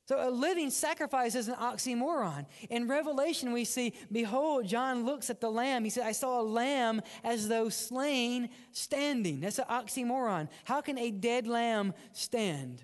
So 0.07 0.27
a 0.27 0.29
living 0.29 0.71
sacrifice 0.71 1.35
is 1.35 1.47
an 1.47 1.55
oxymoron. 1.55 2.45
In 2.69 2.89
Revelation, 2.89 3.53
we 3.53 3.63
see, 3.63 3.93
behold, 4.11 4.67
John 4.67 5.05
looks 5.05 5.29
at 5.29 5.39
the 5.39 5.49
lamb. 5.49 5.85
He 5.85 5.89
said, 5.89 6.05
I 6.05 6.11
saw 6.11 6.41
a 6.41 6.43
lamb 6.43 7.01
as 7.23 7.47
though 7.47 7.69
slain 7.69 8.49
standing. 8.73 9.39
That's 9.39 9.59
an 9.59 9.65
oxymoron. 9.69 10.49
How 10.65 10.81
can 10.81 10.97
a 10.97 11.11
dead 11.11 11.47
lamb 11.47 11.93
stand? 12.11 12.83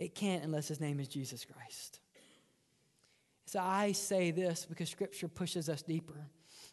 It 0.00 0.14
can't 0.14 0.42
unless 0.42 0.66
his 0.66 0.80
name 0.80 0.98
is 0.98 1.06
Jesus 1.06 1.44
Christ. 1.44 2.00
So 3.44 3.60
I 3.60 3.92
say 3.92 4.30
this 4.30 4.64
because 4.64 4.88
scripture 4.88 5.28
pushes 5.28 5.68
us 5.68 5.82
deeper 5.82 6.26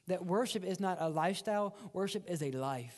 that 0.08 0.26
worship 0.26 0.64
is 0.64 0.80
not 0.80 0.98
a 1.02 1.10
lifestyle, 1.10 1.76
worship 1.92 2.24
is 2.30 2.42
a 2.42 2.52
life. 2.52 2.98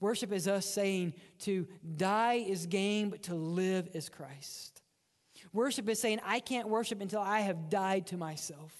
Worship 0.00 0.32
is 0.32 0.48
us 0.48 0.64
saying 0.64 1.12
to 1.40 1.68
die 1.96 2.44
is 2.46 2.66
gain, 2.66 3.10
but 3.10 3.24
to 3.24 3.34
live 3.34 3.90
is 3.92 4.08
Christ. 4.08 4.80
Worship 5.52 5.88
is 5.88 6.00
saying, 6.00 6.20
I 6.24 6.40
can't 6.40 6.68
worship 6.68 7.02
until 7.02 7.20
I 7.20 7.40
have 7.40 7.68
died 7.68 8.06
to 8.06 8.16
myself. 8.16 8.72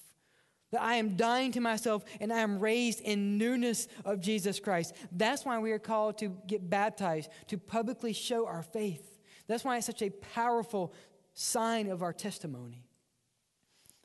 That 0.70 0.80
I 0.80 0.94
am 0.94 1.16
dying 1.16 1.52
to 1.52 1.60
myself 1.60 2.04
and 2.20 2.32
I 2.32 2.38
am 2.38 2.58
raised 2.58 3.00
in 3.00 3.36
newness 3.36 3.86
of 4.06 4.20
Jesus 4.20 4.58
Christ. 4.58 4.94
That's 5.12 5.44
why 5.44 5.58
we 5.58 5.72
are 5.72 5.78
called 5.78 6.16
to 6.18 6.34
get 6.46 6.70
baptized, 6.70 7.28
to 7.48 7.58
publicly 7.58 8.14
show 8.14 8.46
our 8.46 8.62
faith. 8.62 9.11
That's 9.46 9.64
why 9.64 9.76
it's 9.76 9.86
such 9.86 10.02
a 10.02 10.10
powerful 10.10 10.92
sign 11.34 11.88
of 11.88 12.02
our 12.02 12.12
testimony. 12.12 12.86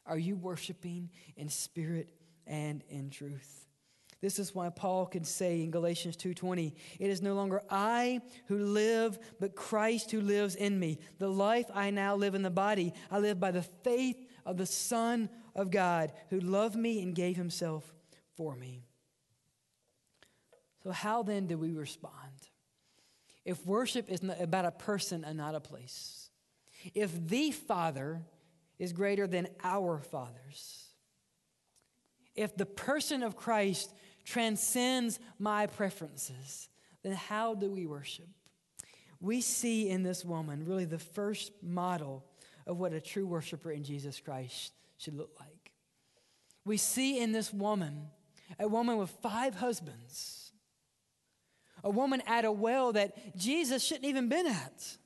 Are 0.05 0.17
you 0.17 0.35
worshiping 0.35 1.09
in 1.35 1.49
spirit 1.49 2.09
and 2.45 2.83
in 2.89 3.09
truth? 3.09 3.67
This 4.19 4.39
is 4.39 4.55
why 4.55 4.69
Paul 4.69 5.05
can 5.05 5.23
say 5.23 5.61
in 5.61 5.69
Galatians 5.69 6.17
2:20, 6.17 6.73
"It 6.99 7.09
is 7.09 7.21
no 7.21 7.35
longer 7.35 7.63
I 7.69 8.21
who 8.47 8.57
live, 8.57 9.19
but 9.39 9.55
Christ 9.55 10.09
who 10.09 10.21
lives 10.21 10.55
in 10.55 10.79
me. 10.79 10.97
The 11.19 11.29
life 11.29 11.69
I 11.71 11.91
now 11.91 12.15
live 12.15 12.33
in 12.33 12.41
the 12.41 12.49
body, 12.49 12.93
I 13.11 13.19
live 13.19 13.39
by 13.39 13.51
the 13.51 13.61
faith 13.61 14.27
of 14.43 14.57
the 14.57 14.65
Son 14.65 15.29
of 15.53 15.69
God, 15.69 16.13
who 16.29 16.39
loved 16.39 16.75
me 16.75 17.01
and 17.01 17.13
gave 17.13 17.37
himself 17.37 17.93
for 18.33 18.55
me." 18.55 18.87
So 20.81 20.91
how 20.91 21.21
then 21.21 21.45
do 21.45 21.57
we 21.57 21.73
respond? 21.73 22.46
If 23.47 23.65
worship 23.65 24.11
is 24.11 24.19
about 24.41 24.65
a 24.65 24.71
person 24.71 25.23
and 25.23 25.37
not 25.37 25.55
a 25.55 25.61
place, 25.61 26.29
if 26.93 27.29
the 27.29 27.51
Father 27.51 28.21
is 28.77 28.91
greater 28.91 29.25
than 29.25 29.47
our 29.63 29.99
fathers, 29.99 30.89
if 32.35 32.57
the 32.57 32.65
person 32.65 33.23
of 33.23 33.37
Christ 33.37 33.93
transcends 34.25 35.21
my 35.39 35.65
preferences, 35.65 36.67
then 37.03 37.13
how 37.13 37.55
do 37.55 37.71
we 37.71 37.85
worship? 37.87 38.27
We 39.21 39.39
see 39.39 39.89
in 39.89 40.03
this 40.03 40.25
woman 40.25 40.65
really 40.65 40.83
the 40.83 40.99
first 40.99 41.53
model 41.63 42.25
of 42.65 42.77
what 42.77 42.91
a 42.91 42.99
true 42.99 43.25
worshiper 43.25 43.71
in 43.71 43.85
Jesus 43.85 44.19
Christ 44.19 44.73
should 44.97 45.15
look 45.15 45.31
like. 45.39 45.71
We 46.65 46.75
see 46.75 47.21
in 47.21 47.31
this 47.31 47.53
woman 47.53 48.09
a 48.59 48.67
woman 48.67 48.97
with 48.97 49.09
five 49.21 49.55
husbands, 49.55 50.46
a 51.87 51.89
woman 51.89 52.21
at 52.27 52.43
a 52.43 52.51
well 52.51 52.91
that 52.91 53.37
Jesus 53.37 53.81
shouldn't 53.81 54.05
even 54.05 54.27
been 54.27 54.45
at. 54.45 54.97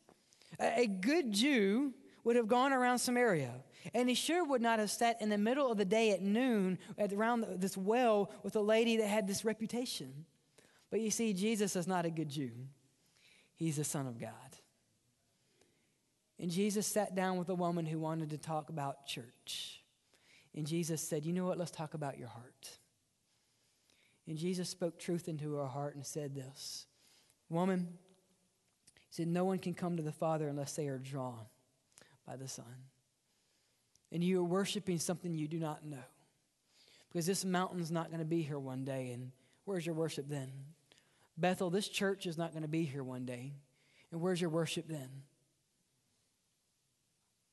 A 0.59 0.88
good 0.88 1.32
Jew 1.32 1.93
would 2.23 2.36
have 2.36 2.47
gone 2.47 2.73
around 2.73 2.97
Samaria 2.97 3.51
and 3.93 4.09
he 4.09 4.15
sure 4.15 4.43
would 4.43 4.61
not 4.61 4.79
have 4.79 4.89
sat 4.89 5.21
in 5.21 5.29
the 5.29 5.38
middle 5.38 5.71
of 5.71 5.77
the 5.77 5.86
day 5.86 6.11
at 6.11 6.21
noon 6.21 6.79
at 6.97 7.13
around 7.13 7.45
this 7.57 7.77
well 7.77 8.32
with 8.43 8.55
a 8.55 8.61
lady 8.61 8.97
that 8.97 9.07
had 9.07 9.27
this 9.27 9.45
reputation. 9.45 10.25
But 10.89 11.01
you 11.01 11.11
see, 11.11 11.34
Jesus 11.34 11.75
is 11.75 11.88
not 11.88 12.05
a 12.05 12.09
good 12.09 12.29
Jew, 12.29 12.51
he's 13.55 13.77
the 13.77 13.84
Son 13.84 14.07
of 14.07 14.19
God. 14.19 14.32
And 16.39 16.49
Jesus 16.49 16.88
sat 16.88 17.13
down 17.13 17.38
with 17.38 17.49
a 17.49 17.55
woman 17.55 17.86
who 17.86 17.99
wanted 17.99 18.32
to 18.32 18.38
talk 18.39 18.69
about 18.69 19.05
church. 19.05 19.84
And 20.55 20.65
Jesus 20.65 20.99
said, 20.99 21.23
You 21.23 21.34
know 21.34 21.45
what? 21.45 21.59
Let's 21.59 21.69
talk 21.69 21.93
about 21.93 22.17
your 22.17 22.29
heart. 22.29 22.80
And 24.32 24.39
Jesus 24.39 24.69
spoke 24.69 24.97
truth 24.97 25.27
into 25.27 25.53
her 25.55 25.67
heart 25.67 25.93
and 25.93 26.03
said 26.05 26.34
this 26.34 26.88
Woman, 27.49 27.89
he 28.95 29.11
said, 29.11 29.27
No 29.27 29.43
one 29.43 29.59
can 29.59 29.75
come 29.75 29.97
to 29.97 30.03
the 30.03 30.11
Father 30.11 30.47
unless 30.47 30.73
they 30.73 30.88
are 30.88 30.97
drawn 30.97 31.45
by 32.25 32.38
the 32.38 32.47
Son 32.47 32.65
and 34.11 34.23
you 34.23 34.39
are 34.39 34.43
worshiping 34.43 34.99
something 34.99 35.34
you 35.34 35.47
do 35.47 35.59
not 35.59 35.86
know. 35.86 35.97
Because 37.11 37.25
this 37.25 37.43
mountain's 37.45 37.91
not 37.91 38.07
going 38.07 38.19
to 38.19 38.25
be 38.25 38.41
here 38.41 38.59
one 38.59 38.84
day, 38.86 39.11
and 39.11 39.32
where's 39.65 39.86
your 39.86 39.95
worship 39.95 40.25
then? 40.29 40.51
Bethel, 41.38 41.69
this 41.69 41.88
church 41.88 42.25
is 42.25 42.38
not 42.38 42.51
going 42.51 42.61
to 42.61 42.69
be 42.69 42.84
here 42.84 43.03
one 43.03 43.25
day, 43.25 43.53
and 44.11 44.21
where's 44.21 44.39
your 44.39 44.49
worship 44.49 44.86
then? 44.88 45.09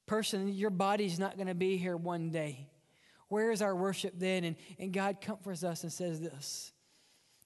Person, 0.06 0.48
your 0.48 0.70
body's 0.70 1.18
not 1.18 1.36
going 1.36 1.48
to 1.48 1.54
be 1.54 1.76
here 1.76 1.96
one 1.96 2.30
day. 2.30 2.68
Where 3.28 3.50
is 3.50 3.62
our 3.62 3.74
worship 3.74 4.14
then? 4.16 4.44
And, 4.44 4.56
and 4.78 4.92
God 4.92 5.20
comforts 5.20 5.64
us 5.64 5.82
and 5.82 5.92
says 5.92 6.20
this 6.20 6.72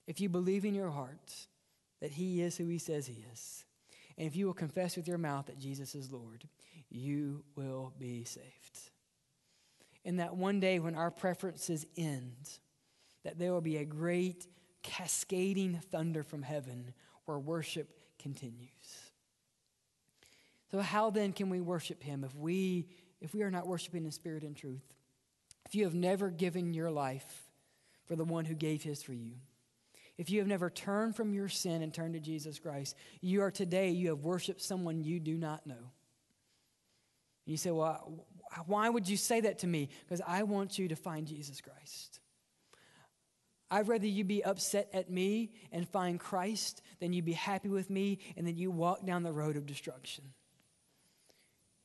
If 0.07 0.21
you 0.21 0.29
believe 0.29 0.65
in 0.65 0.75
your 0.75 0.91
heart 0.91 1.35
that 2.01 2.13
He 2.13 2.43
is 2.43 2.57
who 2.57 2.67
He 2.67 2.79
says 2.79 3.07
He 3.07 3.25
is, 3.33 3.65
and 4.17 4.27
if 4.27 4.37
you 4.37 4.47
will 4.47 4.55
confess 4.55 4.97
with 4.97 5.09
your 5.09 5.19
mouth 5.19 5.47
that 5.47 5.59
Jesus 5.59 5.95
is 5.95 6.13
Lord, 6.13 6.49
you 6.91 7.45
will 7.57 7.93
be 7.99 8.25
saved 8.25 8.91
in 10.05 10.17
that 10.17 10.37
one 10.37 10.61
day 10.61 10.79
when 10.79 10.95
our 10.95 11.11
preferences 11.11 11.87
end, 11.97 12.59
that 13.25 13.39
there 13.39 13.53
will 13.53 13.61
be 13.61 13.77
a 13.77 13.85
great 13.85 14.47
cascading 14.83 15.81
thunder 15.91 16.23
from 16.23 16.43
heaven 16.43 16.93
where 17.25 17.39
worship 17.39 17.89
continues. 18.19 18.67
So 20.71 20.81
how 20.81 21.11
then 21.11 21.33
can 21.33 21.51
we 21.51 21.61
worship 21.61 22.03
him 22.03 22.25
if 22.25 22.35
we 22.35 22.87
if 23.21 23.35
we 23.35 23.43
are 23.43 23.51
not 23.51 23.69
worshiping 23.69 24.05
in 24.05 24.11
spirit 24.11 24.43
and 24.43 24.57
truth? 24.57 24.83
If 25.73 25.77
you 25.77 25.85
have 25.85 25.95
never 25.95 26.29
given 26.29 26.75
your 26.75 26.91
life 26.91 27.49
for 28.05 28.15
the 28.15 28.27
one 28.27 28.45
who 28.45 28.55
gave 28.55 28.83
his 28.83 29.03
for 29.03 29.15
you. 29.15 29.37
If 30.19 30.29
you 30.29 30.41
have 30.41 30.47
never 30.47 30.69
turned 30.69 31.17
from 31.17 31.33
your 31.33 31.49
sin 31.49 31.81
and 31.81 31.95
turned 31.95 32.13
to 32.13 32.21
Jesus 32.21 32.59
Christ, 32.59 32.95
you 33.23 33.41
are 33.41 33.51
today 33.51 33.89
you 33.89 34.11
have 34.11 34.19
worshiped 34.19 34.61
someone 34.61 35.03
you 35.03 35.19
do 35.19 35.39
not 35.39 35.67
know. 35.67 35.75
And 35.75 35.87
you 37.47 37.57
say, 37.57 37.71
"Well, 37.71 38.27
why 38.67 38.91
would 38.91 39.09
you 39.09 39.17
say 39.17 39.41
that 39.41 39.61
to 39.61 39.67
me? 39.67 39.89
Because 40.01 40.21
I 40.27 40.43
want 40.43 40.79
you 40.79 40.89
to 40.89 40.95
find 40.95 41.27
Jesus 41.27 41.63
Christ. 41.63 42.21
I'd 43.71 43.89
rather 43.89 44.07
you 44.07 44.25
be 44.25 44.45
upset 44.45 44.91
at 44.93 45.09
me 45.09 45.53
and 45.73 45.89
find 45.89 46.21
Christ 46.21 46.83
than 47.01 47.15
you 47.15 47.23
be 47.23 47.33
happy 47.33 47.71
with 47.71 47.89
me 47.89 48.19
and 48.37 48.47
then 48.47 48.59
you 48.59 48.71
walk 48.71 49.07
down 49.07 49.23
the 49.23 49.33
road 49.33 49.57
of 49.57 49.65
destruction. 49.65 50.35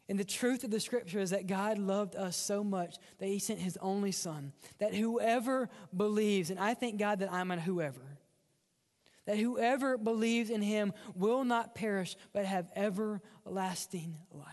And 0.09 0.17
the 0.17 0.25
truth 0.25 0.63
of 0.63 0.71
the 0.71 0.79
scripture 0.79 1.19
is 1.19 1.31
that 1.31 1.47
God 1.47 1.77
loved 1.77 2.15
us 2.15 2.37
so 2.37 2.63
much 2.63 2.95
that 3.19 3.27
he 3.27 3.39
sent 3.39 3.59
his 3.59 3.77
only 3.81 4.13
son, 4.13 4.53
that 4.79 4.93
whoever 4.93 5.69
believes, 5.95 6.49
and 6.49 6.59
I 6.59 6.73
thank 6.73 6.97
God 6.97 7.19
that 7.19 7.31
I'm 7.31 7.51
a 7.51 7.59
whoever, 7.59 8.17
that 9.25 9.37
whoever 9.37 9.97
believes 9.97 10.49
in 10.49 10.61
him 10.61 10.93
will 11.13 11.43
not 11.43 11.75
perish 11.75 12.15
but 12.31 12.45
have 12.45 12.69
everlasting 12.75 14.17
life. 14.31 14.47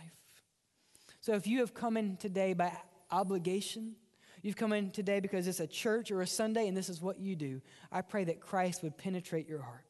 So 1.20 1.34
if 1.34 1.46
you 1.46 1.60
have 1.60 1.72
come 1.72 1.96
in 1.96 2.16
today 2.16 2.52
by 2.52 2.76
obligation, 3.12 3.94
you've 4.42 4.56
come 4.56 4.72
in 4.72 4.90
today 4.90 5.20
because 5.20 5.46
it's 5.46 5.60
a 5.60 5.66
church 5.68 6.10
or 6.10 6.20
a 6.20 6.26
Sunday 6.26 6.66
and 6.66 6.76
this 6.76 6.88
is 6.88 7.00
what 7.00 7.20
you 7.20 7.36
do, 7.36 7.62
I 7.92 8.02
pray 8.02 8.24
that 8.24 8.40
Christ 8.40 8.82
would 8.82 8.98
penetrate 8.98 9.48
your 9.48 9.62
heart. 9.62 9.86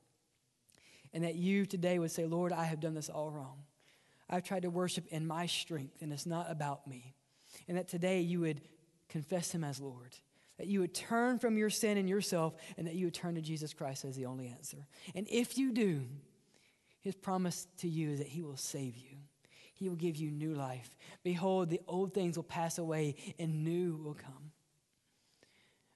And 1.14 1.24
that 1.24 1.36
you 1.36 1.64
today 1.64 1.98
would 1.98 2.10
say, 2.10 2.26
Lord, 2.26 2.52
I 2.52 2.64
have 2.64 2.80
done 2.80 2.94
this 2.94 3.08
all 3.08 3.30
wrong. 3.30 3.62
I've 4.28 4.44
tried 4.44 4.62
to 4.62 4.70
worship 4.70 5.06
in 5.08 5.26
my 5.26 5.46
strength 5.46 6.02
and 6.02 6.12
it's 6.12 6.26
not 6.26 6.50
about 6.50 6.86
me. 6.86 7.14
And 7.68 7.76
that 7.76 7.88
today 7.88 8.20
you 8.20 8.40
would 8.40 8.60
confess 9.08 9.52
him 9.52 9.64
as 9.64 9.80
Lord. 9.80 10.14
That 10.58 10.66
you 10.66 10.80
would 10.80 10.94
turn 10.94 11.38
from 11.38 11.56
your 11.56 11.70
sin 11.70 11.98
and 11.98 12.08
yourself 12.08 12.54
and 12.76 12.86
that 12.86 12.94
you 12.94 13.06
would 13.06 13.14
turn 13.14 13.34
to 13.34 13.40
Jesus 13.40 13.74
Christ 13.74 14.04
as 14.04 14.16
the 14.16 14.26
only 14.26 14.48
answer. 14.48 14.86
And 15.14 15.26
if 15.28 15.58
you 15.58 15.72
do, 15.72 16.02
his 17.00 17.14
promise 17.14 17.66
to 17.78 17.88
you 17.88 18.10
is 18.12 18.18
that 18.18 18.28
he 18.28 18.42
will 18.42 18.56
save 18.56 18.96
you. 18.96 19.16
He 19.74 19.88
will 19.88 19.96
give 19.96 20.16
you 20.16 20.30
new 20.30 20.54
life. 20.54 20.96
Behold, 21.22 21.68
the 21.68 21.80
old 21.88 22.14
things 22.14 22.36
will 22.36 22.44
pass 22.44 22.78
away 22.78 23.16
and 23.38 23.64
new 23.64 23.96
will 23.96 24.14
come. 24.14 24.52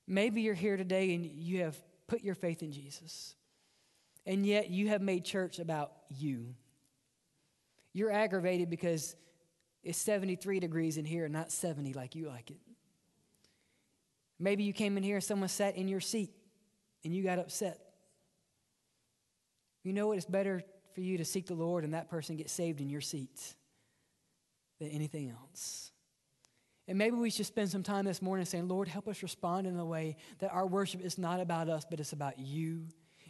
Maybe 0.07 0.43
you're 0.43 0.55
here 0.55 0.76
today 0.76 1.14
and 1.14 1.24
you 1.24 1.62
have 1.62 1.76
put 2.07 2.22
your 2.22 2.35
faith 2.35 2.62
in 2.62 2.72
Jesus, 2.72 3.37
and 4.26 4.45
yet 4.45 4.70
you 4.70 4.89
have 4.89 5.03
made 5.03 5.24
church 5.24 5.59
about 5.59 5.93
you. 6.09 6.55
You're 7.93 8.12
aggravated 8.12 8.70
because 8.70 9.16
it's 9.82 9.99
73 9.99 10.61
degrees 10.61 10.97
in 10.97 11.05
here, 11.05 11.24
and 11.24 11.32
not 11.32 11.51
70 11.51 11.93
like 11.95 12.14
you 12.14 12.28
like 12.28 12.51
it. 12.51 12.61
Maybe 14.39 14.62
you 14.62 14.72
came 14.72 14.97
in 14.97 15.03
here 15.03 15.16
and 15.16 15.24
someone 15.24 15.49
sat 15.49 15.76
in 15.76 15.89
your 15.89 16.01
seat 16.01 16.30
and 17.05 17.14
you 17.14 17.22
got 17.22 17.39
upset. 17.39 17.80
You 19.82 19.93
know 19.93 20.09
what? 20.09 20.16
It's 20.16 20.26
better 20.26 20.62
for 20.95 21.01
you 21.01 21.18
to 21.18 21.24
seek 21.24 21.47
the 21.47 21.55
Lord 21.55 21.84
and 21.84 21.95
that 21.95 22.09
person 22.09 22.36
get 22.36 22.51
saved 22.51 22.80
in 22.80 22.89
your 22.89 23.01
seat 23.01 23.55
than 24.78 24.89
anything 24.91 25.30
else. 25.30 25.91
And 26.86 26.97
maybe 26.97 27.16
we 27.16 27.30
should 27.30 27.47
spend 27.47 27.70
some 27.70 27.82
time 27.82 28.05
this 28.05 28.22
morning 28.22 28.47
saying, 28.47 28.68
Lord, 28.68 28.89
help 28.89 29.09
us 29.09 29.22
respond 29.22 29.66
in 29.66 29.78
a 29.78 29.84
way 29.84 30.16
that 30.39 30.53
our 30.53 30.66
worship 30.66 31.05
is 31.05 31.18
not 31.18 31.41
about 31.41 31.68
us, 31.68 31.84
but 31.89 32.01
it's 32.01 32.12
about 32.12 32.39
you 32.39 32.86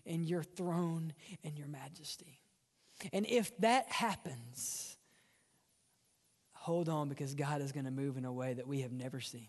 and 0.06 0.24
your 0.24 0.42
throne 0.42 1.12
and 1.42 1.58
your 1.58 1.68
majesty. 1.68 2.40
And 3.12 3.26
if 3.26 3.56
that 3.58 3.90
happens, 3.90 4.96
hold 6.52 6.88
on 6.88 7.08
because 7.08 7.34
God 7.34 7.60
is 7.62 7.72
going 7.72 7.86
to 7.86 7.90
move 7.90 8.16
in 8.16 8.24
a 8.24 8.32
way 8.32 8.54
that 8.54 8.66
we 8.66 8.80
have 8.80 8.92
never 8.92 9.20
seen. 9.20 9.48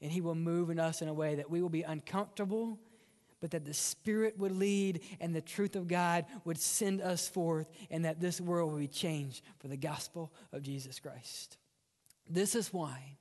And 0.00 0.10
He 0.10 0.20
will 0.20 0.34
move 0.34 0.70
in 0.70 0.78
us 0.78 1.02
in 1.02 1.08
a 1.08 1.14
way 1.14 1.36
that 1.36 1.50
we 1.50 1.62
will 1.62 1.70
be 1.70 1.82
uncomfortable, 1.82 2.78
but 3.40 3.50
that 3.52 3.64
the 3.64 3.74
Spirit 3.74 4.38
would 4.38 4.52
lead 4.52 5.00
and 5.20 5.34
the 5.34 5.40
truth 5.40 5.74
of 5.74 5.88
God 5.88 6.26
would 6.44 6.58
send 6.58 7.00
us 7.00 7.28
forth, 7.28 7.66
and 7.90 8.04
that 8.04 8.20
this 8.20 8.40
world 8.40 8.72
will 8.72 8.78
be 8.78 8.88
changed 8.88 9.42
for 9.58 9.68
the 9.68 9.76
gospel 9.76 10.32
of 10.52 10.62
Jesus 10.62 11.00
Christ. 11.00 11.56
This 12.28 12.54
is 12.54 12.72
why, 12.72 13.16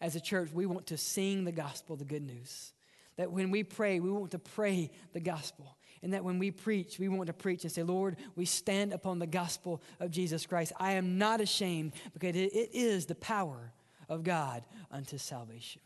as 0.00 0.16
a 0.16 0.20
church, 0.20 0.50
we 0.52 0.66
want 0.66 0.86
to 0.86 0.96
sing 0.96 1.44
the 1.44 1.52
gospel, 1.52 1.96
the 1.96 2.04
good 2.04 2.22
news. 2.22 2.72
That 3.16 3.32
when 3.32 3.50
we 3.50 3.64
pray, 3.64 4.00
we 4.00 4.10
want 4.10 4.30
to 4.30 4.38
pray 4.38 4.90
the 5.12 5.20
gospel. 5.20 5.76
And 6.02 6.14
that 6.14 6.24
when 6.24 6.38
we 6.38 6.50
preach, 6.50 6.98
we 6.98 7.08
want 7.08 7.26
to 7.26 7.32
preach 7.32 7.64
and 7.64 7.72
say, 7.72 7.82
Lord, 7.82 8.16
we 8.34 8.46
stand 8.46 8.92
upon 8.92 9.18
the 9.18 9.26
gospel 9.26 9.82
of 9.98 10.10
Jesus 10.10 10.46
Christ. 10.46 10.72
I 10.78 10.92
am 10.92 11.18
not 11.18 11.40
ashamed 11.40 11.92
because 12.12 12.34
it 12.36 12.70
is 12.72 13.06
the 13.06 13.14
power 13.14 13.72
of 14.08 14.22
God 14.22 14.64
unto 14.90 15.18
salvation. 15.18 15.82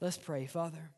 Let's 0.00 0.18
pray, 0.18 0.46
Father. 0.46 0.90